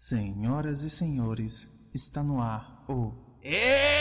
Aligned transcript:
Senhoras 0.00 0.82
e 0.82 0.90
senhores, 0.90 1.68
está 1.92 2.22
no 2.22 2.40
ar 2.40 2.84
o 2.88 3.12
Eita 3.42 3.97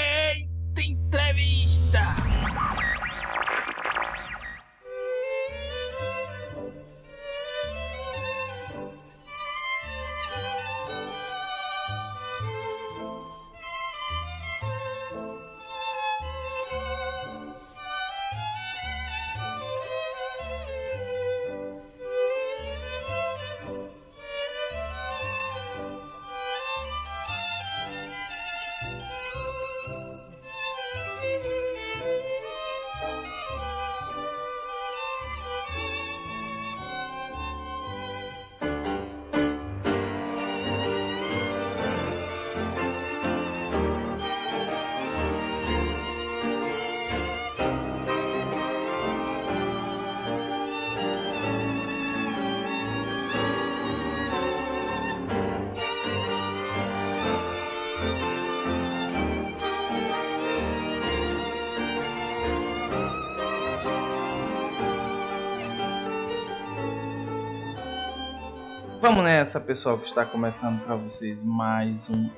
Vamos 69.17 69.31
nessa, 69.31 69.59
pessoal, 69.59 69.97
que 69.97 70.05
está 70.05 70.23
começando 70.23 70.79
para 70.83 70.95
vocês 70.95 71.43
mais 71.43 72.07
um 72.07 72.29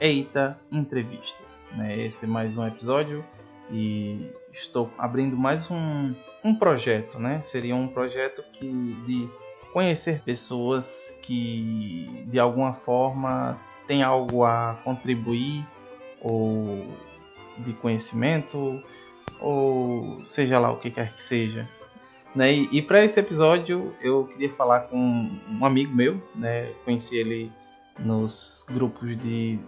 Eita 0.00 0.56
Entrevista. 0.70 1.42
Né? 1.72 1.98
Esse 2.06 2.26
é 2.26 2.28
mais 2.28 2.56
um 2.56 2.64
episódio 2.64 3.24
e 3.72 4.30
estou 4.52 4.88
abrindo 4.96 5.36
mais 5.36 5.68
um, 5.68 6.14
um 6.44 6.54
projeto, 6.54 7.18
né? 7.18 7.42
Seria 7.42 7.74
um 7.74 7.88
projeto 7.88 8.44
que 8.52 8.68
de 9.04 9.28
conhecer 9.72 10.20
pessoas 10.20 11.18
que 11.22 12.24
de 12.28 12.38
alguma 12.38 12.72
forma 12.72 13.58
têm 13.88 14.04
algo 14.04 14.44
a 14.44 14.78
contribuir 14.84 15.66
ou 16.20 16.86
de 17.58 17.72
conhecimento 17.72 18.80
ou 19.40 20.24
seja 20.24 20.60
lá 20.60 20.70
o 20.70 20.76
que 20.76 20.92
quer 20.92 21.12
que 21.16 21.22
seja 21.24 21.68
né? 22.34 22.52
E, 22.52 22.68
e 22.72 22.82
para 22.82 23.04
esse 23.04 23.18
episódio 23.18 23.94
eu 24.00 24.26
queria 24.26 24.50
falar 24.52 24.80
com 24.80 25.28
um 25.50 25.64
amigo 25.64 25.94
meu, 25.94 26.22
né? 26.34 26.70
Conheci 26.84 27.16
ele 27.16 27.52
nos 27.98 28.64
grupos 28.68 29.16
de 29.18 29.58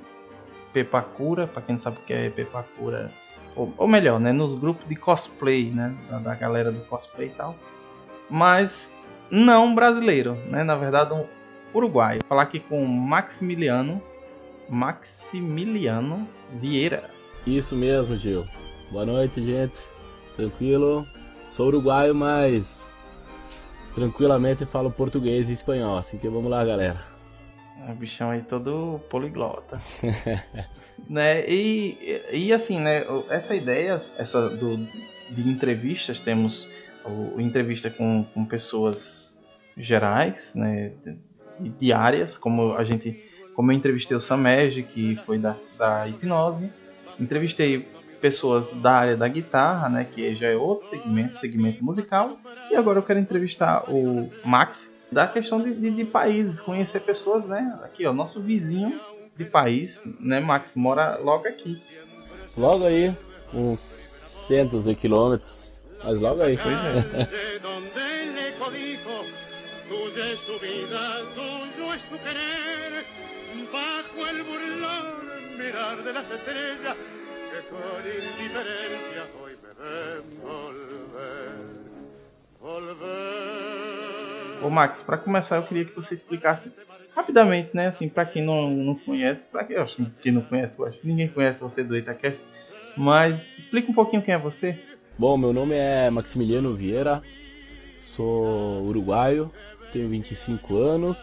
Pepacura, 0.72 1.46
para 1.46 1.62
quem 1.62 1.74
não 1.74 1.80
sabe 1.80 1.98
o 1.98 2.00
que 2.02 2.12
é 2.12 2.30
Pepacura, 2.30 3.10
ou, 3.56 3.72
ou 3.76 3.88
melhor, 3.88 4.20
né? 4.20 4.32
Nos 4.32 4.54
grupos 4.54 4.88
de 4.88 4.96
cosplay, 4.96 5.64
né? 5.64 5.94
Da, 6.08 6.18
da, 6.18 6.34
galera 6.34 6.70
do 6.70 6.80
cosplay 6.86 7.28
e 7.28 7.32
tal. 7.32 7.56
Mas 8.28 8.92
não 9.30 9.74
brasileiro, 9.74 10.34
né? 10.48 10.62
Na 10.62 10.76
verdade 10.76 11.12
um 11.12 11.24
uruguaio. 11.74 12.20
Falar 12.28 12.42
aqui 12.42 12.60
com 12.60 12.84
Maximiliano, 12.84 14.00
Maximiliano 14.68 16.28
Vieira. 16.52 17.10
Isso 17.46 17.74
mesmo, 17.74 18.16
Gil. 18.16 18.44
Boa 18.90 19.06
noite, 19.06 19.44
gente. 19.44 19.78
Tranquilo? 20.36 21.06
Sou 21.50 21.66
uruguaio, 21.66 22.14
mas 22.14 22.88
tranquilamente 23.94 24.64
falo 24.64 24.90
português 24.90 25.50
e 25.50 25.52
espanhol. 25.52 25.98
Assim 25.98 26.16
que 26.16 26.28
vamos 26.28 26.48
lá, 26.48 26.64
galera. 26.64 27.00
É, 27.86 27.90
o 27.90 27.94
bichão 27.94 28.30
aí 28.30 28.42
todo 28.42 29.00
poliglota. 29.10 29.82
né? 31.08 31.44
E, 31.48 32.22
e 32.32 32.52
assim, 32.52 32.78
né? 32.78 33.04
Essa 33.28 33.56
ideia, 33.56 34.00
essa 34.16 34.50
do, 34.50 34.76
de 35.28 35.48
entrevistas, 35.48 36.20
temos 36.20 36.68
o, 37.04 37.40
entrevista 37.40 37.90
com, 37.90 38.24
com 38.24 38.44
pessoas 38.44 39.42
gerais, 39.76 40.54
né? 40.54 40.92
Diárias, 41.78 42.38
como 42.38 42.74
a 42.74 42.84
gente. 42.84 43.28
Como 43.56 43.72
eu 43.72 43.76
entrevistei 43.76 44.16
o 44.16 44.20
Samej, 44.20 44.84
que 44.84 45.16
foi 45.26 45.36
da, 45.36 45.56
da 45.76 46.08
hipnose. 46.08 46.72
Entrevistei 47.18 47.88
pessoas 48.20 48.72
da 48.74 48.92
área 48.92 49.16
da 49.16 49.26
guitarra, 49.26 49.88
né, 49.88 50.04
que 50.04 50.34
já 50.34 50.48
é 50.48 50.56
outro 50.56 50.86
segmento, 50.86 51.36
segmento 51.36 51.84
musical. 51.84 52.38
E 52.70 52.76
agora 52.76 52.98
eu 52.98 53.02
quero 53.02 53.18
entrevistar 53.18 53.90
o 53.90 54.30
Max 54.44 54.94
da 55.10 55.26
questão 55.26 55.60
de, 55.60 55.74
de, 55.74 55.90
de 55.90 56.04
países, 56.04 56.60
conhecer 56.60 57.00
pessoas, 57.00 57.48
né? 57.48 57.78
Aqui, 57.82 58.06
ó, 58.06 58.12
nosso 58.12 58.40
vizinho 58.42 59.00
de 59.36 59.44
país, 59.44 60.02
né, 60.20 60.38
Max, 60.38 60.74
mora 60.76 61.16
logo 61.16 61.48
aqui. 61.48 61.82
Logo 62.56 62.84
aí, 62.84 63.16
uns 63.52 63.80
centos 64.46 64.84
de 64.84 64.94
quilômetros, 64.94 65.74
mas 66.04 66.20
logo 66.20 66.42
aí. 66.42 66.56
Pois 66.56 66.78
é. 66.78 67.50
con 77.70 78.02
indiferencia 78.04 79.22
hoy 79.40 79.54
me 79.62 79.70
ven 79.78 80.22
volver, 80.42 81.54
volver. 82.60 84.58
Ô 84.62 84.68
Max, 84.68 85.02
para 85.02 85.16
começar 85.16 85.56
eu 85.56 85.62
queria 85.62 85.84
que 85.84 85.94
você 85.94 86.14
explicasse 86.14 86.72
rapidamente, 87.14 87.70
né, 87.74 87.86
assim, 87.86 88.08
para 88.08 88.26
quem 88.26 88.44
não, 88.44 88.70
não 88.70 88.94
conhece, 88.94 89.46
para 89.46 89.64
quem 89.64 89.76
eu 89.76 89.82
acho 89.82 90.04
que 90.20 90.30
não 90.30 90.42
conhece, 90.42 90.78
eu 90.78 90.86
acho 90.86 91.00
que 91.00 91.06
ninguém 91.06 91.28
conhece 91.28 91.60
você 91.60 91.82
do 91.82 91.96
Itacast, 91.96 92.44
mas 92.96 93.56
explica 93.56 93.90
um 93.90 93.94
pouquinho 93.94 94.22
quem 94.22 94.34
é 94.34 94.38
você. 94.38 94.78
Bom, 95.18 95.36
meu 95.36 95.52
nome 95.52 95.76
é 95.76 96.10
Maximiliano 96.10 96.74
Vieira, 96.74 97.22
sou 97.98 98.84
uruguaio, 98.84 99.52
tenho 99.92 100.08
25 100.08 100.76
anos 100.76 101.18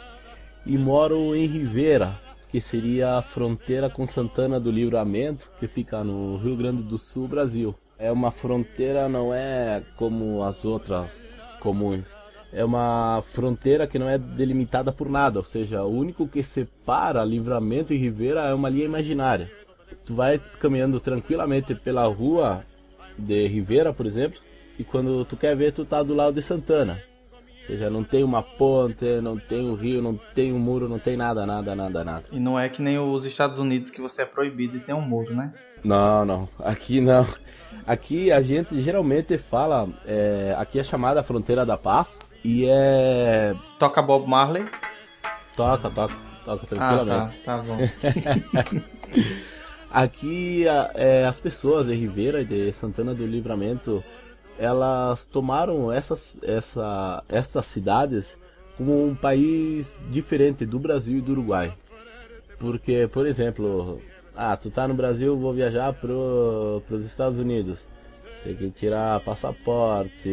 e 0.65 0.77
moro 0.77 1.35
em 1.35 1.45
Rivera, 1.45 2.19
que 2.49 2.61
seria 2.61 3.17
a 3.17 3.21
fronteira 3.21 3.89
com 3.89 4.07
Santana 4.07 4.59
do 4.59 4.71
Livramento, 4.71 5.51
que 5.59 5.67
fica 5.67 6.03
no 6.03 6.37
Rio 6.37 6.55
Grande 6.55 6.81
do 6.83 6.97
Sul, 6.97 7.27
Brasil. 7.27 7.75
É 7.99 8.11
uma 8.11 8.31
fronteira, 8.31 9.09
não 9.09 9.33
é 9.33 9.83
como 9.95 10.43
as 10.43 10.63
outras 10.63 11.41
comuns. 11.59 12.05
É 12.53 12.63
uma 12.63 13.21
fronteira 13.23 13.85
que 13.85 13.99
não 13.99 14.07
é 14.07 14.17
delimitada 14.17 14.91
por 14.91 15.09
nada, 15.09 15.39
ou 15.39 15.43
seja, 15.43 15.83
o 15.83 15.89
único 15.89 16.27
que 16.27 16.41
separa 16.41 17.23
Livramento 17.25 17.93
e 17.93 17.97
Rivera 17.97 18.47
é 18.47 18.53
uma 18.53 18.69
linha 18.69 18.85
imaginária. 18.85 19.51
Tu 20.05 20.15
vai 20.15 20.39
caminhando 20.59 20.99
tranquilamente 20.99 21.75
pela 21.75 22.05
rua 22.05 22.63
de 23.17 23.47
Rivera, 23.47 23.91
por 23.91 24.05
exemplo, 24.05 24.39
e 24.79 24.83
quando 24.83 25.25
tu 25.25 25.35
quer 25.35 25.55
ver, 25.55 25.73
tu 25.73 25.83
tá 25.83 26.01
do 26.03 26.13
lado 26.13 26.35
de 26.35 26.41
Santana. 26.41 27.01
Ou 27.67 27.75
seja, 27.75 27.89
não 27.89 28.01
tem 28.01 28.23
uma 28.23 28.41
ponte, 28.41 29.19
não 29.21 29.37
tem 29.37 29.69
um 29.69 29.75
rio, 29.75 30.01
não 30.01 30.17
tem 30.33 30.53
um 30.53 30.59
muro, 30.59 30.87
não 30.87 30.99
tem 30.99 31.17
nada, 31.17 31.45
nada, 31.45 31.75
nada, 31.75 32.03
nada. 32.03 32.23
E 32.31 32.39
não 32.39 32.57
é 32.57 32.69
que 32.69 32.81
nem 32.81 32.97
os 32.97 33.25
Estados 33.25 33.59
Unidos 33.59 33.91
que 33.91 33.99
você 33.99 34.21
é 34.21 34.25
proibido 34.25 34.79
de 34.79 34.85
ter 34.85 34.93
um 34.93 35.01
muro, 35.01 35.35
né? 35.35 35.53
Não, 35.83 36.23
não. 36.23 36.49
Aqui 36.59 37.01
não. 37.01 37.27
Aqui 37.85 38.31
a 38.31 38.41
gente 38.41 38.81
geralmente 38.81 39.37
fala, 39.37 39.89
é, 40.05 40.55
aqui 40.57 40.79
é 40.79 40.83
chamada 40.83 41.21
Fronteira 41.21 41.65
da 41.65 41.77
Paz 41.77 42.19
e 42.43 42.65
é. 42.65 43.53
Toca 43.77 44.01
Bob 44.01 44.27
Marley? 44.29 44.65
Toca, 45.55 45.89
toca, 45.89 46.15
toca 46.45 46.65
tranquilamente. 46.67 47.37
Ah, 47.45 47.45
tá, 47.45 47.57
tá 47.57 47.63
bom. 47.63 47.77
aqui 49.91 50.65
é, 50.95 51.25
as 51.25 51.39
pessoas 51.39 51.87
de 51.87 51.95
Ribeira 51.95 52.41
e 52.41 52.45
de 52.45 52.71
Santana 52.71 53.13
do 53.13 53.25
Livramento 53.25 54.01
elas 54.57 55.25
tomaram 55.25 55.91
essas, 55.91 56.35
essa, 56.41 57.23
essas 57.29 57.65
cidades 57.65 58.37
como 58.75 59.05
um 59.05 59.15
país 59.15 60.03
diferente 60.09 60.65
do 60.65 60.79
Brasil 60.79 61.17
e 61.17 61.21
do 61.21 61.31
Uruguai. 61.31 61.73
Porque, 62.59 63.07
por 63.07 63.25
exemplo, 63.25 64.01
ah, 64.35 64.55
tu 64.55 64.69
tá 64.69 64.87
no 64.87 64.93
Brasil, 64.93 65.37
vou 65.37 65.53
viajar 65.53 65.93
pro, 65.93 66.81
pros 66.87 67.05
Estados 67.05 67.39
Unidos. 67.39 67.79
Tem 68.43 68.55
que 68.55 68.69
tirar 68.69 69.19
passaporte, 69.21 70.31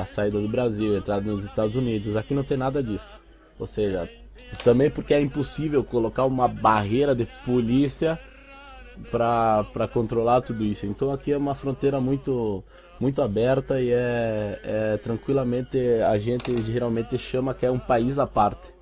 a 0.00 0.06
saída 0.06 0.40
do 0.40 0.48
Brasil, 0.48 0.96
entrada 0.96 1.30
nos 1.30 1.44
Estados 1.44 1.74
Unidos. 1.74 2.16
Aqui 2.16 2.34
não 2.34 2.44
tem 2.44 2.56
nada 2.56 2.82
disso. 2.82 3.18
Ou 3.58 3.66
seja, 3.66 4.08
também 4.62 4.90
porque 4.90 5.14
é 5.14 5.20
impossível 5.20 5.82
colocar 5.82 6.24
uma 6.24 6.46
barreira 6.46 7.14
de 7.14 7.26
polícia 7.44 8.18
para 9.10 9.88
controlar 9.92 10.42
tudo 10.42 10.64
isso. 10.64 10.86
Então 10.86 11.12
aqui 11.12 11.32
é 11.32 11.36
uma 11.36 11.54
fronteira 11.54 12.00
muito 12.00 12.62
muito 13.00 13.22
aberta 13.22 13.80
e 13.80 13.90
é, 13.90 14.60
é, 14.62 14.96
tranquilamente 14.98 15.78
a 16.02 16.18
gente 16.18 16.60
geralmente 16.62 17.16
chama 17.18 17.54
que 17.54 17.64
é 17.64 17.70
um 17.70 17.78
país 17.78 18.18
à 18.18 18.26
parte. 18.26 18.72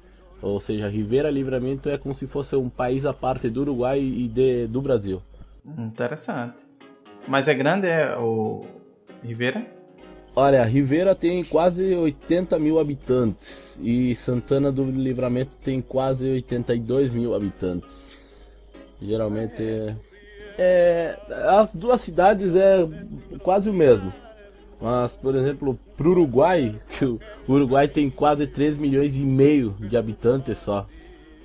Ou 0.41 0.61
seja, 0.61 0.89
Rivera 0.89 1.31
Livramento 1.31 1.89
é 1.89 1.97
como 1.97 2.15
se 2.15 2.27
fosse 2.27 2.55
um 2.57 2.69
país 2.69 3.07
à 3.07 3.13
parte 3.13 3.49
do 3.49 3.63
Uruguai 3.63 4.01
e 4.01 4.29
de, 4.29 4.67
do 4.67 4.81
Brasil. 4.81 5.23
Interessante. 5.79 6.63
Mas 7.27 7.49
é 7.49 7.55
grande 7.55 7.89
é 7.89 8.17
o 8.17 8.65
Rivera? 9.23 9.67
Olha, 10.35 10.63
Rivera 10.65 11.15
tem 11.15 11.43
quase 11.43 11.95
80 11.95 12.59
mil 12.59 12.79
habitantes 12.79 13.79
e 13.83 14.15
Santana 14.15 14.71
do 14.71 14.85
Livramento 14.85 15.53
tem 15.65 15.81
quase 15.81 16.31
82 16.31 17.11
mil 17.11 17.35
habitantes. 17.35 18.17
Geralmente 19.01 19.63
é, 19.63 19.97
é, 20.59 21.19
as 21.49 21.75
duas 21.75 22.01
cidades 22.01 22.55
é 22.55 22.87
quase 23.43 23.69
o 23.69 23.75
mesmo. 23.75 24.13
Mas, 24.81 25.13
por 25.17 25.35
exemplo, 25.35 25.79
para 25.97 26.07
o 26.07 26.11
Uruguai, 26.11 26.79
o 27.49 27.53
Uruguai 27.53 27.89
tem 27.89 28.11
quase 28.11 28.47
3 28.47 28.79
milhões 28.79 29.17
e 29.17 29.23
meio 29.23 29.75
de 29.81 29.97
habitantes 29.97 30.59
só. 30.59 30.87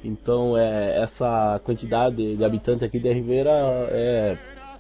Então, 0.04 0.58
é, 0.58 1.00
essa 1.02 1.62
quantidade 1.63 2.36
de 2.36 2.44
habitantes 2.44 2.84
aqui 2.84 3.00
de 3.00 3.12
Rivera 3.12 3.52
é, 3.92 4.38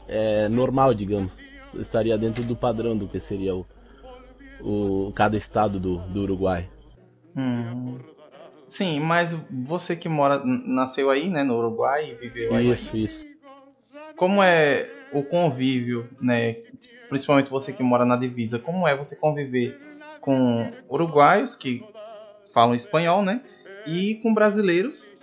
é 0.07 0.49
normal, 0.49 0.93
digamos. 0.93 1.31
Estaria 1.75 2.17
dentro 2.17 2.43
do 2.43 2.55
padrão 2.55 2.97
do 2.97 3.07
que 3.07 3.19
seria 3.19 3.55
o, 3.55 3.65
o 4.59 5.13
cada 5.15 5.37
estado 5.37 5.79
do, 5.79 5.97
do 6.09 6.23
Uruguai. 6.23 6.69
Hum. 7.37 7.99
Sim, 8.67 8.99
mas 8.99 9.33
você 9.49 9.95
que 9.95 10.09
mora, 10.09 10.41
nasceu 10.45 11.09
aí, 11.09 11.29
né, 11.29 11.43
no 11.43 11.57
Uruguai 11.57 12.11
e 12.11 12.15
viveu 12.15 12.55
aí. 12.55 12.71
Isso, 12.71 12.95
isso. 12.97 13.30
Como 14.21 14.43
é 14.43 14.87
o 15.11 15.23
convívio, 15.23 16.07
né, 16.21 16.57
principalmente 17.09 17.49
você 17.49 17.73
que 17.73 17.81
mora 17.81 18.05
na 18.05 18.15
divisa, 18.15 18.59
como 18.59 18.87
é 18.87 18.95
você 18.95 19.15
conviver 19.15 19.81
com 20.21 20.71
uruguaios 20.87 21.55
que 21.55 21.83
falam 22.53 22.75
espanhol, 22.75 23.23
né, 23.23 23.41
e 23.83 24.19
com 24.21 24.31
brasileiros 24.31 25.17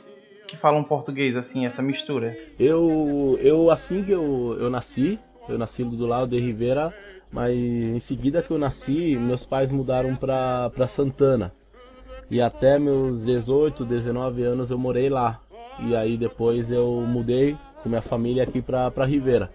que 0.48 0.56
falam 0.56 0.82
português, 0.82 1.36
assim, 1.36 1.64
essa 1.64 1.80
mistura? 1.80 2.36
Eu, 2.58 3.38
eu 3.40 3.70
assim 3.70 4.02
que 4.02 4.10
eu, 4.10 4.56
eu 4.58 4.68
nasci, 4.68 5.16
eu 5.48 5.56
nasci 5.56 5.84
do 5.84 6.04
lado 6.04 6.34
de 6.34 6.40
Rivera, 6.40 6.92
mas 7.30 7.56
em 7.56 8.00
seguida 8.00 8.42
que 8.42 8.50
eu 8.50 8.58
nasci, 8.58 9.14
meus 9.14 9.46
pais 9.46 9.70
mudaram 9.70 10.16
para 10.16 10.88
Santana. 10.88 11.52
E 12.28 12.42
até 12.42 12.80
meus 12.80 13.24
18, 13.24 13.84
19 13.84 14.42
anos 14.42 14.72
eu 14.72 14.76
morei 14.76 15.08
lá. 15.08 15.40
E 15.86 15.94
aí 15.94 16.16
depois 16.16 16.72
eu 16.72 17.04
mudei 17.06 17.56
com 17.82 17.88
minha 17.88 18.02
família 18.02 18.42
aqui 18.42 18.62
para 18.62 19.04
Rivera. 19.04 19.50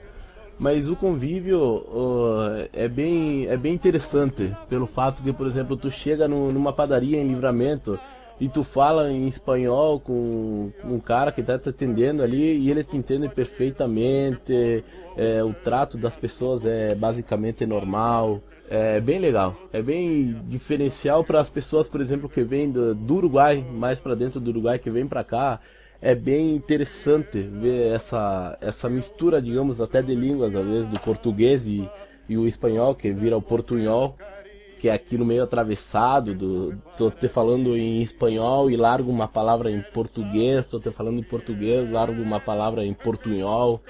Mas 0.57 0.87
o 0.87 0.95
convívio 0.95 1.59
uh, 1.59 2.69
é, 2.71 2.87
bem, 2.87 3.47
é 3.47 3.57
bem 3.57 3.73
interessante, 3.73 4.55
pelo 4.69 4.85
fato 4.85 5.23
que, 5.23 5.33
por 5.33 5.47
exemplo, 5.47 5.75
tu 5.75 5.89
chega 5.89 6.27
no, 6.27 6.51
numa 6.51 6.71
padaria 6.71 7.19
em 7.19 7.27
livramento 7.27 7.99
e 8.39 8.47
tu 8.47 8.63
fala 8.63 9.11
em 9.11 9.27
espanhol 9.27 9.99
com, 9.99 10.71
com 10.81 10.87
um 10.89 10.99
cara 10.99 11.31
que 11.31 11.41
está 11.41 11.57
te 11.57 11.69
atendendo 11.69 12.21
ali 12.21 12.57
e 12.57 12.69
ele 12.69 12.83
te 12.83 12.95
entende 12.95 13.29
perfeitamente, 13.29 14.83
é, 15.17 15.43
o 15.43 15.53
trato 15.53 15.97
das 15.97 16.15
pessoas 16.15 16.65
é 16.65 16.93
basicamente 16.93 17.65
normal, 17.65 18.41
é 18.69 18.99
bem 18.99 19.19
legal, 19.19 19.55
é 19.71 19.81
bem 19.81 20.41
diferencial 20.47 21.23
para 21.23 21.39
as 21.39 21.49
pessoas, 21.49 21.87
por 21.87 22.01
exemplo, 22.01 22.29
que 22.29 22.43
vêm 22.43 22.71
do, 22.71 22.95
do 22.95 23.15
Uruguai, 23.15 23.63
mais 23.71 24.01
para 24.01 24.15
dentro 24.15 24.39
do 24.39 24.49
Uruguai, 24.49 24.79
que 24.79 24.89
vêm 24.89 25.07
para 25.07 25.23
cá, 25.23 25.59
é 26.03 26.13
bem 26.13 26.53
interessante 26.53 27.41
ver 27.41 27.93
essa, 27.93 28.57
essa 28.59 28.89
mistura, 28.89 29.41
digamos, 29.41 29.79
até 29.79 30.01
de 30.01 30.13
línguas, 30.13 30.53
às 30.53 30.65
vezes, 30.65 30.89
do 30.89 30.99
português 30.99 31.65
e, 31.65 31.89
e 32.27 32.37
o 32.37 32.45
espanhol, 32.45 32.93
que 32.93 33.13
vira 33.13 33.37
o 33.37 33.41
portunhol, 33.41 34.17
que 34.79 34.89
é 34.89 34.93
aquilo 34.93 35.25
meio 35.25 35.43
atravessado, 35.43 36.35
do, 36.35 36.75
tô 36.97 37.09
te 37.09 37.29
falando 37.29 37.77
em 37.77 38.01
espanhol 38.01 38.69
e 38.69 38.75
largo 38.75 39.09
uma 39.09 39.29
palavra 39.29 39.71
em 39.71 39.81
português, 39.81 40.67
tô 40.67 40.77
te 40.77 40.91
falando 40.91 41.19
em 41.19 41.23
português, 41.23 41.89
largo 41.89 42.21
uma 42.21 42.41
palavra 42.41 42.83
em 42.83 42.93
portunhol. 42.93 43.81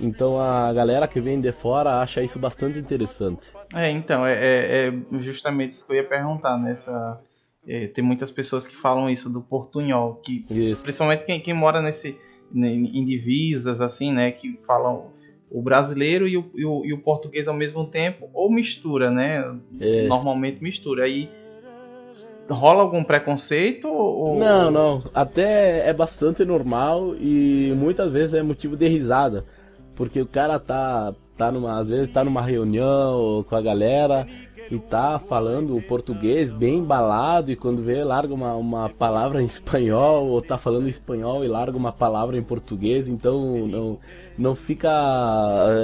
Então 0.00 0.40
a 0.40 0.72
galera 0.72 1.08
que 1.08 1.20
vem 1.20 1.40
de 1.40 1.50
fora 1.50 2.00
acha 2.00 2.22
isso 2.22 2.38
bastante 2.38 2.78
interessante. 2.78 3.50
É, 3.74 3.90
então, 3.90 4.24
é, 4.24 4.34
é, 4.34 4.88
é 4.88 4.92
justamente 5.18 5.72
isso 5.72 5.84
que 5.84 5.92
eu 5.92 5.96
ia 5.96 6.04
perguntar 6.04 6.56
nessa 6.56 7.20
é, 7.66 7.86
tem 7.86 8.02
muitas 8.02 8.30
pessoas 8.30 8.66
que 8.66 8.74
falam 8.74 9.08
isso 9.08 9.30
do 9.30 9.40
portunhol, 9.40 10.16
que 10.16 10.44
Isso. 10.50 10.82
principalmente 10.82 11.24
quem, 11.24 11.40
quem 11.40 11.54
mora 11.54 11.80
nesse 11.80 12.18
em 12.54 13.04
divisas 13.06 13.80
assim, 13.80 14.12
né, 14.12 14.30
que 14.30 14.58
falam 14.66 15.06
o 15.50 15.62
brasileiro 15.62 16.26
e 16.26 16.36
o, 16.36 16.50
e 16.54 16.64
o, 16.64 16.84
e 16.84 16.92
o 16.92 16.98
português 16.98 17.46
ao 17.46 17.54
mesmo 17.54 17.84
tempo 17.84 18.28
ou 18.32 18.50
mistura, 18.50 19.10
né? 19.10 19.58
É. 19.80 20.06
Normalmente 20.06 20.62
mistura. 20.62 21.04
Aí 21.04 21.30
rola 22.48 22.82
algum 22.82 23.04
preconceito 23.04 23.88
ou 23.88 24.38
Não, 24.38 24.70
não. 24.70 25.02
Até 25.14 25.88
é 25.88 25.92
bastante 25.92 26.44
normal 26.44 27.14
e 27.16 27.74
muitas 27.76 28.10
vezes 28.10 28.34
é 28.34 28.42
motivo 28.42 28.76
de 28.76 28.88
risada. 28.88 29.44
Porque 29.94 30.20
o 30.20 30.26
cara 30.26 30.58
tá, 30.58 31.14
tá 31.36 31.52
numa, 31.52 31.80
às 31.80 31.88
vezes 31.88 32.10
tá 32.10 32.24
numa 32.24 32.42
reunião 32.42 33.44
com 33.46 33.54
a 33.54 33.60
galera 33.60 34.26
e 34.72 34.78
tá 34.78 35.18
falando 35.18 35.76
o 35.76 35.82
português 35.82 36.50
bem 36.50 36.78
embalado 36.78 37.52
e 37.52 37.56
quando 37.56 37.82
vê 37.82 38.02
larga 38.02 38.32
uma, 38.32 38.54
uma 38.54 38.88
palavra 38.88 39.42
em 39.42 39.44
espanhol 39.44 40.26
ou 40.28 40.40
tá 40.40 40.56
falando 40.56 40.88
espanhol 40.88 41.44
e 41.44 41.48
larga 41.48 41.76
uma 41.76 41.92
palavra 41.92 42.38
em 42.38 42.42
português, 42.42 43.06
então 43.06 43.66
não, 43.66 43.98
não 44.38 44.54
fica 44.54 44.88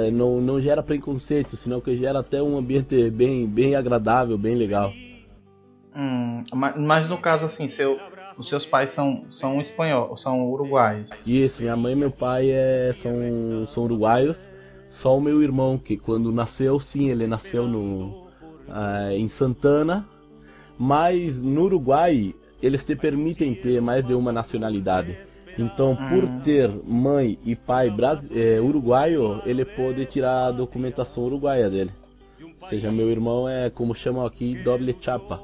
eh, 0.07 0.09
não, 0.09 0.41
não 0.41 0.59
gera 0.59 0.81
preconceito, 0.81 1.55
senão 1.55 1.79
que 1.79 1.95
gera 1.95 2.21
até 2.21 2.41
um 2.41 2.57
ambiente 2.57 3.11
bem, 3.11 3.47
bem 3.47 3.75
agradável, 3.75 4.39
bem 4.39 4.55
legal. 4.55 4.91
Hum, 5.95 6.43
ma- 6.51 6.73
mas 6.75 7.07
no 7.07 7.19
caso 7.19 7.45
assim, 7.45 7.67
seu, 7.67 7.99
os 8.39 8.49
seus 8.49 8.65
pais 8.65 8.89
são 8.89 9.25
são 9.29 9.61
espanhol, 9.61 10.17
são 10.17 10.49
uruguaios. 10.49 11.11
Isso, 11.23 11.61
minha 11.61 11.77
mãe 11.77 11.93
e 11.93 11.95
meu 11.95 12.09
pai 12.09 12.49
é, 12.49 12.91
são, 12.95 13.13
são 13.67 13.83
uruguaios. 13.83 14.49
Só 14.89 15.15
o 15.15 15.21
meu 15.21 15.43
irmão, 15.43 15.77
que 15.77 15.95
quando 15.95 16.31
nasceu, 16.31 16.79
sim, 16.79 17.11
ele 17.11 17.27
nasceu 17.27 17.67
no, 17.67 18.28
ah, 18.71 19.13
em 19.13 19.27
Santana. 19.27 20.07
Mas 20.77 21.41
no 21.41 21.63
Uruguai, 21.63 22.33
eles 22.61 22.85
te 22.85 22.95
permitem 22.95 23.53
ter 23.53 23.81
mais 23.81 24.05
de 24.05 24.13
uma 24.13 24.31
nacionalidade. 24.31 25.17
Então, 25.57 25.95
por 25.95 26.25
ter 26.41 26.71
mãe 26.85 27.37
e 27.43 27.53
pai 27.53 27.93
eh, 28.31 28.61
uruguaio, 28.61 29.41
ele 29.45 29.65
pode 29.65 30.05
tirar 30.05 30.47
a 30.47 30.51
documentação 30.51 31.25
uruguaia 31.25 31.69
dele. 31.69 31.91
Ou 32.61 32.67
seja, 32.69 32.91
meu 32.91 33.09
irmão 33.09 33.47
é, 33.47 33.69
como 33.69 33.93
chamam 33.93 34.25
aqui, 34.25 34.55
doble 34.63 34.95
chapa. 35.01 35.41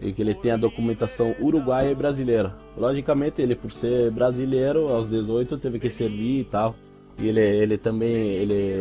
E 0.00 0.12
que 0.12 0.22
ele 0.22 0.34
tem 0.34 0.50
a 0.50 0.56
documentação 0.56 1.36
uruguaia 1.40 1.90
e 1.90 1.94
brasileira. 1.94 2.56
Logicamente, 2.76 3.40
ele 3.40 3.54
por 3.54 3.70
ser 3.70 4.10
brasileiro, 4.10 4.88
aos 4.88 5.08
18 5.08 5.56
teve 5.58 5.78
que 5.78 5.88
servir 5.88 6.40
e 6.40 6.44
tal. 6.44 6.74
E 7.20 7.28
ele, 7.28 7.40
ele 7.40 7.78
também 7.78 8.10
ele, 8.10 8.80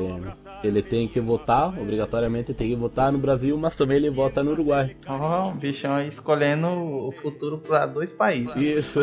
ele 0.64 0.82
tem 0.82 1.08
que 1.08 1.20
votar, 1.20 1.78
obrigatoriamente 1.80 2.54
tem 2.54 2.70
que 2.70 2.76
votar 2.76 3.12
no 3.12 3.18
Brasil, 3.18 3.58
mas 3.58 3.76
também 3.76 3.98
ele 3.98 4.10
vota 4.10 4.42
no 4.42 4.52
Uruguai. 4.52 4.96
Ó, 5.08 5.50
o 5.50 5.52
bichão 5.52 5.94
aí 5.94 6.08
escolhendo 6.08 6.68
o 6.68 7.12
futuro 7.12 7.58
para 7.58 7.86
dois 7.86 8.14
países. 8.14 8.56
Isso, 8.56 9.02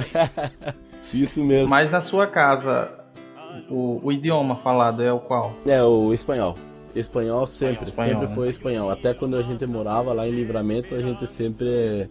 isso 1.13 1.45
mesmo. 1.45 1.69
Mas 1.69 1.91
na 1.91 2.01
sua 2.01 2.27
casa, 2.27 2.91
o, 3.69 4.01
o 4.03 4.11
idioma 4.11 4.57
falado 4.57 5.03
é 5.03 5.13
o 5.13 5.21
qual? 5.21 5.53
É 5.67 5.83
o 5.83 6.13
espanhol. 6.15 6.55
Espanhol 6.95 7.47
sempre, 7.47 7.85
Espanhol, 7.85 8.13
sempre 8.15 8.29
né? 8.29 8.35
foi 8.35 8.49
espanhol. 8.49 8.91
Até 8.91 9.15
quando 9.15 9.37
a 9.37 9.43
gente 9.43 9.65
morava 9.67 10.13
lá 10.13 10.27
em 10.27 10.33
Livramento, 10.33 10.95
a 10.95 11.01
gente 11.01 11.27
sempre 11.27 12.11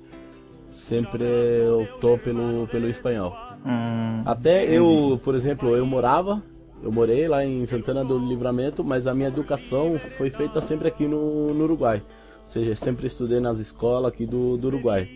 sempre 0.72 1.24
optou 1.68 2.18
pelo, 2.18 2.68
pelo 2.68 2.88
espanhol. 2.88 3.36
Hum, 3.66 4.22
Até 4.26 4.64
eu, 4.66 5.20
por 5.24 5.36
exemplo, 5.36 5.76
eu 5.76 5.86
morava, 5.86 6.42
eu 6.82 6.92
morei 6.92 7.28
lá 7.28 7.44
em 7.44 7.66
Santana 7.66 8.04
do 8.04 8.18
Livramento, 8.18 8.84
mas 8.84 9.08
a 9.08 9.14
minha 9.14 9.28
educação 9.28 10.00
foi 10.18 10.30
feita 10.30 10.62
sempre 10.62 10.88
aqui 10.88 11.06
no, 11.06 11.54
no 11.54 11.64
Uruguai. 11.64 12.02
Ou 12.46 12.50
seja, 12.50 12.76
sempre 12.76 13.08
estudei 13.08 13.40
nas 13.40 13.60
escolas 13.60 14.12
aqui 14.12 14.26
do, 14.26 14.58
do 14.58 14.68
Uruguai. 14.68 15.10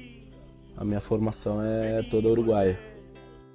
A 0.76 0.84
minha 0.84 1.00
formação 1.00 1.62
é 1.62 2.02
toda 2.04 2.28
uruguaia. 2.28 2.78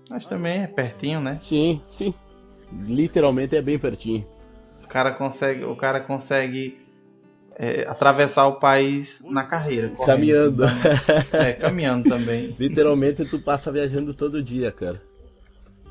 mas 0.09 0.25
também 0.27 0.63
é 0.63 0.67
pertinho, 0.67 1.21
né? 1.21 1.39
Sim, 1.39 1.81
sim. 1.93 2.15
Literalmente 2.73 3.57
é 3.57 3.63
bem 3.63 3.79
pertinho. 3.79 4.27
O 4.85 4.87
cara 4.87 5.11
consegue, 5.13 5.65
o 5.65 5.77
cara 5.77 6.01
consegue 6.01 6.79
é, 7.57 7.85
atravessar 7.89 8.47
o 8.47 8.55
país 8.55 9.23
na 9.29 9.45
carreira. 9.45 9.89
correndo. 9.91 10.07
Caminhando. 10.07 10.65
É, 11.33 11.53
caminhando 11.53 12.09
também. 12.09 12.55
Literalmente 12.59 13.25
tu 13.25 13.41
passa 13.41 13.73
viajando 13.73 14.15
todo 14.15 14.43
dia, 14.43 14.71
cara. 14.71 15.03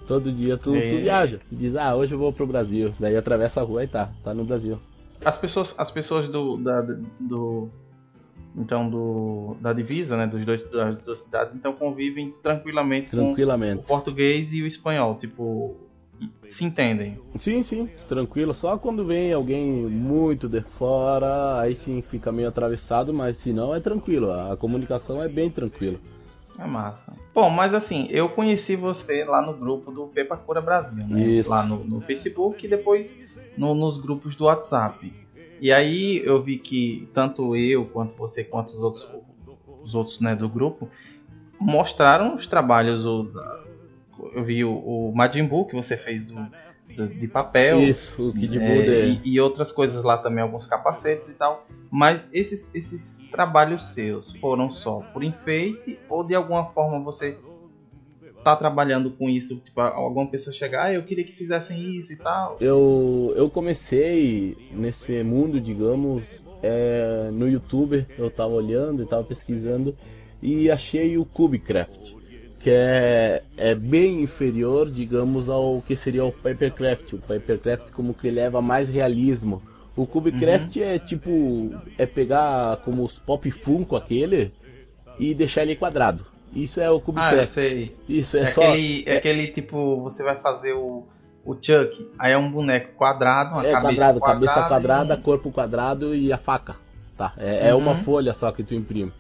Todo 0.08 0.32
dia 0.32 0.58
tu, 0.58 0.74
É. 0.74 0.90
tu 0.90 0.96
viaja. 0.98 1.40
Tu 1.50 1.56
diz, 1.56 1.76
ah, 1.76 1.94
hoje 1.96 2.14
eu 2.16 2.18
vou 2.20 2.32
pro 2.32 2.48
Brasil. 2.48 2.94
Daí 3.00 3.16
atravessa 3.18 3.60
a 3.62 3.64
rua 3.64 3.84
e 3.84 3.88
tá, 3.88 4.10
tá 4.24 4.34
no 4.34 4.46
Brasil. 4.46 4.80
As 5.24 5.38
pessoas, 5.38 5.78
as 5.80 5.92
pessoas 5.92 6.30
do, 6.30 6.58
da, 6.58 6.82
do 7.20 7.70
então 8.56 8.90
do 8.90 9.56
da 9.62 9.72
divisa, 9.74 10.16
né, 10.18 10.26
dos 10.26 10.44
dois 10.46 10.64
das 10.70 10.96
duas 10.98 11.20
cidades, 11.20 11.56
então 11.56 11.74
convivem 11.74 12.34
tranquilamente, 12.42 13.12
com 13.12 13.18
Tranquilamente. 13.18 13.82
o 13.82 13.84
português 13.84 14.54
e 14.54 14.62
o 14.64 14.68
espanhol, 14.68 15.16
tipo 15.16 15.76
se 16.48 16.66
entendem. 16.66 17.20
Sim, 17.38 17.62
sim, 17.62 17.88
tranquilo. 18.08 18.52
Só 18.54 18.76
quando 18.78 19.06
vem 19.06 19.32
alguém 19.34 19.86
muito 19.86 20.48
de 20.50 20.62
fora, 20.62 21.60
aí 21.60 21.76
sim 21.76 22.02
fica 22.02 22.32
meio 22.32 22.48
atravessado, 22.48 23.14
mas 23.14 23.38
se 23.38 23.54
não 23.54 23.76
é 23.76 23.80
tranquilo. 23.80 24.32
A 24.32 24.58
comunicação 24.58 25.22
é 25.22 25.28
bem 25.28 25.50
tranquila. 25.52 26.00
É 26.58 26.66
massa. 26.66 27.14
Bom, 27.38 27.51
mas 27.51 27.72
assim, 27.75 28.08
eu 28.10 28.27
conheci 28.29 28.75
você 28.75 29.24
lá 29.24 29.44
no 29.46 29.53
grupo 29.53 29.91
do 29.91 30.08
Pepa 30.08 30.36
Cura 30.36 30.60
Brasil, 30.60 31.06
né? 31.08 31.20
Isso. 31.22 31.48
Lá 31.48 31.63
no, 31.63 31.84
no 31.86 32.01
Facebook 32.01 32.65
e 32.65 32.67
depois 32.67 33.22
no- 33.56 33.75
nos 33.75 34.00
grupos 34.01 34.36
do 34.36 34.46
WhatsApp. 34.46 35.13
E 35.60 35.72
aí 35.72 36.20
eu 36.25 36.41
vi 36.41 36.58
que 36.58 37.08
tanto 37.13 37.56
eu 37.56 37.86
quanto 37.86 38.15
você 38.15 38.44
quanto 38.44 38.70
os 38.70 38.79
outros, 38.82 39.08
os 39.84 39.94
outros 39.94 40.20
né, 40.20 40.36
do 40.36 40.50
grupo 40.50 40.89
mostraram 41.60 42.34
os 42.34 42.48
trabalhos. 42.48 43.06
O, 43.06 43.32
eu 44.34 44.44
vi 44.44 44.65
o, 44.65 44.74
o 44.75 45.13
Majin 45.15 45.46
Buu 45.46 45.67
que 45.67 45.75
você 45.75 45.96
fez 45.96 46.25
do, 46.25 46.36
de 46.88 47.27
papel. 47.27 47.82
Isso, 47.82 48.29
o 48.29 48.34
Kid 48.34 48.58
É, 48.58 48.60
Buda 48.60 48.94
é... 48.94 49.08
e, 49.08 49.22
e 49.24 49.39
outras 49.39 49.72
coisas 49.72 50.03
lá 50.03 50.17
também, 50.17 50.41
alguns 50.41 50.65
capacetes 50.65 51.29
e 51.29 51.36
tal. 51.36 51.65
Mas 51.91 52.24
esses, 52.34 52.74
esses 52.74 53.29
trabalhos 53.32 53.89
seus 53.89 54.36
foram 54.38 54.72
só 54.72 55.01
por 55.13 55.24
enfeite 55.24 56.00
ou 56.10 56.24
de 56.24 56.34
alguma 56.34 56.65
forma 56.65 57.00
você 57.00 57.38
tá 58.44 58.56
trabalhando 58.56 59.12
com 59.12 59.29
isso? 59.29 59.60
Tipo, 59.60 59.82
alguma 59.82 60.27
pessoa 60.27 60.53
chegar, 60.53 60.86
ah, 60.86 60.94
eu 60.94 61.03
queria 61.03 61.24
que 61.24 61.34
fizessem 61.34 61.98
isso 61.98 62.13
e 62.13 62.15
tal. 62.15 62.58
Eu, 62.62 63.34
eu 63.36 63.50
comecei 63.50 64.58
nesse 64.72 65.22
mundo, 65.24 65.60
digamos, 65.60 66.44
é, 66.63 67.29
no 67.32 67.48
YouTube. 67.48 68.06
Eu 68.17 68.32
tava 68.32 68.53
olhando 68.53 69.03
e 69.03 69.06
tava 69.06 69.24
pesquisando 69.24 69.98
e 70.41 70.70
achei 70.70 71.17
o 71.17 71.25
Cubecraft, 71.25 72.15
que 72.68 72.72
é, 72.74 73.44
é 73.56 73.74
bem 73.74 74.22
inferior, 74.24 74.92
digamos, 74.92 75.48
ao 75.48 75.82
que 75.82 75.96
seria 75.96 76.26
o 76.26 76.34
Papercraft. 76.34 77.14
O 77.14 77.18
Papercraft 77.20 77.92
como 77.92 78.14
que 78.14 78.30
leva 78.30 78.62
mais 78.62 78.90
realismo. 78.90 79.62
O 79.96 80.06
Cubecraft 80.06 80.76
é 80.76 81.00
tipo, 81.00 81.72
é 81.98 82.06
pegar 82.06 82.76
como 82.84 83.06
os 83.06 83.18
Pop 83.20 83.50
Funko 83.52 83.96
aquele 83.96 84.52
e 85.18 85.34
deixar 85.34 85.62
ele 85.64 85.78
quadrado. 85.78 86.26
Isso 86.54 86.82
é 86.82 86.90
o 86.92 86.96
Ah, 86.96 87.00
eu 87.00 87.00
Cubecraft. 87.00 87.48
sei. 87.48 87.96
Isso 88.10 88.36
é, 88.36 88.42
É, 88.42 88.46
só 88.52 88.64
aquele, 88.64 89.04
é 89.08 89.16
aquele 89.16 89.48
tipo, 89.48 90.02
você 90.02 90.22
vai 90.22 90.36
fazer 90.36 90.74
o, 90.74 91.08
o 91.46 91.54
Chuck, 91.54 92.06
aí 92.20 92.34
é 92.34 92.38
um 92.38 92.52
boneco 92.52 92.96
quadrado, 92.98 93.52
uma 93.54 93.66
É 93.66 93.72
cabeça 93.72 93.82
quadrado, 93.82 94.20
quadrada. 94.20 94.46
cabeça 94.46 94.68
quadrada, 94.68 95.14
e- 95.14 95.22
corpo 95.22 95.52
quadrado 95.54 96.14
e 96.14 96.34
a 96.34 96.38
faca. 96.38 96.76
Tá, 97.18 97.34
é, 97.38 97.70
é 97.70 97.74
uma 97.74 97.92
Uhum. 97.92 97.98
folha 98.04 98.34
só 98.34 98.52
que 98.52 98.62
tu 98.62 98.76
imprime. 98.76 99.14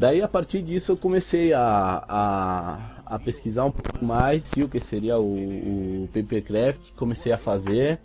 Daí 0.00 0.22
a 0.22 0.28
partir 0.28 0.62
disso 0.62 0.92
eu 0.92 0.96
comecei 0.96 1.52
a, 1.52 2.02
a, 2.08 2.78
a 3.04 3.18
pesquisar 3.18 3.66
um 3.66 3.70
pouco 3.70 4.02
mais 4.02 4.42
o 4.56 4.66
que 4.66 4.80
seria 4.80 5.18
o, 5.18 6.04
o 6.04 6.08
Papercraft, 6.10 6.94
comecei 6.96 7.30
a 7.32 7.36
fazer. 7.36 7.98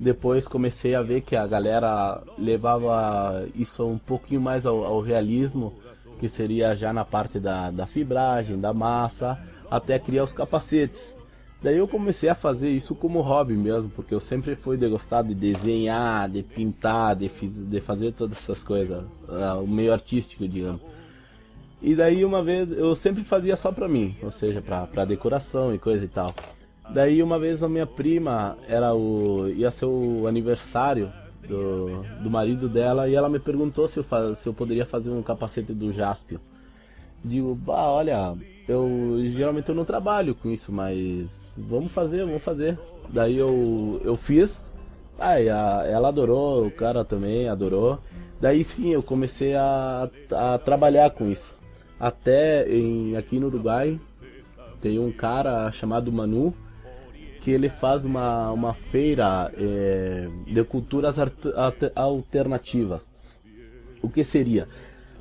Depois 0.00 0.48
comecei 0.48 0.96
a 0.96 1.02
ver 1.02 1.20
que 1.20 1.36
a 1.36 1.46
galera 1.46 2.20
levava 2.36 3.46
isso 3.54 3.86
um 3.86 3.98
pouquinho 3.98 4.40
mais 4.40 4.66
ao, 4.66 4.84
ao 4.84 5.00
realismo, 5.00 5.74
que 6.18 6.28
seria 6.28 6.74
já 6.74 6.92
na 6.92 7.04
parte 7.04 7.38
da, 7.38 7.70
da 7.70 7.86
fibragem, 7.86 8.58
da 8.58 8.72
massa, 8.72 9.38
até 9.70 9.96
criar 9.96 10.24
os 10.24 10.32
capacetes. 10.32 11.14
Daí 11.62 11.76
eu 11.76 11.86
comecei 11.86 12.28
a 12.28 12.34
fazer 12.34 12.70
isso 12.70 12.96
como 12.96 13.20
hobby 13.20 13.54
mesmo, 13.54 13.88
porque 13.90 14.12
eu 14.12 14.20
sempre 14.20 14.56
fui 14.56 14.76
de 14.76 14.88
gostar 14.88 15.22
de 15.22 15.36
desenhar, 15.36 16.28
de 16.28 16.42
pintar, 16.42 17.14
de, 17.14 17.28
de 17.28 17.80
fazer 17.80 18.10
todas 18.10 18.38
essas 18.38 18.64
coisas, 18.64 19.04
ah, 19.28 19.54
o 19.54 19.68
meio 19.68 19.92
artístico, 19.92 20.48
digamos. 20.48 20.97
E 21.80 21.94
daí 21.94 22.24
uma 22.24 22.42
vez 22.42 22.70
eu 22.72 22.94
sempre 22.96 23.22
fazia 23.22 23.56
só 23.56 23.70
pra 23.70 23.88
mim, 23.88 24.16
ou 24.22 24.30
seja, 24.30 24.60
pra, 24.60 24.86
pra 24.86 25.04
decoração 25.04 25.72
e 25.72 25.78
coisa 25.78 26.04
e 26.04 26.08
tal. 26.08 26.34
Daí 26.90 27.22
uma 27.22 27.38
vez 27.38 27.62
a 27.62 27.68
minha 27.68 27.86
prima 27.86 28.56
era 28.66 28.94
o 28.94 29.46
ia 29.48 29.70
ser 29.70 29.84
o 29.84 30.26
aniversário 30.26 31.12
do, 31.46 32.02
do 32.22 32.30
marido 32.30 32.68
dela 32.68 33.08
e 33.08 33.14
ela 33.14 33.28
me 33.28 33.38
perguntou 33.38 33.86
se 33.86 33.98
eu, 33.98 34.02
fa- 34.02 34.34
se 34.34 34.48
eu 34.48 34.54
poderia 34.54 34.84
fazer 34.86 35.10
um 35.10 35.22
capacete 35.22 35.72
do 35.72 35.92
Jaspion. 35.92 36.38
Digo, 37.24 37.54
bah, 37.54 37.90
olha, 37.90 38.34
eu 38.66 39.16
geralmente 39.28 39.68
eu 39.68 39.74
não 39.74 39.84
trabalho 39.84 40.34
com 40.34 40.50
isso, 40.50 40.72
mas 40.72 41.30
vamos 41.56 41.92
fazer, 41.92 42.24
vamos 42.24 42.42
fazer. 42.42 42.78
Daí 43.10 43.36
eu, 43.36 44.00
eu 44.04 44.16
fiz, 44.16 44.58
aí 45.18 45.48
a, 45.48 45.84
ela 45.86 46.08
adorou, 46.08 46.66
o 46.66 46.70
cara 46.70 47.04
também 47.04 47.48
adorou. 47.48 47.98
Daí 48.40 48.64
sim 48.64 48.90
eu 48.92 49.02
comecei 49.02 49.54
a, 49.54 50.08
a 50.32 50.58
trabalhar 50.58 51.10
com 51.10 51.28
isso. 51.28 51.57
Até 51.98 52.68
em, 52.72 53.16
aqui 53.16 53.38
no 53.38 53.46
Uruguai 53.48 53.98
tem 54.80 54.98
um 54.98 55.10
cara 55.10 55.70
chamado 55.72 56.12
Manu 56.12 56.54
que 57.40 57.50
ele 57.50 57.68
faz 57.68 58.04
uma, 58.04 58.50
uma 58.52 58.74
feira 58.74 59.52
é, 59.56 60.28
de 60.46 60.62
culturas 60.64 61.16
alternativas. 61.94 63.02
O 64.02 64.08
que 64.08 64.22
seria? 64.24 64.68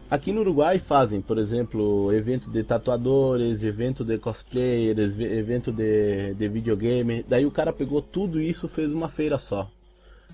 Aqui 0.10 0.32
no 0.32 0.42
Uruguai 0.42 0.80
fazem, 0.80 1.20
por 1.22 1.38
exemplo, 1.38 2.14
evento 2.14 2.50
de 2.50 2.64
tatuadores, 2.64 3.64
evento 3.64 4.06
de 4.06 4.18
cosplayers, 4.18 5.14
ve- 5.16 5.38
evento 5.38 5.72
de, 5.72 6.34
de 6.34 6.48
videogame. 6.48 7.26
Daí 7.28 7.46
o 7.46 7.52
cara 7.52 7.74
pegou 7.74 8.02
tudo 8.02 8.40
isso 8.40 8.68
fez 8.68 8.94
uma 8.94 9.10
feira 9.10 9.38
só. 9.38 9.70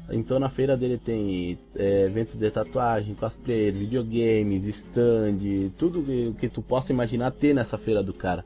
Então 0.10 0.38
na 0.40 0.50
feira 0.50 0.76
dele 0.76 0.98
tem 0.98 1.58
é, 1.76 2.04
evento 2.04 2.38
de 2.38 2.52
tatuagem, 2.52 3.16
cosplayer, 3.16 3.74
videogames, 3.74 4.66
stand, 4.66 5.72
tudo 5.78 6.04
que, 6.04 6.34
que 6.40 6.50
tu 6.50 6.62
possa 6.62 6.92
imaginar 6.92 7.32
ter 7.32 7.54
nessa 7.54 7.78
feira 7.78 8.04
do 8.04 8.14
cara. 8.14 8.44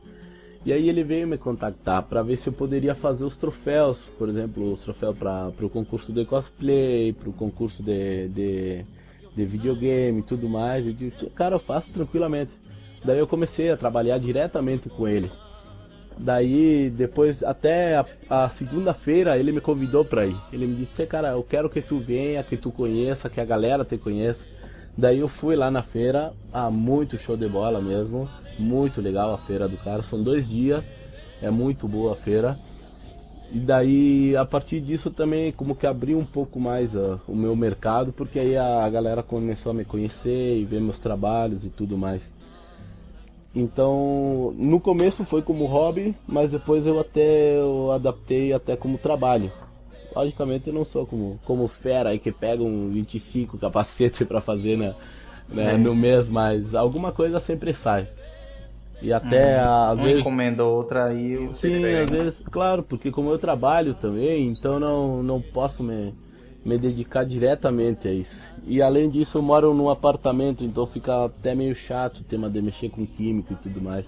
E 0.65 0.73
aí 0.73 0.89
ele 0.89 1.03
veio 1.03 1.27
me 1.27 1.37
contactar 1.37 2.03
para 2.03 2.21
ver 2.21 2.37
se 2.37 2.49
eu 2.49 2.53
poderia 2.53 2.93
fazer 2.93 3.23
os 3.23 3.37
troféus, 3.37 3.99
por 4.17 4.27
exemplo, 4.27 4.73
os 4.73 4.81
troféus 4.81 5.17
para 5.17 5.51
o 5.61 5.69
concurso 5.69 6.11
de 6.11 6.25
cosplay, 6.25 7.13
para 7.13 7.29
o 7.29 7.33
concurso 7.33 7.81
de, 7.81 8.27
de, 8.27 8.85
de 9.35 9.45
videogame 9.45 10.19
e 10.19 10.23
tudo 10.23 10.49
mais. 10.49 10.85
Eu 10.85 10.93
disse, 10.93 11.25
cara, 11.27 11.55
eu 11.55 11.59
faço 11.59 11.91
tranquilamente. 11.91 12.51
Daí 13.03 13.17
eu 13.17 13.27
comecei 13.27 13.71
a 13.71 13.77
trabalhar 13.77 14.17
diretamente 14.17 14.89
com 14.89 15.07
ele. 15.07 15.31
Daí, 16.19 16.89
depois, 16.89 17.43
até 17.43 17.95
a, 17.95 18.05
a 18.29 18.49
segunda-feira, 18.49 19.37
ele 19.37 19.51
me 19.51 19.61
convidou 19.61 20.03
pra 20.03 20.25
ir. 20.25 20.35
Ele 20.51 20.65
me 20.65 20.75
disse, 20.75 21.05
cara, 21.05 21.29
eu 21.29 21.43
quero 21.43 21.69
que 21.69 21.81
tu 21.81 21.99
venha, 21.99 22.43
que 22.43 22.57
tu 22.57 22.71
conheça, 22.71 23.29
que 23.29 23.39
a 23.39 23.45
galera 23.45 23.85
te 23.85 23.97
conheça. 23.97 24.43
Daí 24.97 25.19
eu 25.19 25.27
fui 25.27 25.55
lá 25.55 25.69
na 25.69 25.83
feira, 25.83 26.33
ah, 26.51 26.71
muito 26.71 27.19
show 27.19 27.37
de 27.37 27.47
bola 27.47 27.79
mesmo, 27.79 28.27
muito 28.57 28.99
legal 28.99 29.31
a 29.31 29.37
feira 29.37 29.67
do 29.67 29.77
cara, 29.77 30.01
são 30.01 30.23
dois 30.23 30.49
dias, 30.49 30.83
é 31.39 31.51
muito 31.51 31.87
boa 31.87 32.13
a 32.13 32.15
feira. 32.15 32.57
E 33.51 33.59
daí, 33.59 34.35
a 34.35 34.43
partir 34.43 34.81
disso 34.81 35.11
também, 35.11 35.51
como 35.51 35.75
que 35.75 35.85
abriu 35.85 36.17
um 36.17 36.25
pouco 36.25 36.59
mais 36.59 36.95
ah, 36.95 37.19
o 37.27 37.35
meu 37.35 37.55
mercado, 37.55 38.11
porque 38.11 38.39
aí 38.39 38.57
a 38.57 38.89
galera 38.89 39.21
começou 39.21 39.71
a 39.71 39.75
me 39.75 39.85
conhecer 39.85 40.57
e 40.57 40.65
ver 40.65 40.81
meus 40.81 40.97
trabalhos 40.97 41.63
e 41.63 41.69
tudo 41.69 41.95
mais. 41.95 42.36
Então, 43.55 44.53
no 44.57 44.79
começo 44.79 45.23
foi 45.25 45.41
como 45.41 45.65
hobby, 45.65 46.15
mas 46.27 46.51
depois 46.51 46.85
eu 46.85 46.99
até 46.99 47.57
eu 47.57 47.91
adaptei 47.91 48.53
até 48.53 48.75
como 48.75 48.97
trabalho. 48.97 49.51
Logicamente 50.15 50.67
eu 50.67 50.73
não 50.73 50.83
sou 50.85 51.05
como, 51.05 51.39
como 51.45 51.63
os 51.63 51.75
fera 51.75 52.09
aí 52.09 52.19
que 52.19 52.31
pegam 52.31 52.89
25 52.89 53.57
capacetes 53.57 54.25
para 54.27 54.41
fazer 54.41 54.77
né, 54.77 54.93
né, 55.49 55.73
É. 55.73 55.77
no 55.77 55.95
mês, 55.95 56.29
mas 56.29 56.75
alguma 56.75 57.11
coisa 57.11 57.39
sempre 57.39 57.73
sai. 57.73 58.07
E 59.01 59.13
até 59.13 59.59
às 59.59 59.97
Uma 59.99 60.05
vezes 60.05 60.21
encomenda 60.21 60.63
outra 60.63 61.05
aí 61.05 61.37
você 61.37 61.67
Sim, 61.69 61.85
às 61.95 62.09
vezes, 62.09 62.41
claro, 62.51 62.81
porque 62.83 63.11
como 63.11 63.29
eu 63.29 63.37
trabalho 63.37 63.93
também, 63.93 64.47
então 64.47 64.79
não, 64.79 65.21
não 65.21 65.39
posso 65.41 65.83
me, 65.83 66.15
me 66.65 66.77
dedicar 66.79 67.23
diretamente 67.23 68.07
a 68.07 68.11
isso. 68.11 68.41
E 68.67 68.81
além 68.81 69.09
disso, 69.09 69.37
eu 69.37 69.41
moro 69.41 69.73
num 69.73 69.89
apartamento, 69.89 70.63
então 70.63 70.85
fica 70.85 71.25
até 71.25 71.55
meio 71.55 71.73
chato 71.73 72.19
o 72.19 72.23
tema 72.23 72.49
de 72.49 72.61
mexer 72.61 72.89
com 72.89 73.05
químico 73.05 73.53
e 73.53 73.55
tudo 73.55 73.81
mais. 73.81 74.05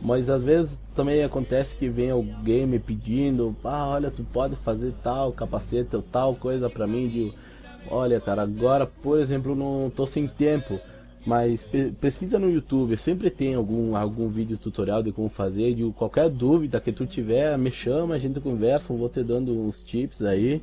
Mas 0.00 0.30
às 0.30 0.42
vezes 0.42 0.78
também 0.94 1.24
acontece 1.24 1.74
que 1.76 1.88
vem 1.88 2.10
alguém 2.10 2.66
me 2.66 2.78
pedindo, 2.78 3.56
ah, 3.64 3.88
olha, 3.88 4.10
tu 4.12 4.22
pode 4.22 4.54
fazer 4.56 4.92
tal 5.02 5.32
capacete 5.32 5.96
ou 5.96 6.02
tal 6.02 6.36
coisa 6.36 6.70
pra 6.70 6.86
mim, 6.86 7.08
digo, 7.08 7.34
olha, 7.90 8.20
cara, 8.20 8.42
agora, 8.42 8.86
por 8.86 9.18
exemplo, 9.18 9.56
não 9.56 9.90
tô 9.90 10.06
sem 10.06 10.28
tempo. 10.28 10.78
Mas 11.26 11.64
pe- 11.64 11.90
pesquisa 11.98 12.38
no 12.38 12.50
YouTube, 12.50 12.96
sempre 12.98 13.30
tem 13.30 13.54
algum, 13.54 13.96
algum 13.96 14.28
vídeo 14.28 14.58
tutorial 14.58 15.02
de 15.02 15.10
como 15.10 15.30
fazer. 15.30 15.74
De 15.74 15.90
qualquer 15.92 16.28
dúvida 16.28 16.78
que 16.80 16.92
tu 16.92 17.06
tiver, 17.06 17.56
me 17.56 17.70
chama, 17.70 18.14
a 18.14 18.18
gente 18.18 18.40
conversa, 18.40 18.92
eu 18.92 18.98
vou 18.98 19.08
te 19.08 19.22
dando 19.22 19.58
uns 19.58 19.82
tips 19.82 20.20
aí. 20.20 20.62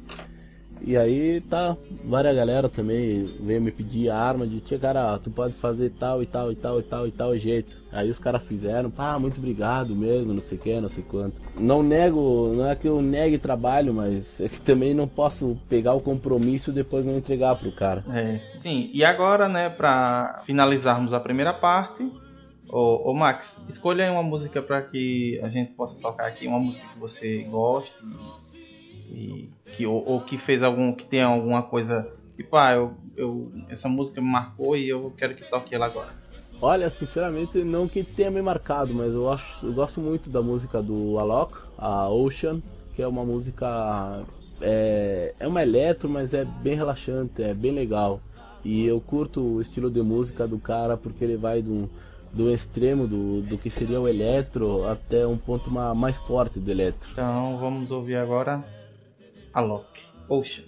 E 0.84 0.98
aí 0.98 1.42
tá, 1.42 1.78
várias 2.04 2.36
galera 2.36 2.68
também 2.68 3.26
veio 3.40 3.62
me 3.62 3.72
pedir 3.72 4.10
arma 4.10 4.48
de 4.48 4.60
tia, 4.60 4.80
cara, 4.80 5.18
tu 5.20 5.30
pode 5.30 5.54
fazer 5.54 5.92
tal 6.00 6.24
e 6.24 6.26
tal 6.26 6.52
e 6.52 6.56
tal 6.56 6.80
e 6.80 6.84
tal 6.84 7.08
e 7.08 7.12
tal 7.12 7.38
jeito. 7.38 7.78
Aí 7.92 8.10
os 8.10 8.18
caras 8.18 8.44
fizeram, 8.44 8.90
pá, 8.90 9.20
muito 9.20 9.38
obrigado 9.38 9.96
mesmo, 9.96 10.34
não 10.34 10.42
sei 10.42 10.58
o 10.58 10.62
que, 10.62 10.82
não 10.82 10.90
sei 10.90 11.04
quanto. 11.04 11.42
Não 11.60 11.84
nego, 11.84 12.54
não 12.56 12.70
é 12.70 12.76
que 12.76 12.88
eu 12.88 13.02
negue 13.02 13.38
trabalho, 13.38 13.94
mas 13.94 14.40
é 14.40 14.50
que 14.50 14.60
também 14.62 14.94
não 14.94 15.08
posso 15.08 15.58
pegar 15.70 15.94
o 15.94 16.02
compromisso 16.02 16.72
e 16.72 16.74
depois 16.74 17.06
não 17.06 17.18
entregar 17.18 17.56
pro 17.56 17.72
cara. 17.72 18.04
É, 18.12 18.40
sim. 18.58 18.90
E 18.94 19.04
agora, 19.04 19.48
né, 19.48 19.70
pra 19.70 20.42
finalizarmos 20.46 21.14
a 21.14 21.20
primeira 21.20 21.54
parte, 21.54 22.10
ô, 22.70 23.12
ô 23.12 23.14
Max, 23.14 23.64
escolha 23.70 24.06
aí 24.06 24.10
uma 24.10 24.24
música 24.24 24.62
para 24.62 24.82
que 24.82 25.40
a 25.44 25.50
gente 25.50 25.74
possa 25.74 26.00
tocar 26.00 26.28
aqui, 26.28 26.48
uma 26.48 26.60
música 26.60 26.86
que 26.94 27.00
você 27.00 27.44
goste 27.44 28.02
e 29.12 29.50
que 29.74 29.86
ou, 29.86 30.04
ou 30.06 30.22
que 30.22 30.38
fez 30.38 30.64
algum, 30.64 30.94
que 30.94 31.06
tenha 31.06 31.28
alguma 31.28 31.62
coisa 31.64 32.08
tipo, 32.36 32.56
ah, 32.56 32.74
eu, 32.74 32.96
eu 33.16 33.52
essa 33.70 33.88
música 33.88 34.22
me 34.22 34.30
marcou 34.30 34.76
e 34.76 34.90
eu 34.90 35.14
quero 35.18 35.36
que 35.36 35.44
toque 35.44 35.76
ela 35.76 35.86
agora. 35.86 36.22
Olha, 36.62 36.90
sinceramente, 36.90 37.64
não 37.64 37.88
que 37.88 38.04
tenha 38.04 38.30
me 38.30 38.42
marcado, 38.42 38.94
mas 38.94 39.12
eu, 39.12 39.32
acho, 39.32 39.66
eu 39.66 39.74
gosto 39.74 40.00
muito 40.00 40.30
da 40.30 40.42
música 40.42 40.82
do 40.82 41.18
Alok, 41.18 41.58
a 41.78 42.08
Ocean, 42.08 42.62
que 42.96 43.02
é 43.02 43.08
uma 43.08 43.26
música. 43.26 44.24
É, 44.62 45.34
é 45.40 45.48
uma 45.48 45.64
eletro, 45.64 46.08
mas 46.08 46.36
é 46.36 46.46
bem 46.46 46.76
relaxante, 46.76 47.42
é 47.42 47.54
bem 47.54 47.72
legal. 47.72 48.20
E 48.64 48.86
eu 48.86 49.02
curto 49.02 49.42
o 49.42 49.62
estilo 49.62 49.90
de 49.90 50.04
música 50.04 50.48
do 50.48 50.60
cara 50.60 50.96
porque 50.96 51.24
ele 51.24 51.36
vai 51.36 51.64
do, 51.64 51.90
do 52.32 52.52
extremo 52.52 53.08
do, 53.08 53.42
do 53.42 53.58
que 53.58 53.72
seria 53.72 54.00
o 54.00 54.08
eletro 54.08 54.88
até 54.88 55.26
um 55.26 55.38
ponto 55.38 55.72
mais 55.72 56.16
forte 56.18 56.60
do 56.60 56.70
eletro. 56.70 57.10
Então 57.12 57.58
vamos 57.58 57.90
ouvir 57.90 58.18
agora 58.18 58.64
Alok, 59.54 59.84
Ocean. 60.30 60.64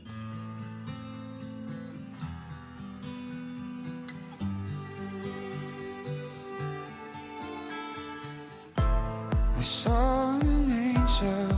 I 8.75 9.61
saw 9.61 10.37
an 10.37 10.69
angel 10.69 11.57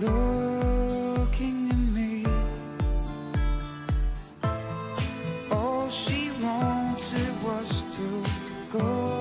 looking 0.00 1.68
at 1.68 1.82
me. 1.92 2.24
All 5.50 5.88
she 5.90 6.30
wanted 6.40 7.42
was 7.44 7.82
to 7.92 8.24
go 8.72 9.15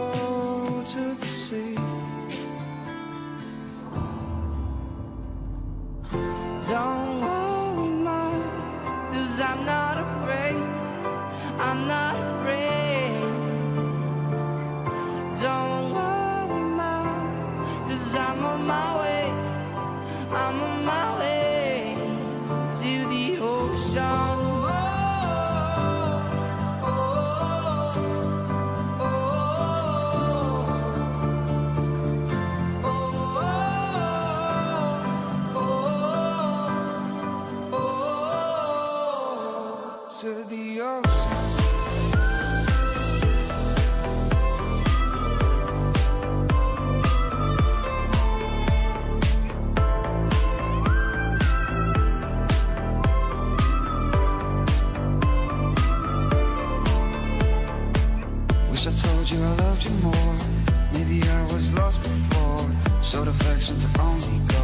Affection 63.68 63.92
to 63.92 64.02
only 64.02 64.40
go. 64.46 64.64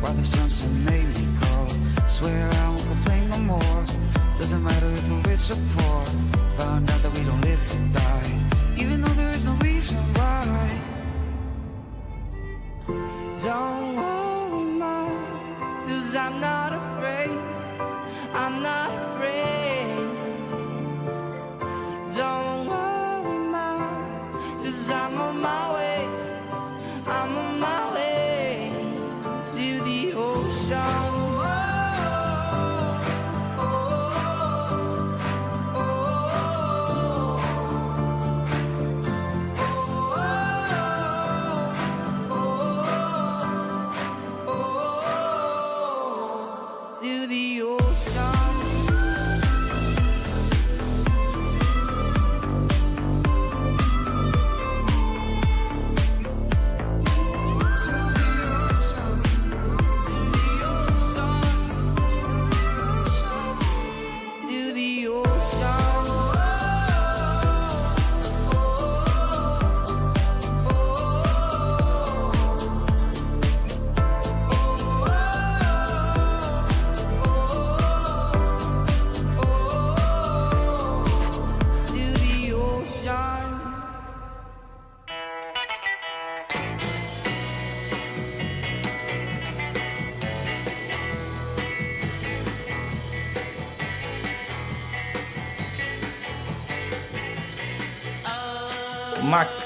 While 0.00 0.14
the 0.14 0.24
sunset 0.24 0.70
made 0.90 1.08
me 1.18 1.28
cold. 1.42 1.76
Swear 2.08 2.48
I 2.50 2.68
won't 2.70 2.86
complain 2.86 3.28
no 3.28 3.38
more. 3.38 3.84
Doesn't 4.38 4.64
matter 4.64 4.86
if 4.86 5.10
we're 5.10 5.20
rich 5.30 5.50
or 5.50 5.58
poor. 5.76 6.04
Found 6.56 6.90
out 6.90 7.02
that 7.02 7.12
we 7.12 7.22
don't 7.24 7.42
live 7.42 7.62
to 7.62 7.78
die. 7.92 8.38
Even 8.78 9.02
though 9.02 9.12
there 9.20 9.28
is 9.28 9.44
no 9.44 9.52
reason 9.56 9.98
why. 10.14 10.80
Don't 13.44 13.96
worry, 13.96 14.64
mom. 14.80 15.86
Cause 15.86 16.16
I'm 16.16 16.40
not 16.40 16.72
afraid. 16.72 17.38
I'm 18.32 18.62
not 18.62 18.90
afraid. 19.02 20.08
Don't 22.16 22.66
worry, 22.72 23.38
mom, 23.54 24.64
cause 24.64 24.90
I'm 24.90 25.20
on 25.20 25.40
my 25.42 25.74
way. 25.74 26.08
I'm 27.06 27.36
on 27.36 27.60
my 27.60 27.79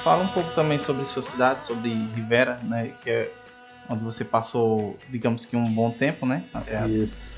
fala 0.04 0.22
um 0.22 0.28
pouco 0.28 0.50
também 0.50 0.78
sobre 0.78 1.06
sua 1.06 1.22
cidade, 1.22 1.62
sobre 1.64 1.88
Rivera, 1.88 2.58
né, 2.62 2.92
que 3.02 3.08
é 3.08 3.30
onde 3.88 4.04
você 4.04 4.22
passou, 4.22 4.98
digamos 5.08 5.46
que 5.46 5.56
um 5.56 5.72
bom 5.72 5.90
tempo, 5.90 6.26
né? 6.26 6.44
É, 6.66 6.86
Isso. 6.86 7.32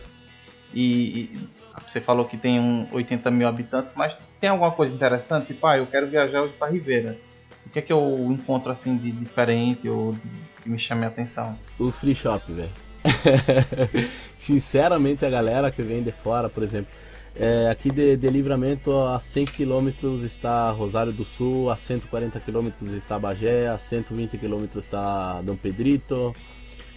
E, 0.74 0.82
e 0.82 1.48
você 1.86 2.00
falou 2.00 2.24
que 2.24 2.36
tem 2.36 2.58
um 2.58 2.88
80 2.90 3.30
mil 3.30 3.46
habitantes, 3.46 3.94
mas 3.96 4.18
tem 4.40 4.50
alguma 4.50 4.72
coisa 4.72 4.92
interessante? 4.92 5.46
Tipo, 5.46 5.64
ah, 5.68 5.78
eu 5.78 5.86
quero 5.86 6.08
viajar 6.08 6.42
hoje 6.42 6.54
para 6.58 6.72
Rivera. 6.72 7.16
O 7.64 7.70
que 7.70 7.78
é 7.78 7.82
que 7.82 7.92
eu 7.92 8.28
encontro 8.30 8.72
assim 8.72 8.96
de 8.96 9.12
diferente 9.12 9.88
ou 9.88 10.12
de, 10.12 10.28
que 10.62 10.68
me 10.68 10.78
chame 10.78 11.04
a 11.04 11.08
atenção? 11.08 11.56
Os 11.78 11.96
free 11.98 12.14
shop, 12.16 12.52
velho. 12.52 12.70
Sinceramente, 14.36 15.24
a 15.24 15.30
galera 15.30 15.70
que 15.70 15.82
vem 15.82 16.02
de 16.02 16.10
fora, 16.10 16.48
por 16.48 16.64
exemplo, 16.64 16.90
é, 17.38 17.68
aqui 17.68 17.90
de, 17.90 18.16
de 18.16 18.30
Livramento 18.30 18.98
a 18.98 19.20
100 19.20 19.44
km 19.44 19.88
está 20.24 20.70
Rosário 20.70 21.12
do 21.12 21.24
Sul, 21.24 21.70
a 21.70 21.76
140 21.76 22.40
km 22.40 22.70
está 22.96 23.18
Bagé, 23.18 23.68
a 23.68 23.76
120 23.76 24.38
km 24.38 24.64
está 24.76 25.42
Dom 25.42 25.54
Pedrito. 25.54 26.34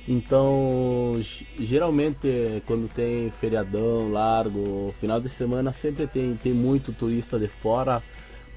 Então, 0.08 1.19
geralmente 1.60 2.63
quando 2.65 2.88
tem 2.88 3.30
feriadão 3.32 4.12
largo, 4.12 4.95
final 4.99 5.19
de 5.19 5.28
semana 5.28 5.73
sempre 5.73 6.08
tem, 6.08 6.34
tem 6.36 6.54
muito 6.54 6.93
turista 6.93 7.38
de 7.38 7.49
fora 7.49 8.02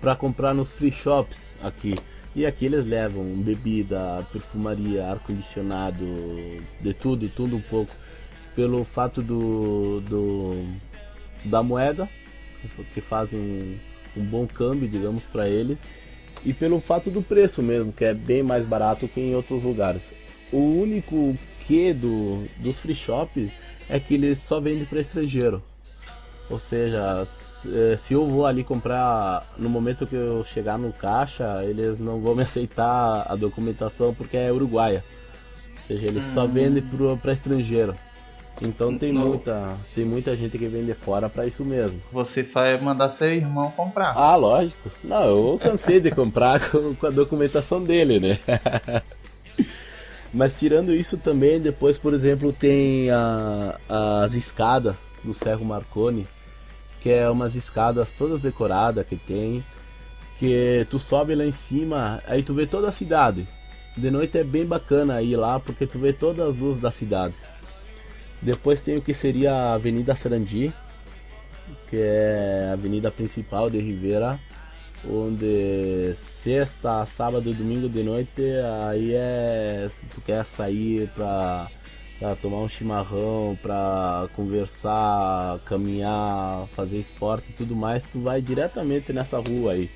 para 0.01 0.15
comprar 0.15 0.55
nos 0.55 0.71
free 0.71 0.93
shops 0.93 1.39
aqui. 1.63 1.95
E 2.35 2.47
aqui 2.47 2.65
eles 2.65 2.87
levam 2.87 3.25
bebida, 3.25 4.27
perfumaria, 4.33 5.07
ar-condicionado, 5.07 6.07
de 6.81 6.95
tudo, 6.95 7.29
tudo 7.29 7.57
um 7.57 7.61
pouco. 7.61 7.93
Pelo 8.55 8.85
fato 8.85 9.21
do, 9.21 10.01
do 10.01 10.65
da 11.45 11.63
moeda, 11.63 12.09
que 12.95 13.01
fazem 13.01 13.39
um, 13.39 14.21
um 14.21 14.25
bom 14.25 14.47
câmbio, 14.47 14.89
digamos, 14.89 15.25
para 15.25 15.49
eles. 15.49 15.79
E 16.45 16.53
pelo 16.53 16.81
fato 16.81 17.11
do 17.11 17.23
preço 17.23 17.63
mesmo, 17.63 17.93
que 17.93 18.05
é 18.05 18.15
bem 18.15 18.43
mais 18.43 18.65
barato 18.65 19.07
que 19.07 19.21
em 19.21 19.35
outros 19.35 19.63
lugares. 19.63 20.03
O 20.53 20.59
único 20.59 21.37
que 21.67 21.93
do, 21.93 22.45
dos 22.59 22.79
free 22.79 22.95
shops 22.95 23.53
é 23.89 23.99
que 24.01 24.15
eles 24.15 24.41
só 24.41 24.61
vendem 24.61 24.85
para 24.85 25.01
estrangeiro. 25.01 25.63
Ou 26.51 26.59
seja, 26.59 27.25
se, 27.25 27.69
eh, 27.69 27.97
se 27.97 28.15
eu 28.15 28.27
vou 28.27 28.45
ali 28.45 28.65
comprar 28.65 29.47
no 29.57 29.69
momento 29.69 30.07
que 30.07 30.17
eu 30.17 30.45
chegar 30.45 30.79
no 30.79 30.93
caixa, 30.93 31.65
eles 31.65 31.99
não 31.99 32.21
vão 32.21 32.35
me 32.35 32.43
aceitar 32.43 33.27
a 33.29 33.37
documentação 33.37 34.13
porque 34.13 34.37
é 34.37 34.53
uruguaia. 34.53 35.05
Ou 35.77 35.87
seja, 35.87 36.07
eles 36.07 36.25
só 36.35 36.47
vendem 36.47 36.83
para 37.21 37.33
estrangeiro. 37.33 37.95
Então 38.61 38.97
tem 38.97 39.13
No- 39.13 39.27
muita, 39.29 39.77
tem 39.95 40.05
muita 40.05 40.37
gente 40.37 40.57
que 40.57 40.69
vem 40.69 40.85
de 40.85 40.95
fora 40.95 41.29
pra 41.29 41.47
isso 41.47 41.65
mesmo. 41.65 42.01
Você 42.13 42.45
só 42.45 42.65
é 42.65 42.79
mandar 42.79 43.11
seu 43.11 43.33
irmão 43.33 43.71
comprar. 43.73 44.13
Ah, 44.17 44.37
lógico. 44.37 44.91
Não, 45.03 45.25
eu 45.53 45.59
cansei 45.61 45.99
de 45.99 46.11
comprar 46.11 46.61
com, 46.71 46.95
com 46.95 47.07
a 47.07 47.11
documentação 47.11 47.83
dele, 47.83 48.21
né? 48.21 48.39
Mas 50.33 50.59
tirando 50.59 50.95
isso 50.95 51.17
também, 51.19 51.61
depois, 51.61 51.99
por 51.99 52.15
exemplo, 52.15 52.53
tem 52.53 53.11
a- 53.11 53.79
as 54.25 54.33
escadas 54.35 54.95
do 55.23 55.35
Cerro 55.35 55.65
Marconi, 55.65 56.27
que 57.03 57.11
é 57.11 57.29
umas 57.29 57.55
escadas 57.55 58.09
todas 58.17 58.41
decoradas 58.41 59.07
que 59.07 59.17
tem, 59.17 59.63
que 60.39 60.87
tu 60.91 60.99
sobe 60.99 61.35
lá 61.35 61.45
em 61.45 61.53
cima, 61.53 62.21
aí 62.27 62.43
tu 62.43 62.55
vê 62.55 62.67
toda 62.67 62.89
a 62.89 62.93
cidade. 62.93 63.47
De 63.97 64.11
noite 64.11 64.39
é 64.39 64.45
bem 64.45 64.65
bacana 64.65 65.21
ir 65.21 65.37
lá, 65.37 65.61
porque 65.61 65.87
tu 65.87 65.99
vê 65.99 66.13
todas 66.15 66.49
as 66.49 66.57
luzes 66.57 66.81
da 66.81 66.91
cidade. 66.91 67.35
Depois 68.43 68.81
tem 68.83 68.97
o 68.97 69.03
que 69.03 69.15
seria 69.15 69.53
a 69.55 69.75
Avenida 69.75 70.15
Sarandi, 70.15 70.73
que 71.89 71.97
é 71.97 72.67
a 72.71 72.73
avenida 72.73 73.11
principal 73.11 73.71
de 73.71 73.79
Rivera, 73.81 74.39
onde 75.09 76.13
sexta, 76.17 77.07
sábado 77.07 77.51
e 77.51 77.55
domingo 77.55 77.89
de 77.89 78.03
noite 78.03 78.43
aí 78.89 79.15
é 79.15 79.89
se 79.97 80.07
tu 80.07 80.21
quer 80.21 80.45
sair 80.45 81.09
pra, 81.15 81.69
pra 82.19 82.35
tomar 82.35 82.59
um 82.59 82.69
chimarrão, 82.69 83.57
pra 83.63 84.29
conversar, 84.35 85.61
caminhar, 85.65 86.67
fazer 86.75 86.99
esporte 86.99 87.51
e 87.51 87.53
tudo 87.53 87.77
mais, 87.77 88.03
tu 88.13 88.21
vai 88.21 88.43
diretamente 88.43 89.13
nessa 89.13 89.39
rua 89.39 89.73
aí, 89.73 89.89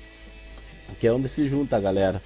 que 1.01 1.07
é 1.07 1.11
onde 1.11 1.27
se 1.27 1.47
junta 1.49 1.75
a 1.75 1.81
galera. 1.81 2.21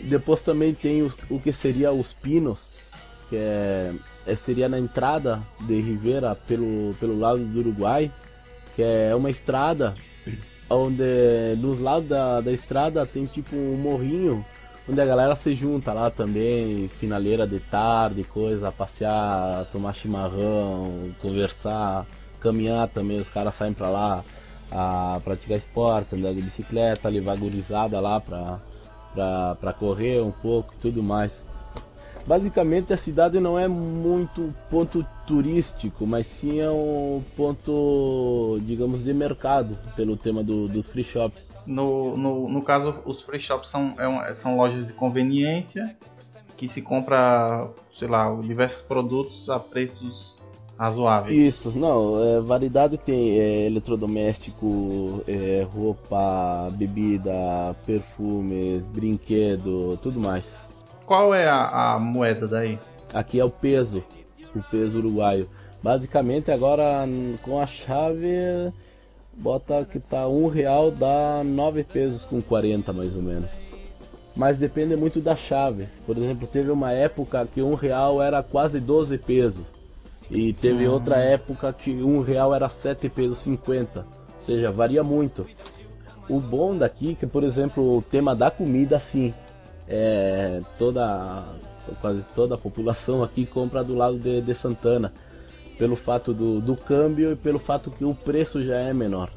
Depois 0.00 0.42
também 0.42 0.74
tem 0.74 1.02
os- 1.02 1.16
o 1.30 1.40
que 1.40 1.52
seria 1.52 1.90
os 1.90 2.12
Pinos, 2.12 2.76
que 3.30 3.36
é- 3.36 3.92
seria 4.36 4.68
na 4.68 4.78
entrada 4.78 5.40
de 5.60 5.80
Rivera 5.80 6.34
pelo, 6.34 6.94
pelo 7.00 7.18
lado 7.18 7.44
do 7.44 7.60
Uruguai, 7.60 8.10
que 8.74 8.82
é 8.82 9.14
uma 9.14 9.30
estrada 9.30 9.94
onde 10.70 11.56
nos 11.58 11.80
lados 11.80 12.08
da, 12.08 12.40
da 12.40 12.52
estrada 12.52 13.06
tem 13.06 13.26
tipo 13.26 13.56
um 13.56 13.76
morrinho 13.76 14.44
onde 14.88 15.00
a 15.00 15.04
galera 15.04 15.36
se 15.36 15.54
junta 15.54 15.92
lá 15.92 16.10
também, 16.10 16.88
finaleira 16.88 17.46
de 17.46 17.60
tarde, 17.60 18.24
coisa, 18.24 18.72
passear, 18.72 19.66
tomar 19.70 19.92
chimarrão, 19.92 21.10
conversar, 21.20 22.06
caminhar 22.40 22.88
também, 22.88 23.20
os 23.20 23.28
caras 23.28 23.54
saem 23.54 23.74
pra 23.74 23.90
lá 23.90 24.24
a 24.70 25.20
praticar 25.22 25.58
esporte, 25.58 26.14
andar 26.14 26.32
de 26.32 26.40
bicicleta, 26.40 27.08
levar 27.08 27.36
gurizada 27.36 28.00
lá 28.00 28.20
pra, 28.20 28.58
pra, 29.12 29.54
pra 29.56 29.72
correr 29.74 30.22
um 30.22 30.30
pouco 30.30 30.72
e 30.74 30.80
tudo 30.80 31.02
mais. 31.02 31.47
Basicamente 32.28 32.92
a 32.92 32.96
cidade 32.98 33.40
não 33.40 33.58
é 33.58 33.66
muito 33.66 34.54
ponto 34.68 35.04
turístico, 35.26 36.06
mas 36.06 36.26
sim 36.26 36.60
é 36.60 36.70
um 36.70 37.22
ponto, 37.34 38.60
digamos, 38.66 39.02
de 39.02 39.14
mercado, 39.14 39.78
pelo 39.96 40.14
tema 40.14 40.44
do- 40.44 40.68
dos 40.68 40.86
free 40.86 41.02
shops. 41.02 41.50
No, 41.64 42.18
no, 42.18 42.46
no 42.46 42.60
caso, 42.60 42.96
os 43.06 43.22
free 43.22 43.40
shops 43.40 43.70
são, 43.70 43.94
é 43.98 44.34
são 44.34 44.58
lojas 44.58 44.86
de 44.88 44.92
conveniência 44.92 45.96
que 46.54 46.68
se 46.68 46.82
compra, 46.82 47.70
sei 47.96 48.08
lá, 48.08 48.30
diversos 48.42 48.82
produtos 48.82 49.48
a 49.48 49.58
preços 49.58 50.38
razoáveis. 50.78 51.38
Isso, 51.38 51.72
não, 51.74 52.22
é, 52.22 52.40
variedade 52.42 52.98
tem 52.98 53.38
é, 53.38 53.66
eletrodoméstico, 53.66 55.22
é, 55.26 55.66
roupa, 55.74 56.70
bebida, 56.76 57.74
perfumes, 57.86 58.86
brinquedo, 58.88 59.98
tudo 60.02 60.20
mais. 60.20 60.67
Qual 61.08 61.34
é 61.34 61.48
a, 61.48 61.94
a 61.94 61.98
moeda 61.98 62.46
daí? 62.46 62.78
Aqui 63.14 63.40
é 63.40 63.44
o 63.44 63.48
peso, 63.48 64.04
o 64.54 64.62
peso 64.70 64.98
uruguaio. 64.98 65.48
Basicamente 65.82 66.50
agora 66.50 67.06
com 67.40 67.58
a 67.58 67.64
chave 67.64 68.70
bota 69.32 69.86
que 69.86 69.98
tá 69.98 70.28
um 70.28 70.48
real 70.48 70.90
dá 70.90 71.42
9 71.42 71.84
pesos 71.84 72.26
com 72.26 72.42
40 72.42 72.92
mais 72.92 73.16
ou 73.16 73.22
menos. 73.22 73.50
Mas 74.36 74.58
depende 74.58 74.96
muito 74.96 75.18
da 75.18 75.34
chave. 75.34 75.88
Por 76.04 76.18
exemplo, 76.18 76.46
teve 76.46 76.70
uma 76.70 76.92
época 76.92 77.48
que 77.54 77.62
um 77.62 77.72
real 77.72 78.22
era 78.22 78.42
quase 78.42 78.78
12 78.78 79.16
pesos. 79.16 79.64
E 80.30 80.52
teve 80.52 80.86
outra 80.86 81.16
época 81.16 81.72
que 81.72 82.02
um 82.02 82.20
real 82.20 82.54
era 82.54 82.68
7 82.68 83.08
pesos 83.08 83.38
50. 83.38 84.00
Ou 84.00 84.44
seja, 84.44 84.70
varia 84.70 85.02
muito. 85.02 85.46
O 86.28 86.38
bom 86.38 86.76
daqui 86.76 87.12
é 87.12 87.14
que, 87.14 87.26
por 87.26 87.42
exemplo, 87.42 87.96
o 87.96 88.02
tema 88.02 88.36
da 88.36 88.50
comida, 88.50 89.00
sim. 89.00 89.32
É, 89.88 90.60
toda, 90.78 91.44
quase 92.00 92.22
toda 92.34 92.54
a 92.54 92.58
população 92.58 93.22
aqui 93.22 93.46
compra 93.46 93.82
do 93.82 93.94
lado 93.94 94.18
de, 94.18 94.40
de 94.40 94.54
Santana. 94.54 95.12
Pelo 95.78 95.96
fato 95.96 96.34
do, 96.34 96.60
do 96.60 96.76
câmbio 96.76 97.32
e 97.32 97.36
pelo 97.36 97.58
fato 97.58 97.90
que 97.90 98.04
o 98.04 98.14
preço 98.14 98.62
já 98.64 98.76
é 98.76 98.92
menor. 98.92 99.30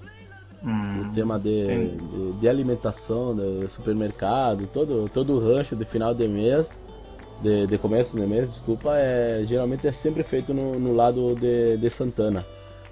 Hum, 0.63 1.09
O 1.09 1.13
tema 1.13 1.39
de, 1.39 1.87
de, 1.95 2.31
de 2.39 2.49
alimentação, 2.49 3.35
de 3.35 3.67
supermercado, 3.67 4.67
todo, 4.67 5.09
todo 5.09 5.39
rancho 5.39 5.75
de 5.75 5.85
final 5.85 6.13
de 6.13 6.27
mês, 6.27 6.67
de, 7.41 7.65
de 7.65 7.77
começo 7.77 8.15
de 8.15 8.25
mês, 8.27 8.49
desculpa, 8.51 8.95
é, 8.95 9.43
geralmente 9.45 9.87
é 9.87 9.91
sempre 9.91 10.21
feito 10.23 10.53
no, 10.53 10.79
no 10.79 10.93
lado 10.93 11.35
de, 11.35 11.89
Santana. 11.89 12.45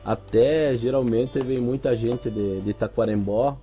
Até 0.04 0.76
geralmente 0.76 1.39
vem 1.39 1.60
muita 1.60 1.95
gente 1.95 2.30
de, 2.30 2.62
de 2.62 2.74
Taquarembó, 2.74 3.58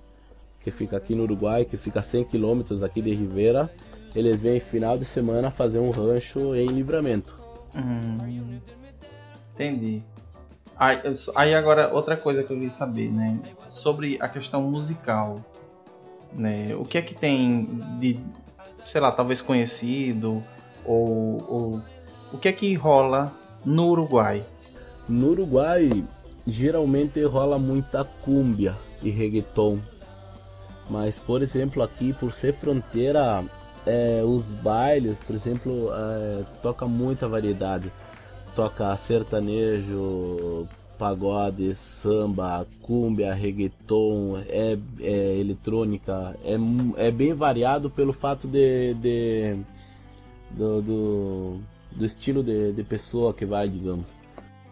que 0.61 0.71
fica 0.71 0.95
aqui 0.97 1.13
no 1.13 1.23
Uruguai, 1.23 1.65
que 1.65 1.75
fica 1.77 1.99
a 1.99 2.03
100 2.03 2.25
km 2.25 2.61
aqui 2.83 3.01
de 3.01 3.13
Rivera. 3.13 3.69
Eles 4.17 4.41
vêm 4.41 4.59
final 4.59 4.97
de 4.97 5.05
semana 5.05 5.51
fazer 5.51 5.77
um 5.77 5.91
rancho 5.91 6.55
em 6.55 6.65
livramento. 6.65 7.39
Hum, 7.75 8.17
entendi. 9.53 10.01
Aí, 10.75 10.97
aí 11.35 11.53
agora 11.53 11.93
outra 11.93 12.17
coisa 12.17 12.41
que 12.41 12.51
eu 12.51 12.57
queria 12.57 12.71
saber, 12.71 13.11
né? 13.11 13.39
Sobre 13.67 14.17
a 14.19 14.27
questão 14.27 14.63
musical, 14.63 15.39
né? 16.33 16.75
O 16.75 16.83
que 16.83 16.97
é 16.97 17.01
que 17.03 17.13
tem 17.13 17.79
de, 17.99 18.19
sei 18.83 18.99
lá, 18.99 19.11
talvez 19.11 19.39
conhecido 19.39 20.43
ou, 20.83 21.43
ou 21.47 21.81
o 22.33 22.39
que 22.39 22.47
é 22.47 22.51
que 22.51 22.73
rola 22.73 23.31
no 23.63 23.87
Uruguai? 23.89 24.43
No 25.07 25.27
Uruguai, 25.27 26.03
geralmente 26.47 27.23
rola 27.23 27.59
muita 27.59 28.03
cúmbia 28.03 28.75
e 29.03 29.11
reggaeton. 29.11 29.77
Mas, 30.89 31.19
por 31.19 31.43
exemplo, 31.43 31.83
aqui, 31.83 32.13
por 32.13 32.33
ser 32.33 32.55
fronteira, 32.55 33.43
é, 33.87 34.21
os 34.23 34.49
bailes, 34.49 35.17
por 35.25 35.35
exemplo, 35.35 35.89
é, 35.93 36.43
toca 36.61 36.85
muita 36.87 37.27
variedade. 37.27 37.91
Toca 38.55 38.95
sertanejo, 38.97 40.67
pagode, 40.97 41.75
samba, 41.75 42.65
cúmbia, 42.81 43.33
reggaeton, 43.33 44.39
é, 44.47 44.77
é 44.99 45.37
eletrônica. 45.37 46.35
É, 46.43 47.07
é 47.07 47.11
bem 47.11 47.33
variado 47.33 47.89
pelo 47.89 48.13
fato 48.13 48.47
de, 48.47 48.93
de- 48.95 49.57
do, 50.51 50.81
do, 50.81 51.59
do 51.91 52.05
estilo 52.05 52.43
de, 52.43 52.73
de 52.73 52.83
pessoa 52.83 53.33
que 53.33 53.45
vai, 53.45 53.69
digamos. 53.69 54.07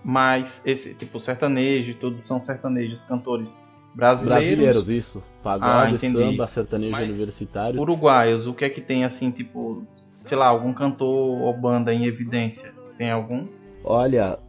Mas 0.03 0.61
esse 0.65 0.93
tipo 0.93 1.19
sertanejo 1.19 1.95
tudo 1.95 2.19
são 2.19 2.39
sertanejos 2.41 3.03
cantores 3.03 3.59
brasileiros, 3.95 4.85
Brasileiros, 4.85 4.89
isso. 4.89 5.23
Ah, 5.59 5.89
Pagode, 5.89 5.95
entendi. 5.95 6.13
samba, 6.19 6.47
sertanejo 6.47 6.91
Mas 6.91 7.07
universitário. 7.07 7.79
uruguaios. 7.79 8.47
O 8.47 8.53
que 8.53 8.65
é 8.65 8.69
que 8.69 8.81
tem 8.81 9.05
assim, 9.05 9.31
tipo, 9.31 9.87
sei 10.23 10.37
lá, 10.37 10.47
algum 10.47 10.73
cantor 10.73 11.41
ou 11.41 11.53
banda 11.53 11.93
em 11.93 12.05
evidência? 12.05 12.73
Tem 12.97 13.11
algum? 13.11 13.47
Olha, 13.83 14.39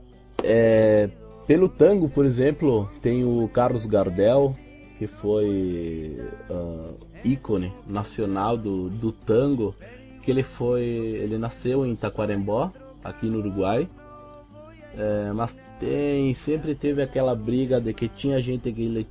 é, 0.43 1.11
pelo 1.47 1.69
tango, 1.69 2.09
por 2.09 2.25
exemplo, 2.27 2.91
tem 3.03 3.25
o 3.25 3.49
Carlos 3.49 3.87
Gardel, 3.87 4.57
que 4.99 5.07
foi 5.07 6.17
ah, 6.51 6.95
ícone 7.25 7.73
nacional 7.87 8.57
do, 8.57 8.91
do 8.91 9.13
tango, 9.13 9.77
que 10.23 10.31
ele 10.31 10.43
foi, 10.43 10.83
ele 10.85 11.39
nasceu 11.39 11.87
em 11.87 11.95
Taquarembó, 11.97 12.73
aqui 13.05 13.27
no 13.31 13.39
Uruguai, 13.39 13.89
É, 14.95 15.33
mas 15.33 15.59
tem, 15.79 16.33
sempre 16.35 16.75
teve 16.75 17.03
aquela 17.03 17.35
briga 17.35 17.81
de 17.81 17.93
que 17.93 18.09
tinha 18.09 18.41
gente 18.41 18.73
que, 18.73 18.83
ele, 18.83 19.07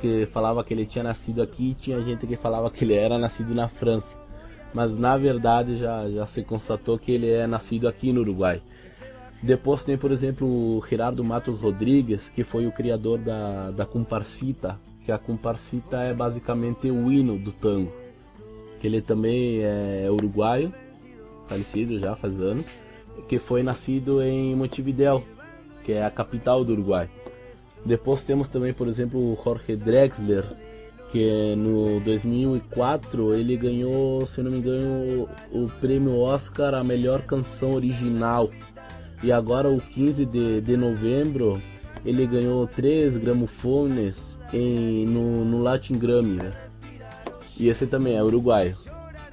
que 0.00 0.26
falava 0.26 0.62
que 0.64 0.72
ele 0.74 0.86
tinha 0.86 1.04
nascido 1.04 1.42
aqui 1.42 1.70
e 1.70 1.74
tinha 1.74 2.00
gente 2.02 2.26
que 2.26 2.36
falava 2.36 2.70
que 2.70 2.84
ele 2.84 2.94
era 2.94 3.18
nascido 3.18 3.54
na 3.54 3.68
França. 3.68 4.16
Mas 4.72 4.96
na 4.96 5.16
verdade 5.16 5.78
já, 5.78 6.08
já 6.08 6.26
se 6.26 6.42
constatou 6.42 6.98
que 6.98 7.12
ele 7.12 7.30
é 7.30 7.46
nascido 7.46 7.88
aqui 7.88 8.12
no 8.12 8.20
Uruguai. 8.20 8.60
Depois 9.42 9.84
tem, 9.84 9.96
por 9.96 10.10
exemplo, 10.10 10.46
o 10.46 10.84
Gerardo 10.88 11.22
Matos 11.22 11.60
Rodrigues, 11.60 12.28
que 12.34 12.42
foi 12.42 12.66
o 12.66 12.72
criador 12.72 13.18
da, 13.18 13.70
da 13.70 13.84
comparsita, 13.84 14.76
que 15.04 15.12
a 15.12 15.18
comparsita 15.18 15.98
é 15.98 16.12
basicamente 16.12 16.90
o 16.90 17.12
hino 17.12 17.38
do 17.38 17.52
tango. 17.52 17.92
Que 18.80 18.86
ele 18.86 19.00
também 19.00 19.60
é 19.62 20.08
uruguaio, 20.10 20.72
falecido 21.46 21.98
já 21.98 22.16
faz 22.16 22.40
anos, 22.40 22.66
que 23.28 23.38
foi 23.38 23.62
nascido 23.62 24.22
em 24.22 24.54
Montevideo, 24.54 25.22
que 25.84 25.92
é 25.92 26.04
a 26.04 26.10
capital 26.10 26.64
do 26.64 26.72
Uruguai. 26.72 27.08
Depois 27.86 28.22
temos 28.22 28.48
também, 28.48 28.72
por 28.74 28.88
exemplo, 28.88 29.20
o 29.20 29.38
Jorge 29.42 29.76
Drexler, 29.76 30.44
que 31.12 31.54
no 31.56 32.00
2004 32.00 33.34
ele 33.34 33.56
ganhou, 33.56 34.26
se 34.26 34.42
não 34.42 34.50
me 34.50 34.58
engano, 34.58 35.28
o 35.52 35.68
prêmio 35.80 36.18
Oscar 36.18 36.74
a 36.74 36.82
melhor 36.82 37.22
canção 37.22 37.74
original 37.74 38.50
E 39.22 39.30
agora 39.30 39.70
o 39.70 39.80
15 39.80 40.26
de, 40.26 40.60
de 40.60 40.76
novembro 40.76 41.62
ele 42.04 42.26
ganhou 42.26 42.66
três 42.66 43.16
gramofones 43.16 44.36
em, 44.52 45.06
no, 45.06 45.44
no 45.44 45.62
Latin 45.62 45.98
Grammy, 45.98 46.36
né? 46.36 46.52
E 47.58 47.68
esse 47.68 47.86
também 47.86 48.16
é 48.16 48.22
uruguaio. 48.22 48.76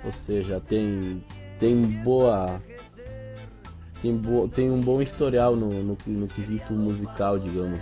Ou 0.04 0.12
seja, 0.12 0.60
tem, 0.60 1.24
tem 1.60 1.76
boa. 2.04 2.62
Tem, 4.04 4.18
bo, 4.18 4.50
tem 4.50 4.70
um 4.70 4.82
bom 4.82 5.02
historial 5.02 5.56
no, 5.56 5.70
no, 5.82 5.98
no 6.06 6.28
quesito 6.28 6.74
musical, 6.74 7.40
digamos, 7.40 7.80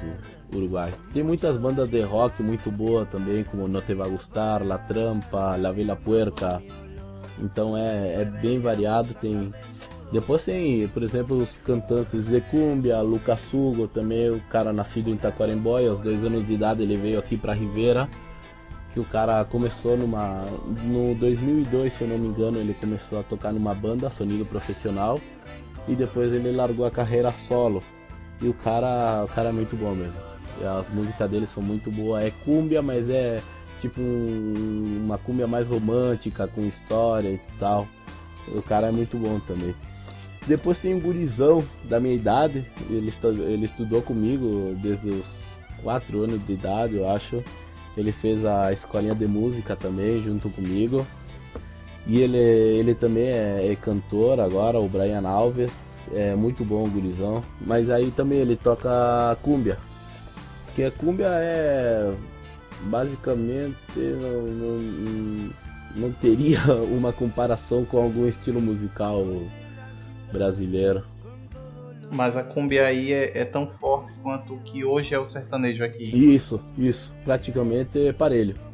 o 0.54 0.56
Uruguai. 0.56 0.94
Tem 1.12 1.24
muitas 1.24 1.58
bandas 1.58 1.90
de 1.90 2.00
rock 2.04 2.44
muito 2.44 2.70
boas 2.72 3.10
também, 3.10 3.44
como 3.44 3.68
No 3.68 3.82
Te 3.82 3.96
Va 3.96 4.08
Gustar, 4.08 4.64
La 4.64 4.78
Trampa, 4.78 5.56
La 5.56 5.72
Vela 5.72 5.96
Puerca. 5.96 6.62
Então 7.40 7.76
é, 7.76 8.22
é 8.22 8.26
bem 8.26 8.60
variado, 8.60 9.16
tem 9.16 9.52
depois 10.12 10.44
tem, 10.44 10.88
por 10.90 11.02
exemplo, 11.02 11.42
os 11.42 11.58
cantantes 11.58 12.28
de 12.28 12.42
cumbia, 12.42 13.02
Lucas 13.02 13.52
Hugo 13.52 13.88
também, 13.88 14.30
o 14.30 14.42
cara 14.42 14.72
nascido 14.72 15.10
em 15.10 15.16
Taquarembó, 15.16 15.80
aos 15.80 16.02
dois 16.02 16.24
anos 16.24 16.46
de 16.46 16.54
idade 16.54 16.84
ele 16.84 16.98
veio 16.98 17.18
aqui 17.18 17.36
para 17.36 17.54
Rivera, 17.54 18.10
que 18.94 19.00
o 19.00 19.06
cara 19.06 19.44
começou 19.46 19.96
numa 19.96 20.44
no 20.84 21.16
2002, 21.16 21.94
se 21.94 22.02
eu 22.02 22.10
não 22.10 22.18
me 22.18 22.28
engano, 22.28 22.58
ele 22.58 22.74
começou 22.74 23.22
a 23.22 23.24
tocar 23.24 23.54
numa 23.54 23.74
banda, 23.74 24.10
sonido 24.10 24.46
profissional, 24.46 25.18
e 25.88 25.96
depois 25.96 26.34
ele 26.34 26.52
largou 26.52 26.86
a 26.86 26.92
carreira 26.92 27.32
solo. 27.32 27.84
E 28.42 28.48
o 28.48 28.54
cara, 28.54 29.24
o 29.24 29.28
cara 29.28 29.50
é 29.50 29.52
muito 29.52 29.76
bom 29.76 29.94
mesmo. 29.94 30.20
As 30.80 30.90
músicas 30.94 31.30
dele 31.30 31.46
são 31.46 31.62
muito 31.62 31.92
boas, 31.92 32.24
é 32.26 32.32
cumbia, 32.44 32.82
mas 32.82 33.10
é 33.10 33.42
tipo 33.80 34.00
um, 34.00 35.02
uma 35.06 35.18
cumbia 35.18 35.48
mais 35.48 35.68
romântica, 35.68 36.48
com 36.48 36.62
história 36.62 37.30
e 37.30 37.40
tal. 37.60 37.88
O 38.48 38.62
cara 38.62 38.88
é 38.88 38.92
muito 38.92 39.18
bom 39.18 39.40
também. 39.40 39.76
Depois 40.48 40.80
tem 40.80 40.94
um 40.94 41.00
gurizão 41.00 41.64
da 41.84 42.00
minha 42.00 42.16
idade, 42.16 42.66
ele, 42.90 43.14
ele 43.44 43.66
estudou 43.66 44.02
comigo 44.02 44.76
desde 44.82 45.10
os 45.10 45.42
4 45.84 46.24
anos 46.24 46.46
de 46.46 46.54
idade, 46.54 46.96
eu 46.96 47.10
acho. 47.10 47.44
Ele 47.96 48.12
fez 48.12 48.44
a 48.46 48.72
escolinha 48.72 49.14
de 49.14 49.28
música 49.28 49.76
também 49.76 50.24
junto 50.24 50.50
comigo. 50.50 51.06
E 52.08 52.20
ele, 52.20 52.38
ele 52.38 52.96
também 52.96 53.28
é, 53.28 53.72
é 53.72 53.76
cantor 53.76 54.40
agora, 54.40 54.80
o 54.80 54.90
Brian 54.90 55.28
Alves. 55.28 55.92
É 56.14 56.36
muito 56.36 56.66
bom 56.66 56.84
o 56.84 56.90
gurizão. 56.90 57.44
Mas 57.60 57.90
aí 57.90 58.12
também 58.12 58.40
ele 58.40 58.56
toca 58.56 59.38
cúmbia. 59.42 59.78
Que 60.76 60.84
a 60.84 60.92
cúmbia 60.92 61.28
é 61.28 62.14
basicamente 62.84 63.78
não, 63.98 64.42
não, 64.42 65.50
não 65.96 66.12
teria 66.14 66.62
uma 66.90 67.14
comparação 67.14 67.86
com 67.86 68.02
algum 68.02 68.28
estilo 68.28 68.62
musical 68.62 69.26
brasileiro. 70.32 71.04
Mas 72.12 72.36
a 72.36 72.44
cumbia 72.44 72.88
aí 72.88 73.14
é, 73.14 73.40
é, 73.40 73.46
tão 73.46 73.70
forte 73.70 74.12
quanto 74.22 74.56
o 74.56 74.60
que 74.60 74.84
hoje 74.84 75.14
é 75.14 75.20
o 75.20 75.26
sertanejo 75.26 75.84
aqui. 75.84 76.04
Isso, 76.14 76.60
isso. 76.78 77.14
Praticamente 77.24 78.08
é 78.08 78.12
parelho. 78.12 78.71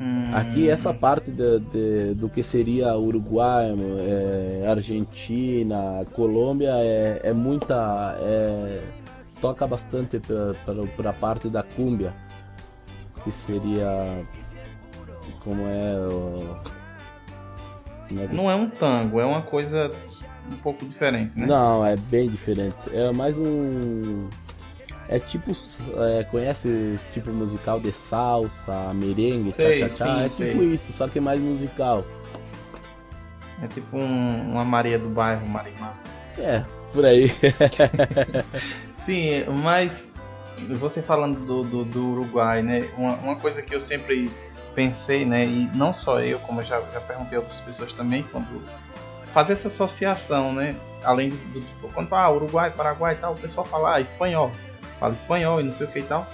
Hum... 0.00 0.34
Aqui 0.34 0.68
essa 0.68 0.92
parte 0.92 1.30
de, 1.30 1.60
de, 1.60 2.14
do 2.14 2.28
que 2.28 2.42
seria 2.42 2.96
Uruguai, 2.96 3.72
é, 4.00 4.66
Argentina, 4.68 6.04
Colômbia 6.12 6.72
é, 6.76 7.20
é 7.22 7.32
muita. 7.32 8.16
É, 8.20 8.82
toca 9.40 9.66
bastante 9.66 10.18
para 10.18 11.10
a 11.10 11.12
parte 11.12 11.48
da 11.48 11.62
cumbia. 11.62 12.12
Que 13.22 13.30
seria. 13.46 14.24
Como 15.42 15.62
é. 15.66 15.96
Não 18.32 18.50
é 18.50 18.54
um 18.54 18.68
tango, 18.68 19.20
é 19.20 19.24
uma 19.24 19.42
coisa 19.42 19.92
um 20.50 20.56
pouco 20.56 20.84
diferente, 20.84 21.38
né? 21.38 21.46
Não, 21.46 21.84
é 21.84 21.96
bem 21.96 22.28
diferente. 22.28 22.76
É 22.92 23.12
mais 23.12 23.36
um. 23.38 24.28
É 25.14 25.20
tipo. 25.20 25.52
É, 25.96 26.24
conhece 26.24 26.98
tipo 27.12 27.30
musical 27.30 27.78
de 27.78 27.92
salsa, 27.92 28.92
merengue, 28.92 29.52
tchá, 29.52 30.24
É 30.24 30.28
sei. 30.28 30.50
tipo 30.50 30.64
isso, 30.64 30.92
só 30.92 31.06
que 31.06 31.20
mais 31.20 31.40
musical. 31.40 32.04
É 33.62 33.68
tipo 33.68 33.96
um, 33.96 34.50
uma 34.50 34.64
Maria 34.64 34.98
do 34.98 35.08
bairro, 35.08 35.46
Marimar. 35.46 35.96
É, 36.36 36.64
por 36.92 37.04
aí. 37.04 37.30
sim, 38.98 39.44
mas 39.62 40.10
você 40.80 41.00
falando 41.00 41.46
do, 41.46 41.62
do, 41.62 41.84
do 41.84 42.10
Uruguai, 42.10 42.64
né? 42.64 42.90
Uma, 42.98 43.12
uma, 43.18 43.36
coisa 43.36 43.62
que 43.62 43.72
eu 43.72 43.80
sempre 43.80 44.28
pensei, 44.74 45.24
né? 45.24 45.46
E 45.46 45.70
não 45.76 45.94
só 45.94 46.18
eu, 46.18 46.40
como 46.40 46.60
eu 46.60 46.64
já, 46.64 46.80
já 46.92 47.00
perguntei 47.00 47.38
a 47.38 47.40
outras 47.40 47.60
pessoas 47.60 47.92
também, 47.92 48.24
quando 48.32 48.60
fazer 49.32 49.52
essa 49.52 49.68
associação, 49.68 50.52
né? 50.52 50.74
Além 51.04 51.30
do, 51.30 51.36
do 51.52 51.60
tipo, 51.60 51.88
quando 51.92 52.12
ah, 52.16 52.30
Uruguai, 52.32 52.72
Paraguai 52.72 53.14
e 53.14 53.18
tal, 53.18 53.34
o 53.34 53.36
pessoal 53.36 53.64
fala 53.64 53.94
ah, 53.94 54.00
espanhol, 54.00 54.50
fala 54.98 55.14
espanhol 55.14 55.60
e 55.60 55.64
não 55.64 55.72
sei 55.72 55.86
o 55.86 55.90
que 55.90 56.00
e 56.00 56.02
tal. 56.02 56.26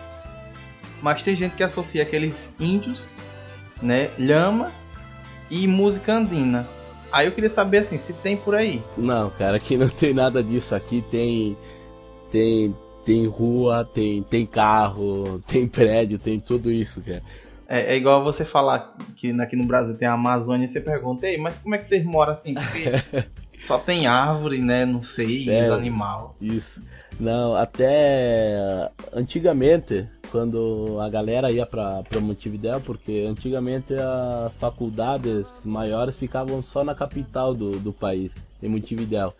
Mas 1.02 1.22
tem 1.22 1.34
gente 1.34 1.54
que 1.54 1.62
associa 1.62 2.02
aqueles 2.02 2.54
índios, 2.60 3.16
né, 3.80 4.10
lhama 4.18 4.72
e 5.50 5.66
música 5.66 6.14
andina. 6.14 6.68
Aí 7.12 7.26
eu 7.26 7.32
queria 7.32 7.50
saber 7.50 7.78
assim, 7.78 7.98
se 7.98 8.12
tem 8.12 8.36
por 8.36 8.54
aí. 8.54 8.82
Não, 8.96 9.30
cara, 9.30 9.56
aqui 9.56 9.76
não 9.76 9.88
tem 9.88 10.14
nada 10.14 10.42
disso. 10.42 10.74
Aqui 10.74 11.04
tem 11.10 11.56
tem 12.30 12.76
tem 13.04 13.26
rua, 13.26 13.88
tem 13.92 14.22
tem 14.22 14.46
carro, 14.46 15.42
tem 15.48 15.66
prédio, 15.66 16.18
tem 16.18 16.38
tudo 16.38 16.70
isso, 16.70 17.00
cara. 17.00 17.22
É, 17.68 17.94
é, 17.94 17.96
igual 17.96 18.24
você 18.24 18.44
falar 18.44 18.96
que 19.14 19.30
aqui 19.40 19.54
no 19.54 19.64
Brasil 19.64 19.96
tem 19.96 20.06
a 20.06 20.14
Amazônia 20.14 20.64
e 20.64 20.68
você 20.68 20.80
pergunta, 20.80 21.26
Ei, 21.26 21.38
mas 21.38 21.56
como 21.56 21.74
é 21.74 21.78
que 21.78 21.86
vocês 21.86 22.04
moram 22.04 22.32
assim? 22.32 22.54
Porque 22.54 22.90
só 23.56 23.78
tem 23.78 24.08
árvore, 24.08 24.58
né? 24.58 24.84
Não 24.84 25.00
sei, 25.00 25.48
é, 25.48 25.68
animal. 25.68 26.36
Isso. 26.40 26.82
Não, 27.20 27.54
até 27.54 28.90
antigamente, 29.12 30.08
quando 30.32 30.98
a 31.00 31.08
galera 31.10 31.52
ia 31.52 31.66
para 31.66 32.02
Montevideo, 32.18 32.80
porque 32.80 33.26
antigamente 33.28 33.92
as 33.94 34.56
faculdades 34.56 35.46
maiores 35.62 36.16
ficavam 36.16 36.62
só 36.62 36.82
na 36.82 36.94
capital 36.94 37.54
do, 37.54 37.78
do 37.78 37.92
país, 37.92 38.32
em 38.62 38.68
Montevideo. 38.70 39.34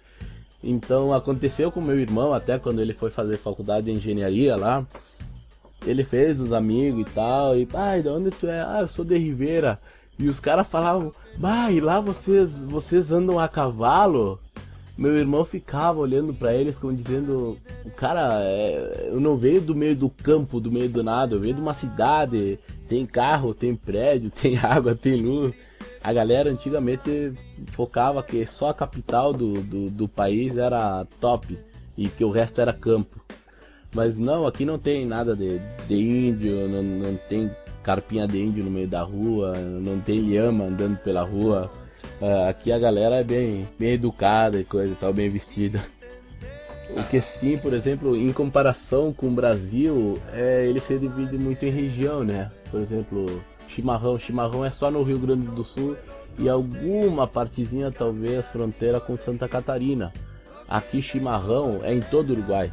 Então 0.63 1.15
aconteceu 1.15 1.73
com 1.73 1.81
meu 1.81 1.99
irmão, 1.99 2.35
até 2.35 2.59
quando 2.59 2.83
ele 2.83 2.93
foi 2.93 3.11
fazer 3.11 3.39
faculdade 3.39 3.87
de 3.87 3.93
engenharia 3.93 4.57
lá, 4.57 4.87
ele 5.87 6.05
fez 6.05 6.39
os 6.39 6.53
amigos 6.53 7.01
e 7.01 7.15
tal. 7.15 7.57
E, 7.57 7.65
pai, 7.65 8.03
de 8.03 8.09
onde 8.09 8.31
tu 8.31 8.47
é? 8.47 8.61
Ah, 8.61 8.81
eu 8.83 8.89
sou 8.89 9.07
de 9.07 9.17
Ribeira. 9.17 9.81
E 10.19 10.29
os 10.29 10.39
caras 10.39 10.67
falavam, 10.67 11.13
pai, 11.41 11.81
lá 11.81 11.99
vocês, 11.99 12.51
vocês 12.65 13.11
andam 13.11 13.39
a 13.39 13.49
cavalo? 13.49 14.39
Meu 15.01 15.17
irmão 15.17 15.47
ficava 15.47 15.99
olhando 15.99 16.35
para 16.35 16.53
eles 16.53 16.79
como 16.79 16.93
dizendo, 16.93 17.57
cara, 17.97 18.43
é, 18.43 19.09
eu 19.11 19.19
não 19.19 19.35
veio 19.35 19.59
do 19.59 19.75
meio 19.75 19.97
do 19.97 20.11
campo, 20.11 20.61
do 20.61 20.71
meio 20.71 20.91
do 20.91 21.03
nada, 21.03 21.35
eu 21.35 21.41
veio 21.41 21.55
de 21.55 21.61
uma 21.63 21.73
cidade, 21.73 22.59
tem 22.87 23.07
carro, 23.07 23.55
tem 23.55 23.75
prédio, 23.75 24.29
tem 24.31 24.59
água, 24.59 24.95
tem 24.95 25.17
luz. 25.17 25.55
A 26.05 26.13
galera 26.13 26.51
antigamente 26.51 27.33
focava 27.69 28.23
que 28.23 28.45
só 28.45 28.69
a 28.69 28.75
capital 28.75 29.33
do, 29.33 29.63
do, 29.63 29.91
do 29.91 30.07
país 30.07 30.59
era 30.59 31.07
top 31.19 31.59
e 31.97 32.07
que 32.11 32.23
o 32.23 32.31
resto 32.31 32.61
era 32.61 32.75
campo. 32.75 33.25
Mas 33.95 34.19
não, 34.19 34.47
aqui 34.47 34.67
não 34.67 34.79
tem 34.79 35.07
nada 35.07 35.35
de, 35.35 35.63
de 35.89 35.95
índio, 35.95 36.69
não, 36.69 36.83
não 36.83 37.17
tem 37.27 37.51
carpinha 37.83 38.29
de 38.29 38.39
índio 38.39 38.65
no 38.65 38.71
meio 38.71 38.87
da 38.87 39.01
rua, 39.01 39.55
não 39.57 39.99
tem 39.99 40.21
lhama 40.21 40.65
andando 40.65 40.99
pela 40.99 41.23
rua. 41.23 41.71
Uh, 42.21 42.49
aqui 42.49 42.71
a 42.71 42.79
galera 42.79 43.17
é 43.17 43.25
bem, 43.25 43.67
bem 43.79 43.93
educada 43.93 44.61
e 44.61 44.65
coisa 44.65 44.93
e 44.93 44.97
tal, 44.97 45.13
bem 45.13 45.31
vestida. 45.31 45.81
O 46.97 47.03
que 47.05 47.21
sim, 47.21 47.57
por 47.57 47.73
exemplo, 47.73 48.17
em 48.17 48.33
comparação 48.33 49.13
com 49.13 49.29
o 49.29 49.31
Brasil, 49.31 50.19
é, 50.33 50.67
ele 50.67 50.81
se 50.81 50.99
divide 50.99 51.39
muito 51.39 51.65
em 51.65 51.71
região, 51.71 52.25
né? 52.25 52.51
Por 52.71 52.81
exemplo, 52.81 53.43
chimarrão. 53.69 54.19
Chimarrão 54.19 54.65
é 54.65 54.71
só 54.71 54.91
no 54.91 55.03
Rio 55.03 55.19
Grande 55.19 55.47
do 55.47 55.63
Sul 55.63 55.97
e 56.39 56.49
alguma 56.49 57.27
partezinha, 57.27 57.93
talvez, 57.93 58.47
fronteira 58.49 59.01
com 59.01 59.17
Santa 59.17 59.49
Catarina. 59.49 60.13
Aqui 60.69 61.01
chimarrão 61.01 61.81
é 61.83 61.95
em 61.95 62.01
todo 62.01 62.31
o 62.31 62.33
Uruguai. 62.33 62.73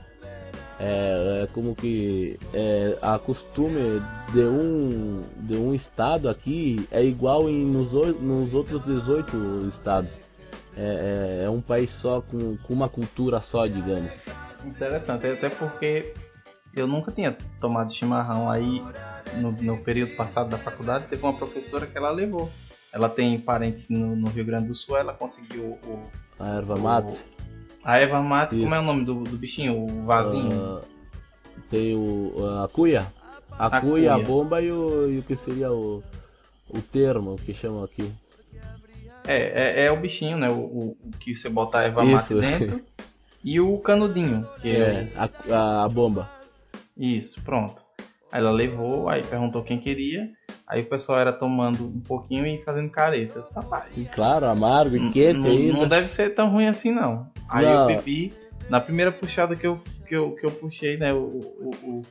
É, 0.79 1.43
é, 1.43 1.47
como 1.53 1.75
que 1.75 2.39
é, 2.53 2.97
a 3.01 3.17
costume 3.17 3.99
de 4.31 4.41
um, 4.41 5.21
de 5.37 5.55
um 5.55 5.73
estado 5.73 6.29
aqui 6.29 6.87
é 6.91 7.03
igual 7.03 7.49
em, 7.49 7.65
nos, 7.65 7.91
nos 7.91 8.53
outros 8.53 8.83
18 8.85 9.67
estados. 9.69 10.11
É, 10.75 11.41
é, 11.41 11.45
é, 11.45 11.49
um 11.49 11.59
país 11.59 11.89
só, 11.89 12.21
com, 12.21 12.55
com 12.57 12.73
uma 12.73 12.87
cultura 12.87 13.41
só, 13.41 13.65
digamos. 13.65 14.11
Interessante, 14.63 15.25
até 15.25 15.49
porque 15.49 16.13
eu 16.75 16.85
nunca 16.85 17.11
tinha 17.11 17.35
tomado 17.59 17.91
chimarrão 17.91 18.47
aí 18.47 18.83
no, 19.37 19.51
no 19.51 19.77
período 19.79 20.15
passado 20.15 20.49
da 20.49 20.57
faculdade. 20.59 21.07
Teve 21.07 21.23
uma 21.23 21.35
professora 21.35 21.87
que 21.87 21.97
ela 21.97 22.11
levou. 22.11 22.51
Ela 22.93 23.09
tem 23.09 23.39
parentes 23.39 23.89
no, 23.89 24.15
no 24.15 24.29
Rio 24.29 24.45
Grande 24.45 24.67
do 24.67 24.75
Sul, 24.75 24.95
ela 24.97 25.13
conseguiu 25.13 25.79
o. 25.83 26.03
A 26.39 26.49
erva 26.57 26.77
mate? 26.77 27.17
A 27.87 27.99
Eva 27.99 28.21
mate, 28.21 28.59
como 28.59 28.75
é 28.75 28.79
o 28.79 28.83
nome 28.83 29.05
do, 29.05 29.23
do 29.23 29.37
bichinho? 29.37 29.81
O 29.81 30.03
vasinho? 30.03 30.49
Uh, 30.51 30.81
tem 31.69 31.95
o, 31.95 32.33
a 32.61 32.67
cuia. 32.67 33.07
A, 33.49 33.67
a 33.67 33.79
cuia, 33.79 33.91
cuia, 33.91 34.13
a 34.13 34.19
bomba 34.19 34.61
e 34.61 34.69
o, 34.69 35.09
e 35.09 35.19
o 35.19 35.23
que 35.23 35.37
seria 35.37 35.71
o, 35.71 36.03
o 36.67 36.81
termo 36.81 37.37
que 37.37 37.53
chamam 37.53 37.85
aqui. 37.85 38.11
É, 39.25 39.83
é, 39.83 39.85
é, 39.85 39.91
o 39.91 40.01
bichinho, 40.01 40.37
né? 40.37 40.49
O, 40.49 40.57
o, 40.57 40.97
que 41.17 41.33
você 41.33 41.49
bota 41.49 41.77
a 41.77 41.83
Eva 41.83 42.03
mate 42.03 42.33
dentro. 42.33 42.83
e 43.41 43.57
o 43.61 43.77
canudinho, 43.77 44.45
que 44.61 44.69
é, 44.69 44.79
É, 44.79 45.07
a, 45.15 45.55
a, 45.55 45.83
a 45.85 45.87
bomba. 45.87 46.29
Isso, 46.97 47.41
pronto. 47.41 47.85
Ela 48.37 48.51
levou, 48.51 49.09
aí 49.09 49.23
perguntou 49.23 49.63
quem 49.63 49.79
queria. 49.79 50.29
Aí 50.67 50.81
o 50.81 50.85
pessoal 50.85 51.17
era 51.17 51.33
tomando 51.33 51.87
um 51.87 51.99
pouquinho 52.01 52.45
e 52.45 52.61
fazendo 52.61 52.87
careta. 52.91 53.41
Disse, 53.41 53.55
rapaz, 53.55 54.11
claro, 54.13 54.45
amargo 54.45 54.95
e 54.95 55.09
quente 55.09 55.39
não, 55.39 55.49
ainda. 55.49 55.73
não 55.73 55.87
deve 55.87 56.07
ser 56.07 56.35
tão 56.35 56.51
ruim 56.51 56.67
assim 56.67 56.91
não. 56.91 57.31
Aí 57.49 57.65
Não. 57.65 57.89
eu 57.89 57.95
bebi, 57.95 58.31
na 58.69 58.79
primeira 58.79 59.11
puxada 59.11 59.55
que 59.55 59.65
eu, 59.65 59.79
que 60.07 60.15
eu, 60.15 60.35
que 60.35 60.45
eu 60.45 60.51
puxei, 60.51 60.97
né, 60.97 61.11
o, 61.13 61.17
o, 61.17 61.71
o, 61.83 62.01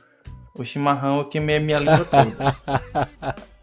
o 0.59 0.65
chimarrão, 0.65 1.19
eu 1.19 1.25
queimei 1.25 1.57
a 1.57 1.61
minha 1.61 1.79
língua 1.79 2.03
toda. 2.05 3.37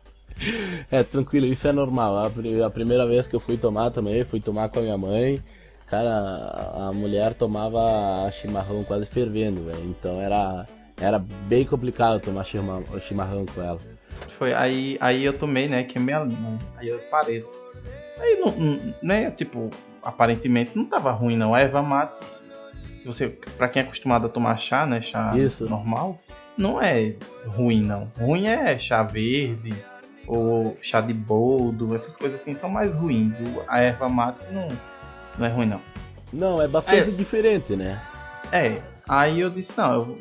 É, 0.91 1.05
tranquilo, 1.05 1.47
isso 1.47 1.67
é 1.69 1.73
normal. 1.73 2.27
A 2.27 2.71
primeira 2.71 3.07
vez 3.07 3.27
que 3.27 3.37
eu 3.37 3.41
fui 3.41 3.57
tomar 3.57 3.91
também, 3.93 4.25
fui 4.25 4.41
tomar 4.41 4.69
com 4.69 4.81
a 4.81 4.83
minha 4.83 4.99
mãe. 4.99 5.41
Cara, 5.87 6.89
a 6.89 6.93
mulher 6.93 7.35
tomava 7.35 8.29
chimarrão 8.33 8.83
quase 8.83 9.07
fervendo, 9.07 9.63
velho. 9.65 9.85
Então 9.85 10.21
era, 10.21 10.67
era 11.01 11.19
bem 11.19 11.65
complicado 11.65 12.21
tomar 12.21 12.45
chima- 12.45 12.83
chimarrão 13.01 13.45
com 13.47 13.63
ela. 13.63 13.79
Foi, 14.39 14.53
aí, 14.55 14.97
aí 15.01 15.25
eu 15.25 15.33
tomei, 15.37 15.69
né, 15.69 15.83
queimei 15.85 16.15
a 16.15 16.25
língua. 16.25 16.59
Aí 16.77 16.89
eu 16.89 16.99
parei. 17.11 17.43
Aí, 18.21 18.39
não, 18.41 18.53
não- 18.53 18.95
né, 19.03 19.31
tipo, 19.31 19.71
aparentemente 20.03 20.73
não 20.77 20.85
tava 20.87 21.11
ruim 21.13 21.37
não. 21.37 21.55
A 21.55 21.61
erva 21.61 21.83
mate, 21.83 22.21
se 23.01 23.07
você, 23.07 23.29
pra 23.29 23.69
quem 23.69 23.83
é 23.83 23.85
acostumado 23.85 24.27
a 24.27 24.29
tomar 24.29 24.57
chá, 24.59 24.87
né, 24.87 25.01
chá 25.01 25.37
Isso. 25.37 25.69
normal, 25.69 26.19
não 26.57 26.81
é 26.81 27.15
ruim 27.47 27.83
não. 27.83 28.07
Ruim 28.19 28.47
é 28.47 28.79
chá 28.79 29.03
verde 29.03 29.75
ou 30.27 30.77
chá 30.81 31.01
de 31.01 31.13
boldo, 31.13 31.95
essas 31.95 32.17
coisas 32.17 32.41
assim 32.41 32.55
são 32.55 32.71
mais 32.71 32.95
ruins. 32.95 33.35
A 33.69 33.81
erva 33.81 34.09
mate 34.09 34.45
não, 34.53 34.69
não 35.39 35.47
é 35.47 35.51
ruim 35.51 35.67
não. 35.67 35.81
Não, 36.33 36.63
é 36.63 36.67
bastante 36.67 37.11
É. 37.11 37.13
diferente, 37.13 37.77
né? 37.77 38.01
É, 38.51 38.81
aí 39.09 39.41
eu 39.41 39.51
disse, 39.51 39.77
não, 39.77 39.93
eu 39.93 40.19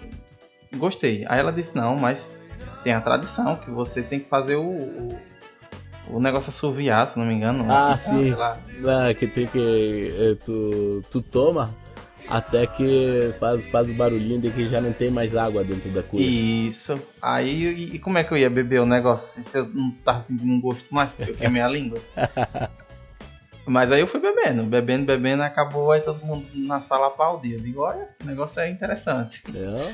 gostei. 0.78 1.26
Aí 1.28 1.40
ela 1.40 1.52
disse, 1.52 1.76
não, 1.76 1.96
mas 1.96 2.38
tem 2.84 2.94
a 2.94 3.02
tradição 3.02 3.56
que 3.56 3.70
você 3.72 4.02
tem 4.02 4.20
que 4.20 4.30
fazer 4.30 4.56
o, 4.56 4.64
o, 4.70 5.20
o 6.10 6.20
negócio 6.20 6.50
assoviar, 6.50 7.08
se 7.08 7.18
não 7.18 7.26
me 7.26 7.34
engano. 7.34 7.66
Ah, 7.70 7.98
Então, 8.00 8.18
sim. 8.18 8.24
sei 8.24 8.36
lá. 8.36 8.58
Ah, 8.86 9.14
que 9.14 9.28
tem 9.28 9.48
que. 9.48 10.14
eh, 10.18 10.36
Tu, 10.46 11.02
tu 11.10 11.22
toma 11.22 11.74
até 12.28 12.66
que 12.66 13.34
faz, 13.40 13.66
faz 13.68 13.90
o 13.90 13.94
barulhinho 13.94 14.40
de 14.40 14.50
que 14.50 14.68
já 14.70 14.80
não 14.80 14.94
tem 14.94 15.12
mais 15.12 15.36
água 15.36 15.64
dentro 15.64 15.90
da 15.92 16.02
cuia. 16.02 16.26
Isso. 16.26 17.00
Aí, 17.22 17.66
e, 17.66 17.96
e 17.96 18.00
como 18.00 18.18
é 18.18 18.24
que 18.24 18.34
eu 18.34 18.38
ia 18.38 18.50
beber 18.50 18.80
o 18.82 18.86
negócio 18.86 19.44
se 19.44 19.58
eu 19.58 19.66
não 19.68 19.92
tava 19.92 20.22
sentindo 20.22 20.52
um 20.52 20.60
gosto 20.62 20.94
mais, 20.94 21.12
porque 21.12 21.32
eu 21.32 21.36
queimei 21.36 21.62
a 21.62 21.68
língua? 21.68 22.00
Mas 23.66 23.92
aí 23.94 24.02
eu 24.02 24.08
fui 24.08 24.20
bebendo, 24.20 24.64
bebendo, 24.64 25.06
bebendo, 25.06 25.42
acabou 25.42 25.92
aí 25.92 26.02
todo 26.02 26.26
mundo 26.26 26.46
na 26.54 26.82
sala 26.82 27.08
aplaudia. 27.08 27.56
Eu 27.56 27.62
digo, 27.62 27.82
olha, 27.82 28.10
o 28.22 28.26
negócio 28.26 28.60
é 28.60 28.70
interessante. 28.70 29.42
É, 29.56 29.94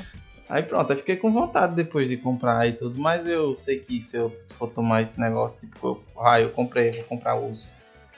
Aí 0.49 0.63
pronto, 0.63 0.91
aí 0.91 0.97
fiquei 0.97 1.15
com 1.15 1.31
vontade 1.31 1.75
depois 1.75 2.09
de 2.09 2.17
comprar 2.17 2.67
e 2.67 2.73
tudo, 2.73 2.99
mas 2.99 3.27
eu 3.27 3.55
sei 3.55 3.79
que 3.79 4.01
se 4.01 4.17
eu 4.17 4.35
for 4.57 4.67
tomar 4.67 5.03
esse 5.03 5.19
negócio, 5.19 5.59
tipo, 5.59 5.87
eu, 5.87 6.03
ah, 6.19 6.41
eu 6.41 6.49
comprei, 6.49 6.91
vou 6.91 7.03
comprar 7.03 7.39
os. 7.39 7.75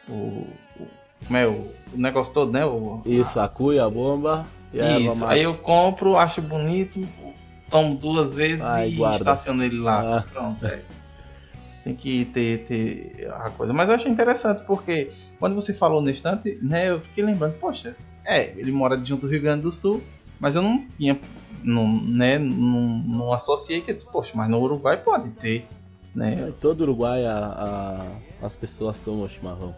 O, 0.08 0.48
o, 0.80 0.88
como 1.28 1.38
é, 1.38 1.46
o, 1.46 1.72
o 1.94 1.98
negócio 1.98 2.34
todo, 2.34 2.54
né? 2.54 2.66
O, 2.66 3.02
Isso, 3.06 3.38
a 3.40 3.50
cuia, 3.50 3.84
a 3.84 3.90
bomba 3.90 4.48
e 4.74 5.06
isso. 5.06 5.26
Aí 5.26 5.44
eu 5.44 5.56
compro, 5.56 6.16
acho 6.16 6.42
bonito, 6.42 7.06
tomo 7.70 7.96
duas 7.96 8.34
vezes 8.34 8.64
Ai, 8.64 8.90
e 8.90 8.96
guarda. 8.96 9.18
estaciono 9.18 9.64
ele 9.64 9.80
lá. 9.80 10.20
Ah. 10.20 10.24
Pronto, 10.32 10.66
é. 10.66 10.82
Tem 11.84 11.96
que 11.96 12.26
ter, 12.26 12.66
ter 12.66 13.30
a 13.34 13.50
coisa. 13.50 13.74
Mas 13.74 13.90
eu 13.90 13.96
achei 13.96 14.12
interessante 14.12 14.64
porque 14.66 15.12
quando 15.40 15.56
você 15.56 15.74
falou 15.74 16.02
no 16.02 16.10
instante, 16.10 16.58
né, 16.62 16.90
eu 16.92 17.02
fiquei 17.02 17.24
lembrando, 17.24 17.54
poxa, 17.54 17.96
é, 18.24 18.54
ele 18.56 18.72
mora 18.72 19.04
junto 19.04 19.22
do 19.22 19.28
Rio 19.28 19.42
Grande 19.42 19.64
do 19.64 19.72
Sul, 19.72 20.02
mas 20.40 20.56
eu 20.56 20.62
não 20.62 20.86
tinha, 20.96 21.20
não, 21.64 22.02
né, 22.02 22.38
não, 22.40 22.98
não 23.00 23.34
associei 23.34 23.82
que 23.82 23.92
eu 23.92 23.96
disse, 23.96 24.12
poxa, 24.12 24.32
mas 24.36 24.50
no 24.50 24.60
Uruguai 24.62 24.98
pode 24.98 25.30
ter, 25.32 25.68
né? 26.16 26.48
Em 26.50 26.52
todo 26.54 26.82
Uruguai 26.82 27.26
a, 27.26 27.38
a- 27.38 28.46
as 28.46 28.56
pessoas 28.56 28.98
tomam 29.06 29.28
chimarrão. 29.30 29.74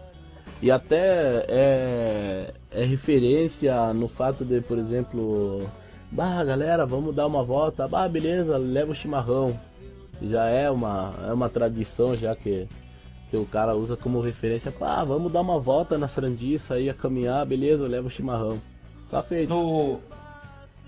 E 0.62 0.72
até 0.72 1.46
é, 1.50 2.54
é 2.72 2.86
referência 2.86 3.94
no 3.94 4.08
fato 4.08 4.46
de, 4.46 4.62
por 4.62 4.78
exemplo, 4.78 5.68
bah 6.12 6.44
galera, 6.44 6.86
vamos 6.86 7.14
dar 7.14 7.28
uma 7.28 7.44
volta, 7.44 7.88
bah 7.88 8.08
beleza, 8.08 8.58
leva 8.58 8.92
o 8.92 8.96
chimarrão. 8.96 9.60
Já 10.22 10.46
é 10.48 10.70
uma, 10.70 11.14
é 11.28 11.34
uma 11.34 11.50
tradição 11.50 12.16
já 12.16 12.34
que, 12.34 12.66
que 13.30 13.36
o 13.36 13.46
cara 13.46 13.76
usa 13.76 13.98
como 13.98 14.22
referência, 14.22 14.72
pá, 14.72 15.04
vamos 15.04 15.30
dar 15.32 15.42
uma 15.42 15.60
volta 15.60 15.98
na 15.98 16.08
frandiça 16.08 16.76
aí 16.76 16.90
a 16.90 16.94
caminhar, 16.94 17.46
beleza, 17.46 17.86
leva 17.88 18.08
o 18.08 18.12
chimarrão. 18.12 18.58
Tá 19.12 19.22
feito. 19.22 19.50
No, 19.50 20.00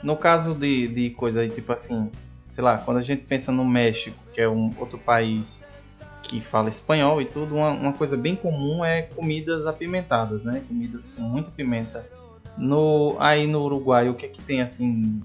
no 0.03 0.15
caso 0.15 0.53
de, 0.53 0.88
de 0.88 1.10
coisa 1.12 1.41
aí, 1.41 1.49
tipo 1.49 1.71
assim, 1.71 2.12
sei 2.49 2.63
lá, 2.63 2.77
quando 2.77 2.97
a 2.97 3.03
gente 3.03 3.23
pensa 3.23 3.51
no 3.51 3.65
México, 3.65 4.17
que 4.34 4.41
é 4.41 4.49
um 4.49 4.71
outro 4.77 4.97
país 4.97 5.65
que 6.23 6.41
fala 6.41 6.69
espanhol 6.69 7.21
e 7.21 7.25
tudo, 7.25 7.55
uma, 7.55 7.71
uma 7.71 7.93
coisa 7.93 8.17
bem 8.17 8.36
comum 8.36 8.84
é 8.84 9.03
comidas 9.03 9.67
apimentadas, 9.67 10.45
né? 10.45 10.63
Comidas 10.67 11.08
com 11.08 11.21
muita 11.21 11.51
pimenta. 11.51 12.05
No, 12.58 13.15
aí 13.19 13.47
no 13.47 13.63
Uruguai, 13.63 14.10
o 14.10 14.15
que 14.15 14.25
é 14.25 14.29
que 14.29 14.41
tem 14.41 14.62
assim 14.62 15.21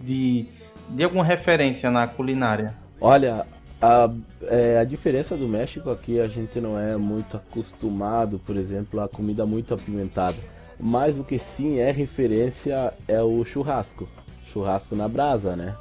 de, 0.00 0.46
de 0.90 1.04
alguma 1.04 1.24
referência 1.24 1.90
na 1.90 2.06
culinária? 2.06 2.74
Olha, 3.00 3.46
a, 3.80 4.10
é, 4.42 4.78
a 4.78 4.84
diferença 4.84 5.36
do 5.36 5.48
México 5.48 5.90
aqui, 5.90 6.20
a 6.20 6.26
gente 6.26 6.60
não 6.60 6.78
é 6.78 6.96
muito 6.96 7.36
acostumado, 7.36 8.38
por 8.38 8.56
exemplo, 8.56 9.00
a 9.00 9.08
comida 9.08 9.46
muito 9.46 9.74
apimentada. 9.74 10.36
Mas 10.78 11.18
o 11.18 11.24
que 11.24 11.38
sim 11.38 11.78
é 11.78 11.90
referência 11.90 12.92
é 13.06 13.22
o 13.22 13.44
churrasco. 13.44 14.08
Churrasco 14.44 14.94
na 14.94 15.08
brasa, 15.08 15.56
né? 15.56 15.74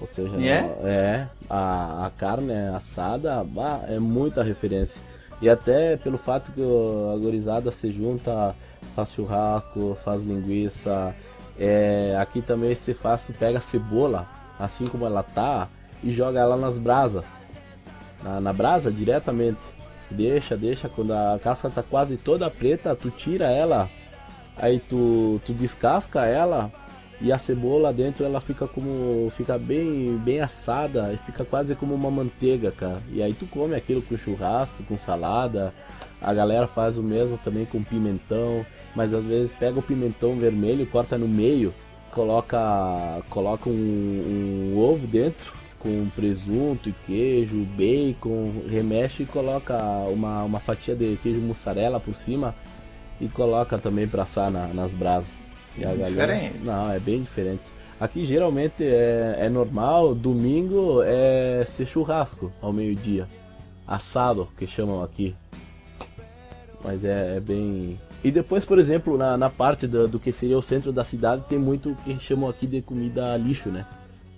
Ou 0.00 0.06
seja, 0.06 0.36
E 0.36 0.48
é? 0.48 0.58
é, 0.82 1.28
a, 1.48 2.06
a 2.06 2.10
carne 2.10 2.52
é 2.52 2.68
assada 2.68 3.44
bah, 3.44 3.82
é 3.86 3.98
muita 3.98 4.42
referência. 4.42 5.00
E 5.40 5.48
até 5.48 5.96
pelo 5.96 6.18
fato 6.18 6.52
que 6.52 6.60
a 6.62 7.16
gorizada 7.18 7.70
se 7.70 7.92
junta, 7.92 8.54
faz 8.94 9.12
churrasco, 9.12 9.96
faz 10.04 10.22
linguiça. 10.22 11.14
É, 11.58 12.16
aqui 12.18 12.40
também 12.40 12.74
se 12.74 12.94
faz, 12.94 13.20
pega 13.38 13.58
a 13.58 13.60
cebola, 13.60 14.26
assim 14.58 14.86
como 14.86 15.04
ela 15.06 15.22
tá, 15.22 15.68
e 16.02 16.10
joga 16.10 16.40
ela 16.40 16.56
nas 16.56 16.74
brasas. 16.74 17.24
Na, 18.22 18.40
na 18.40 18.52
brasa 18.52 18.90
diretamente. 18.90 19.60
Deixa, 20.10 20.56
deixa, 20.56 20.88
quando 20.88 21.12
a 21.12 21.38
casca 21.42 21.70
tá 21.70 21.82
quase 21.82 22.16
toda 22.16 22.50
preta, 22.50 22.94
tu 22.94 23.10
tira 23.10 23.50
ela, 23.50 23.88
aí 24.56 24.80
tu, 24.80 25.40
tu 25.44 25.52
descasca 25.52 26.26
ela 26.26 26.70
e 27.22 27.30
a 27.30 27.38
cebola 27.38 27.92
dentro 27.92 28.24
ela 28.24 28.40
fica 28.40 28.66
como. 28.66 29.30
fica 29.36 29.56
bem, 29.56 30.18
bem 30.18 30.40
assada 30.40 31.12
e 31.12 31.16
fica 31.18 31.44
quase 31.44 31.74
como 31.76 31.94
uma 31.94 32.10
manteiga, 32.10 32.72
cara. 32.72 33.00
E 33.12 33.22
aí 33.22 33.32
tu 33.32 33.46
come 33.46 33.76
aquilo 33.76 34.02
com 34.02 34.16
churrasco, 34.16 34.82
com 34.82 34.98
salada. 34.98 35.72
A 36.20 36.34
galera 36.34 36.66
faz 36.66 36.98
o 36.98 37.02
mesmo 37.02 37.38
também 37.44 37.64
com 37.64 37.82
pimentão, 37.82 38.66
mas 38.94 39.14
às 39.14 39.24
vezes 39.24 39.52
pega 39.58 39.78
o 39.78 39.82
pimentão 39.82 40.36
vermelho, 40.36 40.86
corta 40.86 41.16
no 41.16 41.28
meio, 41.28 41.72
coloca, 42.10 43.22
coloca 43.30 43.68
um, 43.68 44.72
um 44.74 44.78
ovo 44.78 45.06
dentro 45.06 45.52
com 45.78 46.08
presunto 46.14 46.88
e 46.88 46.94
queijo, 47.06 47.66
bacon, 47.76 48.62
remexe 48.68 49.24
e 49.24 49.26
coloca 49.26 49.76
uma, 50.08 50.44
uma 50.44 50.60
fatia 50.60 50.94
de 50.94 51.18
queijo 51.22 51.40
mussarela 51.40 51.98
por 51.98 52.14
cima 52.14 52.54
e 53.22 53.28
coloca 53.28 53.78
também 53.78 54.06
pra 54.06 54.24
assar 54.24 54.50
na- 54.50 54.66
nas 54.68 54.90
brasas. 54.90 55.30
E 55.78 55.84
a 55.84 55.94
galera- 55.94 56.10
Diferente. 56.10 56.58
Não, 56.66 56.90
é 56.90 56.98
bem 56.98 57.22
diferente. 57.22 57.62
Aqui 57.98 58.24
geralmente 58.24 58.82
é, 58.84 59.36
é 59.38 59.48
normal, 59.48 60.14
domingo 60.14 61.02
é 61.04 61.64
ser 61.64 61.86
churrasco 61.86 62.52
ao 62.60 62.72
meio-dia. 62.72 63.28
Assado, 63.86 64.48
que 64.58 64.66
chamam 64.66 65.02
aqui. 65.02 65.34
Mas 66.84 67.04
é, 67.04 67.36
é 67.36 67.40
bem. 67.40 67.98
E 68.24 68.30
depois, 68.30 68.64
por 68.64 68.78
exemplo, 68.78 69.16
na, 69.16 69.36
na 69.36 69.48
parte 69.48 69.86
do, 69.86 70.08
do 70.08 70.18
que 70.18 70.32
seria 70.32 70.58
o 70.58 70.62
centro 70.62 70.92
da 70.92 71.04
cidade, 71.04 71.44
tem 71.48 71.58
muito 71.58 71.94
que 72.04 72.18
chamam 72.18 72.48
aqui 72.50 72.66
de 72.66 72.82
comida 72.82 73.36
lixo, 73.36 73.68
né? 73.68 73.86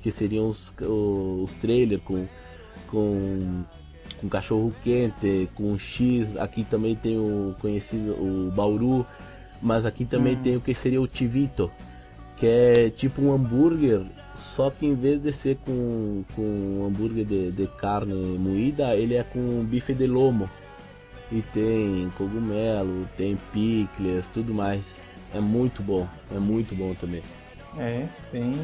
Que 0.02 0.10
seriam 0.10 0.48
os, 0.48 0.74
os 0.82 1.52
trailers 1.54 2.02
com, 2.02 2.26
com, 2.88 3.62
com 4.24 4.28
cachorro 4.28 4.74
quente, 4.82 5.48
com 5.54 5.78
X. 5.78 6.36
Aqui 6.38 6.64
também 6.64 6.96
tem 6.96 7.18
o 7.18 7.54
conhecido 7.60 8.12
o 8.12 8.50
Bauru, 8.50 9.06
mas 9.60 9.84
aqui 9.84 10.04
também 10.04 10.36
tem 10.36 10.56
o 10.56 10.60
que 10.60 10.74
seria 10.74 11.00
o 11.00 11.06
Tivito, 11.06 11.70
que 12.36 12.46
é 12.46 12.90
tipo 12.90 13.20
um 13.20 13.32
hambúrguer, 13.32 14.00
só 14.34 14.70
que 14.70 14.86
em 14.86 14.94
vez 14.94 15.22
de 15.22 15.32
ser 15.32 15.56
com, 15.64 16.24
com 16.34 16.86
hambúrguer 16.86 17.24
de, 17.24 17.52
de 17.52 17.66
carne 17.66 18.14
moída, 18.38 18.96
ele 18.96 19.14
é 19.14 19.22
com 19.22 19.62
bife 19.64 19.92
de 19.92 20.06
lomo. 20.06 20.48
E 21.30 21.42
tem 21.52 22.10
cogumelo, 22.16 23.08
tem 23.16 23.36
picles, 23.52 24.24
tudo 24.32 24.54
mais. 24.54 24.82
É 25.34 25.40
muito 25.40 25.82
bom, 25.82 26.06
é 26.34 26.38
muito 26.38 26.74
bom 26.74 26.94
também. 26.94 27.22
É, 27.76 28.06
bem, 28.32 28.54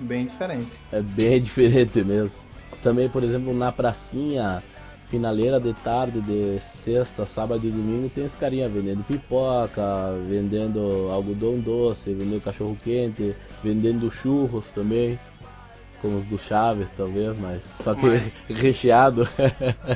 bem 0.00 0.26
diferente. 0.26 0.78
É 0.92 1.00
bem 1.00 1.40
diferente 1.42 2.02
mesmo. 2.04 2.36
Também, 2.82 3.08
por 3.08 3.22
exemplo, 3.22 3.54
na 3.54 3.70
pracinha 3.70 4.62
finaleira 5.12 5.60
de 5.60 5.74
tarde, 5.74 6.22
de 6.22 6.58
sexta, 6.82 7.26
sábado 7.26 7.68
e 7.68 7.70
domingo, 7.70 8.08
tem 8.08 8.24
os 8.24 8.34
carinha 8.34 8.66
vendendo 8.66 9.04
pipoca, 9.04 9.82
vendendo 10.26 11.08
algodão 11.12 11.58
doce, 11.60 12.14
vendendo 12.14 12.40
cachorro 12.42 12.76
quente, 12.82 13.36
vendendo 13.62 14.10
churros 14.10 14.70
também. 14.74 15.18
Como 16.00 16.18
os 16.18 16.24
do 16.24 16.36
Chaves, 16.36 16.88
talvez, 16.96 17.38
mas 17.38 17.60
só 17.80 17.94
que 17.94 18.06
Mas- 18.06 18.42
recheado. 18.50 19.28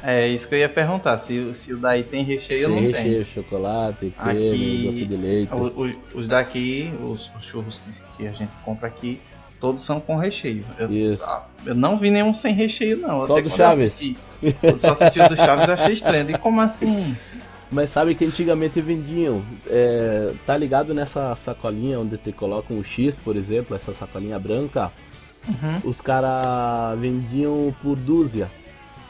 É 0.04 0.28
isso 0.28 0.46
que 0.48 0.54
eu 0.54 0.58
ia 0.60 0.68
perguntar, 0.68 1.18
se, 1.18 1.52
se 1.52 1.72
o 1.72 1.78
daí 1.80 2.04
tem 2.04 2.22
recheio 2.22 2.68
ou 2.68 2.74
tem 2.76 2.84
não 2.84 2.92
recheio, 2.92 3.24
chocolate, 3.24 4.12
creme, 4.22 4.46
Aqui- 4.48 4.82
doce 4.86 5.04
de 5.06 5.16
leite. 5.16 5.48
tem. 5.50 5.58
O- 5.58 5.92
os 6.14 6.26
daqui, 6.28 6.92
os, 7.02 7.28
os 7.36 7.44
churros 7.44 7.80
que, 7.80 7.90
que 8.18 8.28
a 8.28 8.30
gente 8.30 8.52
compra 8.64 8.86
aqui, 8.86 9.18
todos 9.58 9.82
são 9.82 9.98
com 9.98 10.16
recheio. 10.16 10.64
Eu, 10.78 11.18
ah, 11.24 11.44
eu 11.64 11.74
não 11.74 11.98
vi 11.98 12.10
nenhum 12.12 12.32
sem 12.32 12.54
recheio, 12.54 12.98
não. 12.98 13.26
Só 13.26 13.32
Até 13.32 13.42
do 13.42 13.50
Chaves. 13.50 13.80
Eu, 13.80 13.86
assisti, 13.86 14.16
eu 14.62 14.76
só 14.76 14.93
assisti 14.93 15.20
o 15.20 15.28
do 15.28 15.37
Chaves 15.37 15.68
e 15.68 15.70
achei 15.72 15.93
estranho. 15.93 16.30
E 16.30 16.39
como 16.39 16.61
assim? 16.61 17.16
Mas 17.70 17.91
sabe 17.91 18.14
que 18.14 18.24
antigamente 18.24 18.80
vendiam, 18.80 19.43
é, 19.66 20.32
tá 20.47 20.57
ligado 20.57 20.95
nessa 20.95 21.34
sacolinha 21.34 21.99
onde 21.99 22.16
te 22.16 22.30
colocam 22.32 22.78
o 22.78 22.84
X, 22.84 23.18
por 23.18 23.34
exemplo, 23.37 23.74
essa 23.74 23.93
sacolinha 23.93 24.39
branca, 24.39 24.93
Uhum. 25.49 25.91
os 25.91 26.01
caras 26.01 26.99
vendiam 26.99 27.74
por 27.82 27.97
dúzia. 27.97 28.51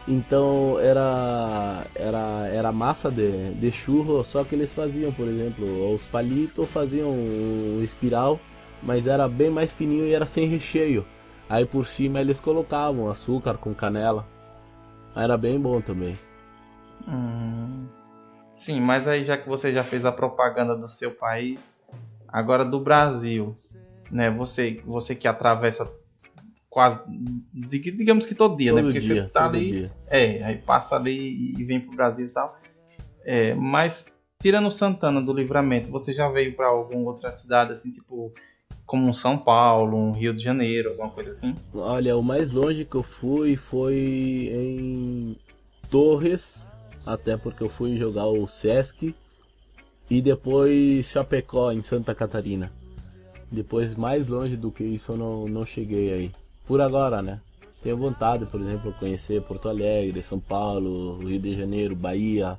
Então 0.09 0.79
era 0.81 1.85
era 1.95 2.47
era 2.53 2.73
massa 2.73 3.11
de, 3.11 3.51
de 3.55 3.73
churro, 3.73 4.23
só 4.23 4.45
que 4.45 4.55
eles 4.55 4.73
faziam, 4.73 5.11
por 5.13 5.27
exemplo, 5.27 5.93
os 5.95 6.05
palitos 6.05 6.69
faziam 6.71 7.11
um 7.11 7.81
espiral, 7.83 8.39
mas 8.83 9.07
era 9.07 9.27
bem 9.29 9.51
mais 9.51 9.73
fininho 9.73 10.07
e 10.07 10.13
era 10.15 10.25
sem 10.27 10.47
recheio. 10.47 11.05
Aí 11.49 11.65
por 11.65 11.87
cima 11.87 12.21
eles 12.21 12.39
colocavam 12.39 13.11
açúcar 13.11 13.55
com 13.55 13.75
canela. 13.75 14.27
Era 15.17 15.37
bem 15.37 15.59
bom 15.59 15.81
também. 15.81 16.17
Hum. 17.09 17.87
Sim, 18.57 18.81
mas 18.81 19.07
aí 19.09 19.25
já 19.25 19.37
que 19.37 19.49
você 19.49 19.73
já 19.73 19.83
fez 19.85 20.05
a 20.05 20.13
propaganda 20.13 20.77
do 20.77 20.89
seu 20.89 21.11
país, 21.11 21.79
agora 22.29 22.65
do 22.65 22.81
Brasil, 22.81 23.57
né? 24.11 24.31
Você, 24.31 24.81
você 24.85 25.15
que 25.15 25.27
atravessa 25.29 25.91
quase, 26.69 27.01
dig- 27.53 27.97
digamos 27.97 28.27
que 28.27 28.35
todo 28.35 28.57
dia, 28.57 28.73
né? 28.73 28.81
Todo 28.81 28.93
Porque 28.93 29.01
dia, 29.01 29.23
você 29.25 29.29
tá 29.31 29.45
ali, 29.47 29.71
dia. 29.71 29.93
é, 30.09 30.43
aí 30.45 30.59
passa 30.59 30.97
ali 30.97 31.59
e 31.59 31.65
vem 31.65 31.81
pro 31.81 31.95
Brasil 31.97 32.27
e 32.27 32.31
tal. 32.31 32.59
É, 33.25 33.55
mas 33.55 34.07
tirando 34.41 34.71
Santana 34.71 35.21
do 35.23 35.33
Livramento, 35.33 35.91
você 35.91 36.13
já 36.13 36.29
veio 36.29 36.55
para 36.55 36.67
alguma 36.67 37.11
outra 37.11 37.33
cidade 37.33 37.73
assim, 37.73 37.91
tipo 37.91 38.33
como 38.87 39.09
um 39.09 39.13
São 39.13 39.37
Paulo, 39.37 39.97
um 39.97 40.13
Rio 40.13 40.33
de 40.33 40.43
Janeiro, 40.43 40.91
alguma 40.91 41.11
coisa 41.11 41.33
assim? 41.33 41.55
Olha, 41.75 42.17
o 42.17 42.23
mais 42.23 42.53
longe 42.53 42.85
que 42.85 42.95
eu 42.95 43.03
fui 43.03 43.57
foi 43.57 44.51
em 44.53 45.37
Torres, 45.91 46.57
até 47.05 47.37
porque 47.37 47.65
eu 47.65 47.69
fui 47.69 47.97
jogar 47.97 48.27
o 48.27 48.47
Sesc, 48.47 49.15
e 50.09 50.23
depois 50.23 51.07
Chapecó, 51.07 51.73
em 51.73 51.83
Santa 51.83 52.15
Catarina. 52.15 52.71
Depois, 53.51 53.95
mais 53.95 54.29
longe 54.29 54.57
do 54.57 54.71
que 54.71 54.85
isso, 54.85 55.13
eu 55.13 55.17
não, 55.17 55.49
não 55.49 55.67
cheguei 55.67 56.13
aí. 56.13 56.31
Por 56.67 56.81
agora, 56.81 57.23
né? 57.23 57.41
Tenho 57.83 57.97
vontade, 57.97 58.47
por 58.47 58.61
exemplo, 58.61 58.93
conhecer 58.99 59.43
Porto 59.43 59.69
Alegre, 59.69 60.23
São 60.23 60.41
Paulo, 60.41 61.19
Rio 61.19 61.39
de 61.39 61.55
Janeiro, 61.55 61.95
Bahia. 61.95 62.59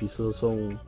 Isso 0.00 0.32
são 0.34 0.78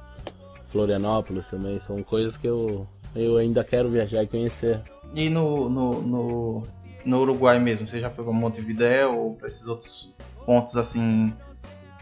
Florianópolis 0.68 1.46
também, 1.46 1.78
são 1.78 2.02
coisas 2.02 2.36
que 2.36 2.46
eu, 2.46 2.86
eu 3.14 3.36
ainda 3.36 3.62
quero 3.64 3.90
viajar 3.90 4.22
e 4.22 4.26
conhecer. 4.26 4.80
E 5.14 5.28
no, 5.28 5.68
no, 5.68 6.02
no, 6.02 6.62
no 7.04 7.20
Uruguai 7.20 7.58
mesmo, 7.58 7.86
você 7.86 8.00
já 8.00 8.10
foi 8.10 8.24
para 8.24 8.32
Montevidéu 8.32 9.16
ou 9.16 9.34
para 9.34 9.48
esses 9.48 9.66
outros 9.66 10.14
pontos 10.44 10.76
assim 10.76 11.32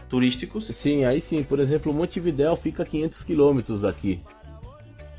turísticos? 0.09 0.67
Sim, 0.67 1.05
aí 1.05 1.21
sim. 1.21 1.43
Por 1.43 1.59
exemplo, 1.59 1.93
Montevidéu 1.93 2.55
fica 2.55 2.83
a 2.83 2.85
500 2.85 3.23
quilômetros 3.23 3.81
daqui. 3.81 4.21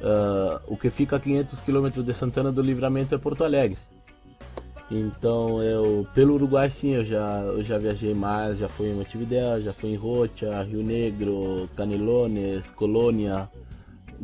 Ah, 0.05 0.61
o 0.67 0.77
que 0.77 0.91
fica 0.91 1.17
a 1.17 1.21
500 1.21 1.61
quilômetros 1.61 2.05
de 2.05 2.13
Santana 2.13 2.53
do 2.53 2.61
Livramento 2.61 3.15
é 3.15 3.19
Porto 3.19 3.43
Alegre. 3.43 3.79
Então, 4.91 5.63
eu 5.63 6.07
pelo 6.15 6.35
Uruguai 6.35 6.71
sim, 6.71 6.91
eu 6.91 7.05
já, 7.05 7.41
eu 7.41 7.63
já 7.63 7.79
viajei 7.79 8.13
mais, 8.13 8.59
já 8.59 8.69
fui 8.69 8.89
em 8.89 8.95
Montevidéu, 8.95 9.63
já 9.63 9.73
fui 9.73 9.91
em 9.91 9.97
Rocha, 9.97 10.63
Rio 10.63 10.83
Negro, 10.83 11.69
Canelones, 11.75 12.69
Colônia, 12.71 13.49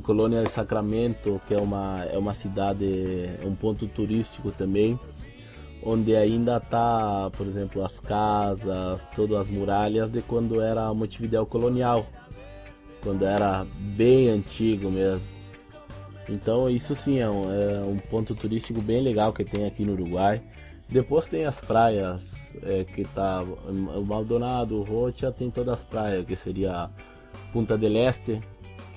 Colônia 0.03 0.43
de 0.43 0.51
Sacramento, 0.51 1.41
que 1.47 1.55
é 1.55 1.61
uma, 1.61 2.05
é 2.05 2.19
uma 2.19 2.35
cidade, 2.35 2.87
é 3.43 3.47
um 3.47 3.55
ponto 3.55 3.87
turístico 3.87 4.51
também, 4.51 4.99
onde 5.83 6.15
ainda 6.15 6.61
tá, 6.61 7.31
por 7.37 7.47
exemplo, 7.47 7.85
as 7.85 7.99
casas, 8.01 9.01
todas 9.15 9.41
as 9.41 9.51
muralhas 9.51 10.11
de 10.11 10.23
quando 10.23 10.61
era 10.61 10.93
Montevidéu 10.93 11.47
colonial, 11.47 12.07
quando 13.03 13.25
era 13.25 13.67
bem 13.97 14.29
antigo 14.29 14.91
mesmo. 14.91 15.27
Então 16.29 16.71
isso 16.71 16.95
sim 16.95 17.19
é 17.19 17.29
um, 17.29 17.43
é 17.53 17.83
um 17.85 17.97
ponto 17.97 18.35
turístico 18.35 18.81
bem 18.81 19.03
legal 19.03 19.33
que 19.33 19.45
tem 19.45 19.67
aqui 19.67 19.85
no 19.85 19.93
Uruguai. 19.93 20.41
Depois 20.89 21.27
tem 21.27 21.45
as 21.45 21.61
praias 21.61 22.55
é, 22.63 22.85
que 22.85 23.05
tá 23.05 23.43
o 23.43 24.05
Maldonado, 24.05 24.83
Rocha 24.83 25.31
tem 25.31 25.51
todas 25.51 25.81
as 25.81 25.85
praias 25.85 26.25
que 26.27 26.37
seria 26.37 26.91
Punta 27.53 27.77
del 27.77 27.97
Este, 27.97 28.41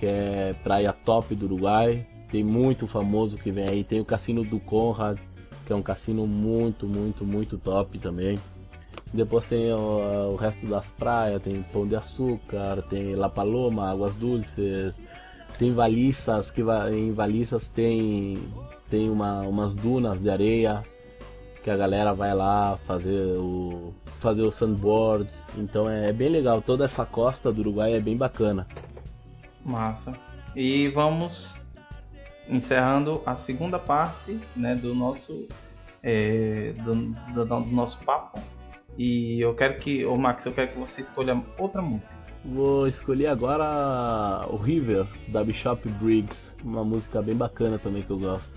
que 0.04 0.08
é 0.08 0.54
praia 0.62 0.92
top 0.92 1.34
do 1.34 1.46
Uruguai. 1.46 2.06
Tem 2.30 2.44
muito 2.44 2.86
famoso 2.86 3.38
que 3.38 3.52
vem 3.52 3.70
aí. 3.70 3.84
Tem 3.86 4.02
o 4.02 4.06
Cassino 4.06 4.44
do 4.44 4.60
Conrad, 4.60 5.18
que 5.66 5.72
é 5.72 5.76
um 5.76 5.82
cassino 5.82 6.28
muito, 6.28 6.86
muito, 6.86 7.24
muito 7.24 7.58
top 7.58 7.98
também. 8.00 8.38
Depois 9.14 9.46
tem 9.46 9.72
o, 9.72 10.32
o 10.34 10.36
resto 10.36 10.68
das 10.68 10.92
praias, 10.92 11.42
tem 11.42 11.64
Pão 11.72 11.88
de 11.88 11.96
Açúcar, 11.96 12.82
tem 12.90 13.16
La 13.16 13.30
Paloma, 13.30 13.90
Águas 13.90 14.14
Dulces, 14.16 14.94
tem 15.58 15.72
Valissas, 15.72 16.52
que 16.52 16.62
em 16.92 17.14
Valissas 17.14 17.70
tem, 17.70 18.40
tem 18.90 19.10
uma, 19.10 19.44
umas 19.44 19.74
dunas 19.74 20.20
de 20.20 20.30
areia, 20.30 20.84
que 21.64 21.70
a 21.70 21.78
galera 21.78 22.14
vai 22.14 22.36
lá 22.36 22.78
fazer 22.86 23.38
o, 23.38 23.94
fazer 24.20 24.42
o 24.42 24.52
sandboard. 24.52 25.30
Então 25.58 25.88
é 25.88 26.12
bem 26.12 26.28
legal, 26.28 26.62
toda 26.62 26.84
essa 26.84 27.06
costa 27.06 27.54
do 27.54 27.62
Uruguai 27.62 27.94
é 27.94 28.02
bem 28.02 28.18
bacana. 28.18 28.68
Massa. 29.66 30.14
E 30.56 30.88
vamos 30.90 31.62
encerrando 32.48 33.22
a 33.26 33.36
segunda 33.36 33.80
parte 33.80 34.40
né, 34.56 34.76
do 34.76 34.94
nosso 34.94 35.48
é, 36.02 36.74
do, 36.84 36.94
do- 37.34 37.46
do 37.46 37.60
nosso 37.72 38.04
papo. 38.04 38.40
E 38.98 39.40
eu 39.42 39.56
quero 39.56 39.78
que, 39.80 40.06
ô 40.06 40.16
Max, 40.18 40.46
eu 40.46 40.52
quero 40.54 40.72
que 40.74 40.78
você 40.78 41.02
escolha 41.02 41.42
outra 41.58 41.82
música. 41.82 42.14
Vou 42.46 42.86
escolher 42.88 43.28
agora 43.28 44.46
o 44.50 44.58
River, 44.58 45.08
da 45.30 45.44
Bishop 45.44 45.88
Briggs, 45.90 46.52
uma 46.64 46.84
música 46.84 47.22
bem 47.22 47.36
bacana 47.36 47.80
também 47.80 48.04
que 48.04 48.10
eu 48.10 48.20
gosto. 48.20 48.52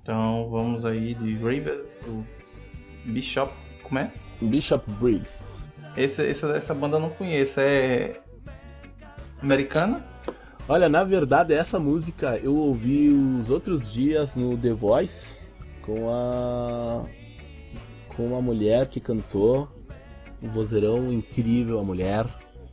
Então 0.00 0.48
vamos 0.50 0.84
aí 0.84 1.14
de 1.14 1.36
River, 1.36 1.84
do 2.04 2.24
Bishop. 3.04 3.52
Como 3.82 3.98
é? 3.98 4.12
Bishop 4.40 4.88
Briggs. 4.92 5.44
Esse, 5.96 6.26
essa, 6.26 6.56
essa 6.56 6.72
banda 6.74 6.96
eu 6.96 7.00
não 7.00 7.10
conheço. 7.10 7.60
É 7.60 8.20
americana? 9.42 10.04
Olha, 10.68 10.88
na 10.88 11.02
verdade, 11.02 11.52
essa 11.52 11.78
música 11.78 12.38
eu 12.38 12.54
ouvi 12.54 13.08
os 13.08 13.50
outros 13.50 13.92
dias 13.92 14.36
no 14.36 14.56
The 14.56 14.72
Voice 14.72 15.26
com 15.82 16.08
a 16.08 17.02
com 18.16 18.26
uma 18.26 18.42
mulher 18.42 18.88
que 18.88 19.00
cantou, 19.00 19.68
um 20.42 20.48
vozeirão 20.48 21.12
incrível 21.12 21.78
a 21.78 21.82
mulher. 21.82 22.26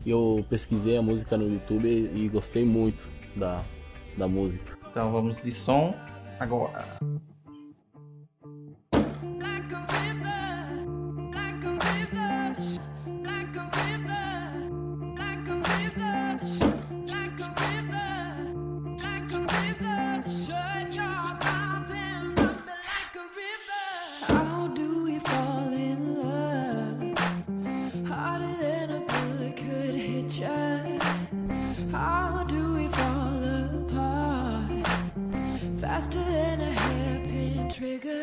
Eu 0.05 0.45
pesquisei 0.49 0.97
a 0.97 1.01
música 1.01 1.37
no 1.37 1.45
YouTube 1.45 1.87
e 1.87 2.29
gostei 2.29 2.63
muito 2.63 3.07
da, 3.35 3.63
da 4.17 4.27
música. 4.27 4.77
Então 4.91 5.11
vamos 5.11 5.41
de 5.41 5.51
som 5.51 5.95
agora. 6.39 6.85
Like 8.93 9.73
a 9.73 9.85
river, 9.91 10.85
like 11.33 11.65
a 11.65 11.71
river, 11.71 12.55
like 12.59 12.88
faster 35.99 36.23
than 36.23 36.61
a 36.61 36.71
hairpin 36.71 37.69
trigger. 37.69 38.18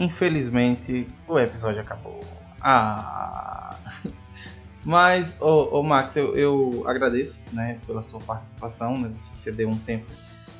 Infelizmente 0.00 1.06
o 1.28 1.38
episódio 1.38 1.80
acabou. 1.80 2.18
Ah! 2.60 3.76
Mas, 4.84 5.36
ô, 5.40 5.82
Max, 5.82 6.16
eu, 6.16 6.34
eu 6.34 6.84
agradeço 6.86 7.42
né, 7.52 7.78
pela 7.86 8.02
sua 8.02 8.18
participação, 8.18 8.96
né, 8.98 9.10
você 9.14 9.34
ceder 9.36 9.68
um 9.68 9.76
tempo 9.76 10.06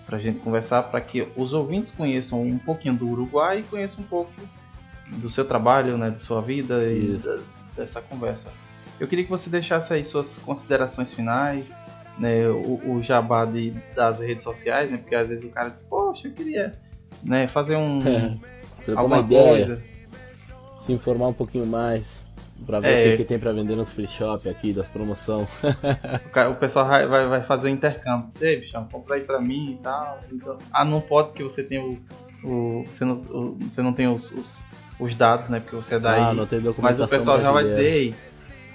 para 0.04 0.18
a 0.18 0.20
gente 0.20 0.40
conversar, 0.40 0.82
para 0.84 1.00
que 1.00 1.26
os 1.36 1.54
ouvintes 1.54 1.90
conheçam 1.90 2.42
um 2.42 2.58
pouquinho 2.58 2.94
do 2.94 3.08
Uruguai 3.08 3.60
e 3.60 3.62
conheçam 3.62 4.04
um 4.04 4.06
pouco 4.06 4.30
do 5.08 5.30
seu 5.30 5.44
trabalho, 5.44 5.96
né, 5.96 6.10
de 6.10 6.20
sua 6.20 6.42
vida 6.42 6.84
e 6.84 7.16
da- 7.16 7.38
dessa 7.74 8.02
conversa. 8.02 8.52
Eu 8.98 9.08
queria 9.08 9.24
que 9.24 9.30
você 9.30 9.48
deixasse 9.48 9.94
aí 9.94 10.04
suas 10.04 10.36
considerações 10.36 11.14
finais, 11.14 11.72
né, 12.18 12.46
o, 12.46 12.96
o 12.96 13.02
jabá 13.02 13.46
de, 13.46 13.70
das 13.94 14.20
redes 14.20 14.44
sociais, 14.44 14.90
né, 14.90 14.98
porque 14.98 15.14
às 15.14 15.30
vezes 15.30 15.44
o 15.46 15.48
cara 15.48 15.70
diz, 15.70 15.80
poxa, 15.80 16.28
eu 16.28 16.32
queria 16.34 16.72
né, 17.22 17.46
fazer 17.46 17.76
um, 17.76 18.00
Trocar 18.00 18.38
uma 18.94 19.00
alguma 19.02 19.18
ideia, 19.20 19.66
coisa. 19.66 19.82
se 20.86 20.92
informar 20.92 21.28
um 21.28 21.32
pouquinho 21.32 21.66
mais. 21.66 22.20
Pra 22.66 22.78
ver 22.78 22.88
É. 22.88 23.06
o 23.06 23.10
que, 23.12 23.16
que 23.18 23.24
tem 23.24 23.38
pra 23.38 23.52
vender 23.52 23.74
nos 23.74 23.90
free 23.90 24.06
shop 24.06 24.46
aqui, 24.46 24.72
das 24.74 24.86
promoções. 24.86 25.48
O, 26.50 26.54
pessoal 26.56 26.86
vai, 26.86 27.06
vai, 27.06 27.42
fazer 27.42 27.68
o 27.68 27.70
intercâmbio. 27.70 28.28
Ei, 28.40 28.60
bichão, 28.60 28.86
compra 28.90 29.14
aí 29.16 29.22
pra 29.22 29.40
mim 29.40 29.72
e 29.72 29.82
tal. 29.82 30.20
Então, 30.30 30.58
ah, 30.70 30.84
não 30.84 31.00
pode 31.00 31.32
que 31.32 31.42
você 31.42 31.62
tem 31.64 31.78
o. 31.78 31.98
o 32.46 32.84
você, 32.84 33.04
não, 33.04 33.16
o- 33.16 33.56
você 33.60 33.80
não 33.80 33.94
tem 33.94 34.08
os, 34.08 34.30
os, 34.32 34.68
os 34.98 35.14
dados, 35.16 35.48
né? 35.48 35.60
Porque 35.60 35.74
você 35.74 35.94
é 35.94 35.98
daí. 35.98 36.20
Ah, 36.20 36.34
não 36.34 36.46
tem 36.46 36.58
Mas 36.58 36.66
documentação 36.66 37.06
o 37.06 37.08
pessoal 37.08 37.40
já 37.40 37.50
vai 37.50 37.64
dizer, 37.64 37.82
ei, 37.82 38.14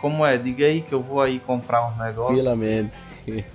como 0.02 0.26
é? 0.26 0.36
Diga 0.36 0.66
aí 0.66 0.82
que 0.82 0.94
eu 0.94 1.04
vou 1.04 1.22
aí 1.22 1.40
comprar 1.40 1.88
uns 1.88 1.98
negócios. 2.00 2.44
Tranquilamente. 2.44 2.96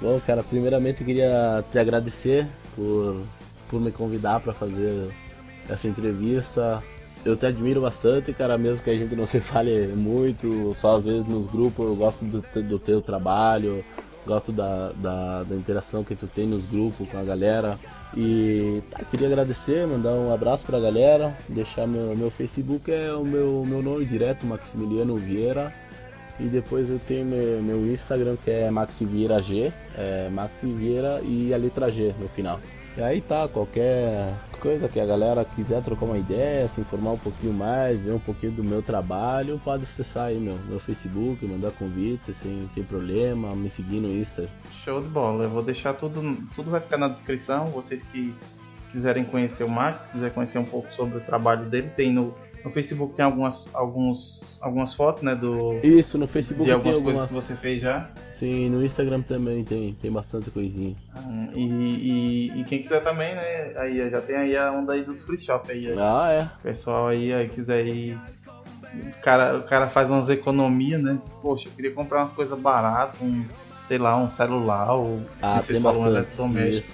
Bom, 0.00 0.20
cara, 0.26 0.42
primeiramente 0.42 1.00
eu 1.00 1.06
queria 1.06 1.64
te 1.72 1.78
agradecer 1.78 2.46
por, 2.76 3.22
por 3.68 3.80
me 3.80 3.90
convidar 3.90 4.40
para 4.40 4.52
fazer 4.52 5.08
essa 5.68 5.88
entrevista. 5.88 6.82
Eu 7.24 7.36
te 7.36 7.46
admiro 7.46 7.80
bastante, 7.80 8.32
cara, 8.34 8.58
mesmo 8.58 8.82
que 8.82 8.90
a 8.90 8.96
gente 8.96 9.16
não 9.16 9.26
se 9.26 9.40
fale 9.40 9.88
muito, 9.88 10.74
só 10.74 10.98
às 10.98 11.04
vezes 11.04 11.26
nos 11.26 11.46
grupos, 11.46 11.86
eu 11.86 11.96
gosto 11.96 12.22
do, 12.24 12.42
do 12.62 12.78
teu 12.78 13.00
trabalho, 13.00 13.82
gosto 14.26 14.52
da, 14.52 14.92
da, 14.92 15.42
da 15.42 15.54
interação 15.54 16.04
que 16.04 16.14
tu 16.14 16.26
tem 16.26 16.46
nos 16.46 16.64
grupos 16.66 17.08
com 17.08 17.18
a 17.18 17.22
galera. 17.22 17.78
E 18.16 18.82
tá, 18.90 19.04
queria 19.04 19.26
agradecer, 19.26 19.86
mandar 19.86 20.12
um 20.12 20.32
abraço 20.32 20.64
pra 20.64 20.78
galera, 20.78 21.36
deixar 21.48 21.86
meu, 21.86 22.14
meu 22.16 22.30
Facebook 22.30 22.92
é 22.92 23.12
o 23.12 23.24
meu, 23.24 23.64
meu 23.66 23.82
nome 23.82 24.04
direto, 24.04 24.46
Maximiliano 24.46 25.16
Vieira. 25.16 25.72
E 26.38 26.44
depois 26.44 26.90
eu 26.90 26.98
tenho 26.98 27.24
meu, 27.24 27.62
meu 27.62 27.92
Instagram 27.92 28.36
que 28.42 28.50
é 28.50 28.68
Maxi 28.68 29.04
Vieira 29.04 29.40
G, 29.40 29.72
é 29.96 30.28
Maxi 30.30 30.66
Vieira 30.66 31.20
e 31.22 31.54
a 31.54 31.56
letra 31.56 31.88
G 31.88 32.12
no 32.18 32.28
final. 32.28 32.60
E 32.96 33.02
aí 33.02 33.20
tá, 33.20 33.48
qualquer 33.48 34.32
coisa 34.60 34.88
que 34.88 35.00
a 35.00 35.04
galera 35.04 35.44
quiser 35.44 35.82
trocar 35.82 36.06
uma 36.06 36.16
ideia, 36.16 36.68
se 36.68 36.80
informar 36.80 37.12
um 37.12 37.18
pouquinho 37.18 37.52
mais, 37.52 38.00
ver 38.00 38.12
um 38.12 38.20
pouquinho 38.20 38.52
do 38.52 38.62
meu 38.62 38.80
trabalho, 38.82 39.60
pode 39.64 39.82
acessar 39.82 40.26
aí 40.26 40.38
meu, 40.38 40.56
meu 40.68 40.78
Facebook, 40.78 41.44
mandar 41.44 41.72
convite 41.72 42.32
sem, 42.40 42.70
sem 42.72 42.84
problema, 42.84 43.52
me 43.56 43.68
seguir 43.68 43.98
no 43.98 44.08
Insta. 44.08 44.48
Show 44.84 45.02
de 45.02 45.08
bola. 45.08 45.42
Eu 45.42 45.50
vou 45.50 45.62
deixar 45.62 45.94
tudo. 45.94 46.20
Tudo 46.54 46.70
vai 46.70 46.80
ficar 46.80 46.96
na 46.96 47.08
descrição. 47.08 47.66
Vocês 47.66 48.04
que 48.04 48.32
quiserem 48.92 49.24
conhecer 49.24 49.64
o 49.64 49.68
Max, 49.68 50.06
quiserem 50.06 50.32
conhecer 50.32 50.58
um 50.58 50.64
pouco 50.64 50.92
sobre 50.94 51.18
o 51.18 51.20
trabalho 51.20 51.64
dele, 51.64 51.90
tem 51.96 52.12
no, 52.12 52.32
no 52.64 52.70
Facebook 52.70 53.14
tem 53.14 53.24
algumas, 53.24 53.68
alguns, 53.74 54.58
algumas 54.62 54.94
fotos, 54.94 55.22
né? 55.22 55.34
Do, 55.34 55.74
Isso, 55.82 56.16
no 56.16 56.26
Facebook 56.26 56.64
de 56.64 56.72
algumas 56.72 56.96
algumas, 56.96 57.16
coisas 57.16 57.28
que 57.28 57.34
você 57.34 57.54
fez 57.60 57.82
já. 57.82 58.08
sim, 58.38 58.70
no 58.70 58.82
Instagram 58.84 59.20
também 59.22 59.62
tem, 59.62 59.92
tem 60.00 60.10
bastante 60.10 60.50
coisinha. 60.50 60.96
Ah, 61.14 61.48
E, 61.54 61.60
e, 61.62 62.60
e 62.60 62.64
quem 62.64 62.82
quiser 62.82 63.04
também, 63.04 63.34
né? 63.34 63.72
Aí 63.76 64.08
já 64.08 64.20
tem 64.20 64.36
aí 64.36 64.56
a 64.56 64.72
onda 64.72 64.94
aí 64.94 65.02
dos 65.02 65.22
free 65.22 65.38
shop 65.38 65.70
aí. 65.70 65.88
aí. 65.88 65.96
Ah, 65.98 66.32
é. 66.32 66.48
pessoal 66.68 67.08
aí, 67.08 67.32
aí 67.32 67.48
quiser 67.48 67.86
ir. 67.86 68.18
O 68.94 69.20
cara, 69.22 69.58
o 69.58 69.62
cara 69.64 69.88
faz 69.88 70.08
umas 70.08 70.28
economias, 70.28 71.02
né? 71.02 71.18
Poxa, 71.42 71.68
eu 71.68 71.72
queria 71.72 71.90
comprar 71.92 72.20
umas 72.20 72.32
coisas 72.32 72.58
baratas, 72.58 73.20
um, 73.20 73.44
sei 73.88 73.98
lá, 73.98 74.16
um 74.16 74.28
celular 74.28 74.94
ou 74.94 75.20
Ah, 75.42 75.60
você 75.60 75.78
falou 75.80 76.02
um 76.04 76.06
eletrodoméstico. 76.06 76.88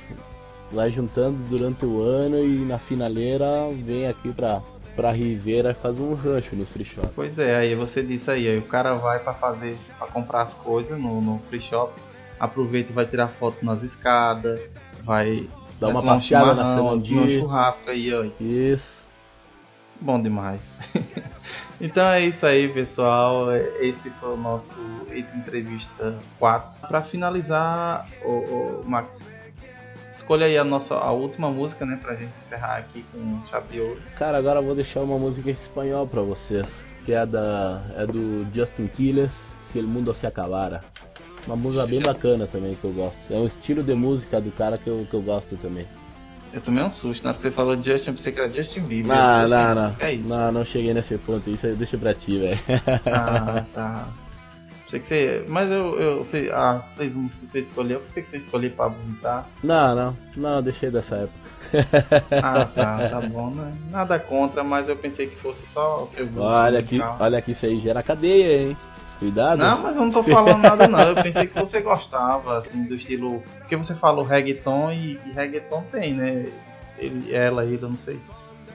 Vai 0.72 0.90
juntando 0.90 1.36
durante 1.48 1.84
o 1.84 2.00
ano 2.00 2.38
e 2.42 2.64
na 2.64 2.78
finaleira 2.78 3.68
vem 3.72 4.06
aqui 4.06 4.32
pra, 4.32 4.62
pra 5.00 5.12
Ribeira 5.12 5.70
e 5.70 5.74
faz 5.74 5.98
um 5.98 6.12
rancho 6.12 6.54
nos 6.54 6.68
free 6.68 6.84
shop. 6.84 7.08
Pois 7.14 7.38
é, 7.38 7.56
aí 7.56 7.74
você 7.74 8.02
disse 8.02 8.30
aí, 8.30 8.46
aí 8.46 8.58
o 8.58 8.62
cara 8.62 8.92
vai 8.92 9.18
pra 9.18 9.32
fazer, 9.32 9.74
pra 9.96 10.06
comprar 10.06 10.42
as 10.42 10.52
coisas 10.52 10.98
no, 10.98 11.22
no 11.22 11.40
free 11.48 11.58
shop, 11.58 11.98
aproveita 12.38 12.92
e 12.92 12.94
vai 12.94 13.06
tirar 13.06 13.28
foto 13.28 13.64
nas 13.64 13.82
escadas, 13.82 14.60
vai 15.02 15.48
vai 15.80 15.90
uma 15.90 16.02
um 16.02 16.04
passeada 16.04 16.52
na 16.52 16.76
tomar 16.76 16.92
um 16.92 17.28
churrasco 17.28 17.88
aí, 17.88 18.12
ó. 18.12 18.26
Isso. 18.38 19.00
Bom 19.98 20.20
demais. 20.20 20.74
então 21.80 22.06
é 22.10 22.26
isso 22.26 22.44
aí, 22.44 22.68
pessoal. 22.68 23.54
Esse 23.80 24.10
foi 24.10 24.34
o 24.34 24.36
nosso 24.36 24.78
Entrevista 25.34 26.18
4. 26.38 26.88
Para 26.88 27.00
finalizar, 27.00 28.06
o, 28.22 28.82
Max, 28.84 29.26
escolha 30.30 30.46
aí 30.46 30.56
a 30.56 30.62
nossa 30.62 30.94
a 30.94 31.10
última 31.10 31.50
música, 31.50 31.84
né, 31.84 31.98
pra 32.00 32.14
gente 32.14 32.30
encerrar 32.40 32.76
aqui 32.76 33.04
com 33.12 33.40
chave 33.50 33.66
de 33.72 33.80
ouro. 33.80 34.00
Cara, 34.16 34.38
agora 34.38 34.60
eu 34.60 34.64
vou 34.64 34.76
deixar 34.76 35.00
uma 35.00 35.18
música 35.18 35.50
em 35.50 35.52
espanhol 35.54 36.06
pra 36.06 36.22
vocês. 36.22 36.68
Que 37.04 37.12
é, 37.12 37.26
da, 37.26 37.82
é 37.96 38.06
do 38.06 38.46
Justin 38.54 38.86
Quiles, 38.86 39.32
Se 39.72 39.78
El 39.80 39.86
Mundo 39.86 40.14
Se 40.14 40.26
Acabara. 40.26 40.84
Uma 41.46 41.56
música 41.56 41.84
bem 41.84 42.00
bacana 42.00 42.46
também 42.46 42.76
que 42.76 42.84
eu 42.84 42.92
gosto. 42.92 43.16
É 43.28 43.34
um 43.34 43.46
estilo 43.46 43.82
de 43.82 43.94
música 43.94 44.40
do 44.40 44.52
cara 44.52 44.78
que 44.78 44.86
eu, 44.88 45.04
que 45.10 45.14
eu 45.14 45.22
gosto 45.22 45.56
também. 45.56 45.86
Eu 46.52 46.60
tomei 46.60 46.84
um 46.84 46.88
susto, 46.88 47.24
na 47.24 47.30
hora 47.30 47.36
que 47.36 47.42
você 47.42 47.50
falou 47.50 47.74
Justin, 47.74 48.10
eu 48.10 48.14
pensei 48.14 48.32
que 48.32 48.40
era 48.40 48.52
Justin 48.52 48.80
Bieber. 48.82 49.06
Não, 49.16 49.40
Justin- 49.40 49.56
não, 49.56 49.74
não. 49.74 49.96
É 49.98 50.12
isso. 50.12 50.28
Não, 50.28 50.52
não 50.52 50.64
cheguei 50.64 50.94
nesse 50.94 51.16
ponto. 51.18 51.50
Isso 51.50 51.66
aí 51.66 51.74
deixa 51.74 51.98
pra 51.98 52.14
ti, 52.14 52.38
velho. 52.38 52.58
Ah, 53.06 53.64
tá. 53.74 54.08
Pensei 54.90 55.00
que 55.00 55.06
você. 55.06 55.44
Mas 55.48 55.70
eu, 55.70 56.00
eu 56.00 56.24
sei, 56.24 56.50
as 56.50 56.90
três 56.90 57.14
músicas 57.14 57.40
que 57.40 57.46
você 57.46 57.60
escolheu, 57.60 57.98
eu 57.98 58.04
pensei 58.04 58.22
que 58.24 58.30
você 58.30 58.38
escolheu 58.38 58.70
pra 58.72 58.88
vomitar. 58.88 59.46
Não, 59.62 59.94
não. 59.94 60.16
Não, 60.36 60.62
deixei 60.62 60.90
dessa 60.90 61.16
época. 61.16 61.40
Ah, 62.42 62.64
tá, 62.64 63.08
tá 63.08 63.20
bom, 63.20 63.50
né? 63.50 63.72
Nada 63.90 64.18
contra, 64.18 64.64
mas 64.64 64.88
eu 64.88 64.96
pensei 64.96 65.28
que 65.28 65.36
fosse 65.36 65.66
só 65.66 66.02
o 66.02 66.06
seu 66.06 66.26
gosto 66.26 66.40
Olha 66.40 66.80
aqui, 66.80 66.98
olha 67.20 67.38
aqui, 67.38 67.52
isso 67.52 67.66
aí 67.66 67.78
gera 67.78 68.02
cadeia, 68.02 68.62
hein? 68.62 68.76
Cuidado. 69.20 69.58
Não, 69.58 69.82
mas 69.82 69.94
eu 69.94 70.02
não 70.02 70.10
tô 70.10 70.22
falando 70.22 70.62
nada 70.62 70.88
não. 70.88 71.00
Eu 71.00 71.14
pensei 71.14 71.46
que 71.46 71.58
você 71.58 71.80
gostava, 71.80 72.56
assim, 72.56 72.84
do 72.84 72.94
estilo. 72.94 73.42
Porque 73.58 73.76
você 73.76 73.94
falou 73.94 74.24
reggaeton 74.24 74.90
e, 74.90 75.20
e 75.26 75.32
reggaeton 75.32 75.84
tem, 75.92 76.14
né? 76.14 76.46
Ele, 76.98 77.32
ela, 77.32 77.64
ele, 77.64 77.78
eu 77.80 77.88
não 77.90 77.96
sei. 77.96 78.18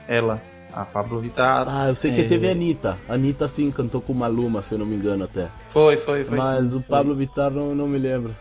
Ela, 0.07 0.39
a 0.75 0.85
Pablo 0.85 1.19
Vittar. 1.19 1.65
Ah, 1.69 1.87
eu 1.87 1.95
sei 1.95 2.11
que 2.11 2.21
É. 2.21 2.27
teve 2.27 2.47
a 2.47 2.51
Anitta. 2.51 2.97
A 3.07 3.13
Anitta 3.13 3.47
sim 3.47 3.71
cantou 3.71 4.01
com 4.01 4.13
Maluma, 4.13 4.61
se 4.61 4.73
eu 4.73 4.77
não 4.77 4.85
me 4.85 4.95
engano 4.95 5.23
até. 5.23 5.47
Foi, 5.71 5.95
foi, 5.97 6.25
foi. 6.25 6.37
Mas 6.37 6.59
sim, 6.61 6.67
o 6.67 6.71
foi. 6.71 6.81
Pablo 6.81 7.15
Vittar 7.15 7.49
não, 7.51 7.73
não 7.73 7.87
me 7.87 7.97
lembro. 7.97 8.35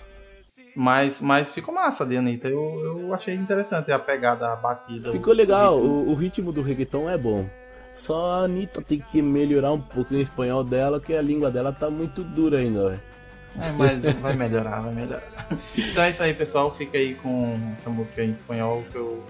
Mas, 0.76 1.20
mas 1.20 1.52
ficou 1.52 1.72
massa 1.72 2.04
de 2.04 2.16
Anitta. 2.16 2.48
Eu, 2.48 2.80
eu 2.84 3.14
achei 3.14 3.34
interessante 3.34 3.92
a 3.92 3.98
pegada, 3.98 4.52
a 4.52 4.56
batida. 4.56 5.12
Ficou 5.12 5.32
o- 5.32 5.36
legal, 5.36 5.76
o 5.78 5.80
ritmo. 5.80 5.94
o, 6.08 6.10
o 6.10 6.14
ritmo 6.14 6.52
do 6.52 6.62
reggaeton 6.62 7.08
é 7.08 7.16
bom. 7.16 7.46
Só 7.96 8.32
a 8.40 8.44
Anitta 8.44 8.82
tem 8.82 8.98
que 9.12 9.22
melhorar 9.22 9.72
um 9.72 9.80
pouco 9.80 10.12
o 10.14 10.18
espanhol 10.18 10.64
dela, 10.64 11.00
que 11.00 11.14
a 11.14 11.22
língua 11.22 11.48
dela 11.50 11.72
tá 11.72 11.88
muito 11.88 12.24
dura 12.24 12.58
ainda, 12.58 12.88
velho. 12.90 13.02
É, 13.60 13.70
mas 13.70 14.02
vai 14.20 14.34
melhorar, 14.34 14.80
vai 14.80 14.92
melhorar. 14.92 15.22
Então 15.78 16.02
é 16.02 16.10
isso 16.10 16.20
aí, 16.24 16.34
pessoal. 16.34 16.74
Fica 16.74 16.98
aí 16.98 17.14
com 17.14 17.56
essa 17.74 17.88
música 17.88 18.24
em 18.24 18.30
espanhol 18.30 18.82
que 18.90 18.96
eu 18.98 19.22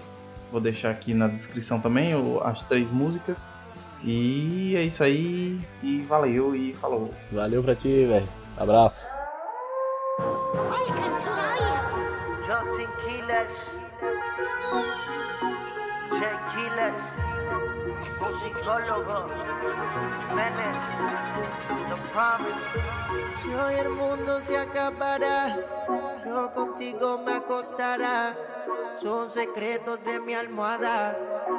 vou 0.55 0.61
deixar 0.61 0.89
aqui 0.91 1.13
na 1.13 1.27
descrição 1.27 1.81
também, 1.81 2.13
as 2.45 2.63
três 2.63 2.89
músicas. 2.89 3.51
E 4.01 4.73
é 4.77 4.83
isso 4.83 5.03
aí. 5.03 5.59
E 5.83 5.99
valeu 6.03 6.55
e 6.55 6.73
falou. 6.75 7.13
Valeu 7.29 7.61
pra 7.61 7.75
ti, 7.75 8.05
velho. 8.05 8.27
Abraço. 8.55 9.05
Johnson 12.45 12.87
Killers, 13.03 13.75
musicólogo, 18.19 19.27
Menes, 20.35 20.79
The 21.89 21.95
Promise. 22.11 22.95
Si 23.41 23.53
hoy 23.53 23.75
el 23.75 23.89
mundo 23.91 24.41
se 24.41 24.57
acabará, 24.57 25.57
yo 26.25 26.51
contigo 26.51 27.19
me 27.19 27.33
acostará. 27.33 28.33
Son 29.01 29.31
secretos 29.31 30.03
de 30.03 30.19
mi 30.21 30.33
almohada, 30.33 31.15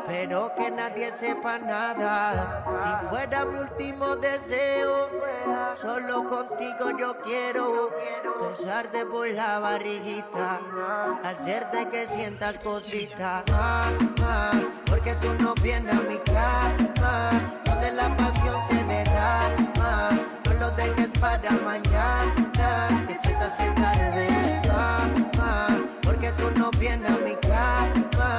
pero 0.06 0.50
que 0.58 0.70
nadie 0.70 1.12
sepa 1.12 1.58
nada. 1.58 2.64
Si 2.64 3.08
fuera 3.08 3.44
mi 3.44 3.58
último 3.60 4.16
deseo, 4.16 5.08
solo 5.80 6.28
contigo 6.28 6.98
yo 6.98 7.16
quiero 7.22 7.90
besarte 8.40 9.06
por 9.06 9.28
la 9.28 9.60
barriguita, 9.60 10.60
hacerte 11.22 11.88
que 11.90 12.06
sientas 12.06 12.58
cositas. 12.58 13.44
Ah, 13.52 13.92
ah, 14.22 14.52
que 15.06 15.14
tú 15.24 15.32
no 15.40 15.54
vienes 15.62 15.94
a 15.94 16.00
mi 16.02 16.18
cama. 16.34 17.30
Donde 17.64 17.92
la 17.92 18.08
pasión 18.16 18.56
se 18.68 18.82
derrama. 18.82 20.10
No 20.44 20.52
lo 20.58 20.70
dejes 20.72 21.10
para 21.20 21.52
mañana. 21.64 22.34
Que 23.06 23.14
se 23.14 23.28
te 23.28 23.44
hace 23.44 23.70
tarde. 23.82 24.26
Porque 26.02 26.32
tú 26.32 26.50
no 26.58 26.72
vienes 26.72 27.08
a 27.08 27.18
mi 27.18 27.36
cama. 27.36 28.30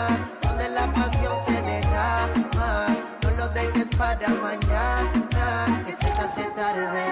Donde 0.41 0.68
la 0.68 0.91
pasión 0.91 1.36
se 1.47 1.61
derrama. 1.61 2.88
No 3.24 3.30
lo 3.38 3.47
dejes 3.47 3.88
para 3.97 4.28
mañana. 4.28 5.84
Que 5.86 5.93
se 5.93 6.09
te 6.15 6.22
hace 6.22 6.43
tarde 6.51 7.03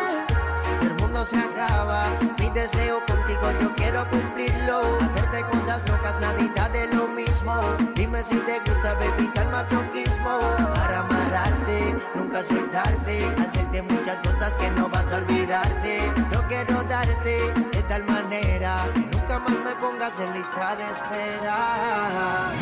el 0.82 0.95
mundo 0.95 1.24
se 1.24 1.38
acaba. 1.38 2.10
Mi 2.39 2.49
deseo 2.49 2.99
contigo 3.06 3.47
yo 3.62 3.74
quiero 3.76 4.06
cumplirlo. 4.10 4.82
Hacerte 4.99 5.45
cosas 5.45 5.82
locas, 5.89 6.20
nadita 6.20 6.68
de 6.70 6.88
lo 6.93 7.08
mismo. 7.08 7.95
Dime 8.16 8.28
si 8.30 8.39
te 8.45 8.59
gusta, 8.59 8.93
baby, 8.93 9.30
tal 9.34 9.49
masoquismo. 9.49 10.39
Para 10.74 10.99
amarrarte, 10.99 11.97
nunca 12.16 12.41
soltarte. 12.43 13.26
Hacerte 13.41 13.82
muchas 13.82 14.22
cosas 14.22 14.53
que 14.53 14.72
no 14.72 14.88
vas 14.88 15.11
a 15.11 15.18
olvidarte. 15.18 15.99
Yo 16.32 16.47
quiero 16.47 16.82
darte 16.84 17.51
de 17.74 17.84
tal 17.89 18.05
manera 18.05 18.88
que 18.93 19.01
nunca 19.01 19.39
más 19.39 19.59
me 19.59 19.76
pongas 19.82 20.18
en 20.18 20.34
lista 20.34 20.78
de 20.78 20.84
espera. 20.86 21.55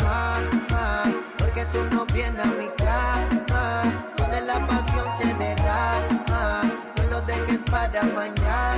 Ah, 0.08 0.42
ah, 0.72 1.04
porque 1.38 1.66
tú 1.68 1.84
no 1.92 2.04
vienes 2.08 2.44
a 2.44 2.48
mi 2.48 2.70
cama, 2.84 3.84
donde 4.18 4.42
la 4.42 4.60
pasión 4.66 5.06
se 5.22 5.36
derrama. 5.36 6.64
No 6.98 7.04
lo 7.12 7.22
dejes 7.22 7.60
para 7.70 8.02
mañana, 8.02 8.73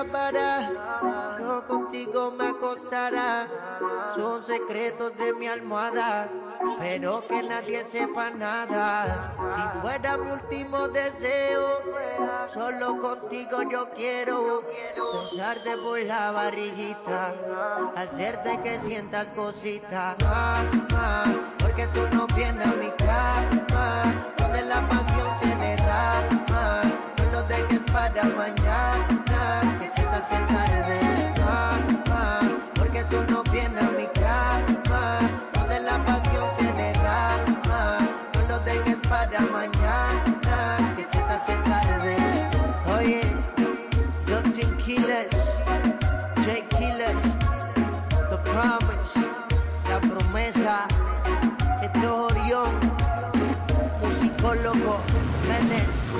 acabará, 0.00 1.38
yo 1.40 1.64
contigo 1.66 2.30
me 2.32 2.48
acostará. 2.48 3.46
Son 4.14 4.44
secretos 4.44 5.16
de 5.16 5.34
mi 5.34 5.46
almohada, 5.46 6.28
pero 6.78 7.22
que 7.26 7.42
nadie 7.42 7.84
sepa 7.84 8.30
nada. 8.30 9.34
Si 9.54 9.80
fuera 9.80 10.16
mi 10.16 10.30
último 10.32 10.88
deseo, 10.88 11.82
solo 12.52 12.98
contigo 12.98 13.62
yo 13.70 13.88
quiero 13.90 14.62
besarte 15.12 15.76
por 15.78 15.98
la 16.00 16.32
barriguita, 16.32 17.34
hacerte 17.96 18.60
que 18.62 18.78
sientas 18.78 19.26
cositas. 19.36 20.16
Porque 21.58 21.86
tú 21.88 22.06
no 22.12 22.26
vienes 22.28 22.66
a 22.66 22.74
mi 22.74 22.90
cama, 22.92 24.32
donde 24.38 24.62
la 24.62 24.88
pasión 24.88 25.28
se 25.42 25.56
derrama. 25.56 26.82
No 27.18 27.24
lo 27.32 27.42
dejes 27.42 27.80
para 27.92 28.24
mañana, 28.24 29.15
hace 30.26 30.44
tarde. 30.46 31.00
Porque 32.74 33.04
tú 33.04 33.16
no 33.30 33.42
vienes 33.44 33.82
a 33.82 33.90
mi 33.90 34.06
cama, 34.14 35.20
donde 35.52 35.80
la 35.80 35.98
pasión 36.04 36.48
se 36.58 36.72
derrama. 36.72 37.98
No 38.34 38.48
lo 38.48 38.58
dejes 38.60 38.96
para 39.08 39.40
mañana, 39.40 40.94
que 40.96 41.04
se 41.04 41.18
te 41.18 41.32
hace 41.32 41.56
tarde. 41.58 42.16
Oye, 42.98 43.22
Jotin 44.28 44.76
Killers, 44.78 45.58
J 46.44 46.66
Killers, 46.76 47.22
The 48.30 48.36
Promise, 48.50 49.20
La 49.88 50.00
Promesa, 50.00 50.86
esto 51.82 51.98
es 51.98 52.36
Orión, 52.36 52.70
musicólogo, 54.02 55.00
Menes, 55.48 56.10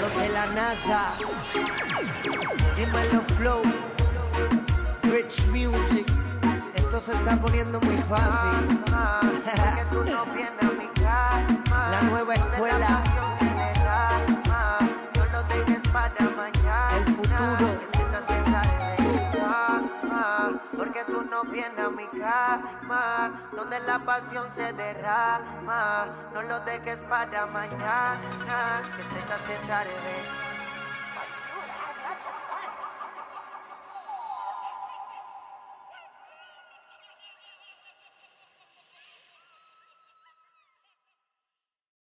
los 0.00 0.14
de 0.20 0.28
la 0.28 0.46
NASA, 0.46 1.14
dímelo 2.88 3.20
Flow, 3.36 3.62
Rich 5.02 5.46
Music, 5.48 6.06
esto 6.74 7.00
se 7.00 7.12
está 7.12 7.36
poniendo 7.36 7.80
muy 7.80 7.96
fácil. 7.98 8.84
La 11.90 12.02
nueva 12.02 12.34
escuela, 12.34 13.02
el 16.96 17.14
futuro. 17.14 17.78
Porque 20.76 21.04
tú 21.04 21.24
no 21.30 21.44
vienes 21.44 21.78
a 21.78 21.90
mi 21.90 22.06
cama, 22.06 23.30
donde 23.54 23.80
la 23.80 23.98
pasión 23.98 24.46
se 24.54 24.72
derrama. 24.72 26.08
No 26.32 26.42
lo 26.42 26.60
dejes 26.60 26.96
para 27.08 27.46
mañana, 27.46 28.82
que 28.96 29.02
se 29.02 29.26
te 29.26 29.32
hace 29.32 29.66
tarde. 29.66 30.48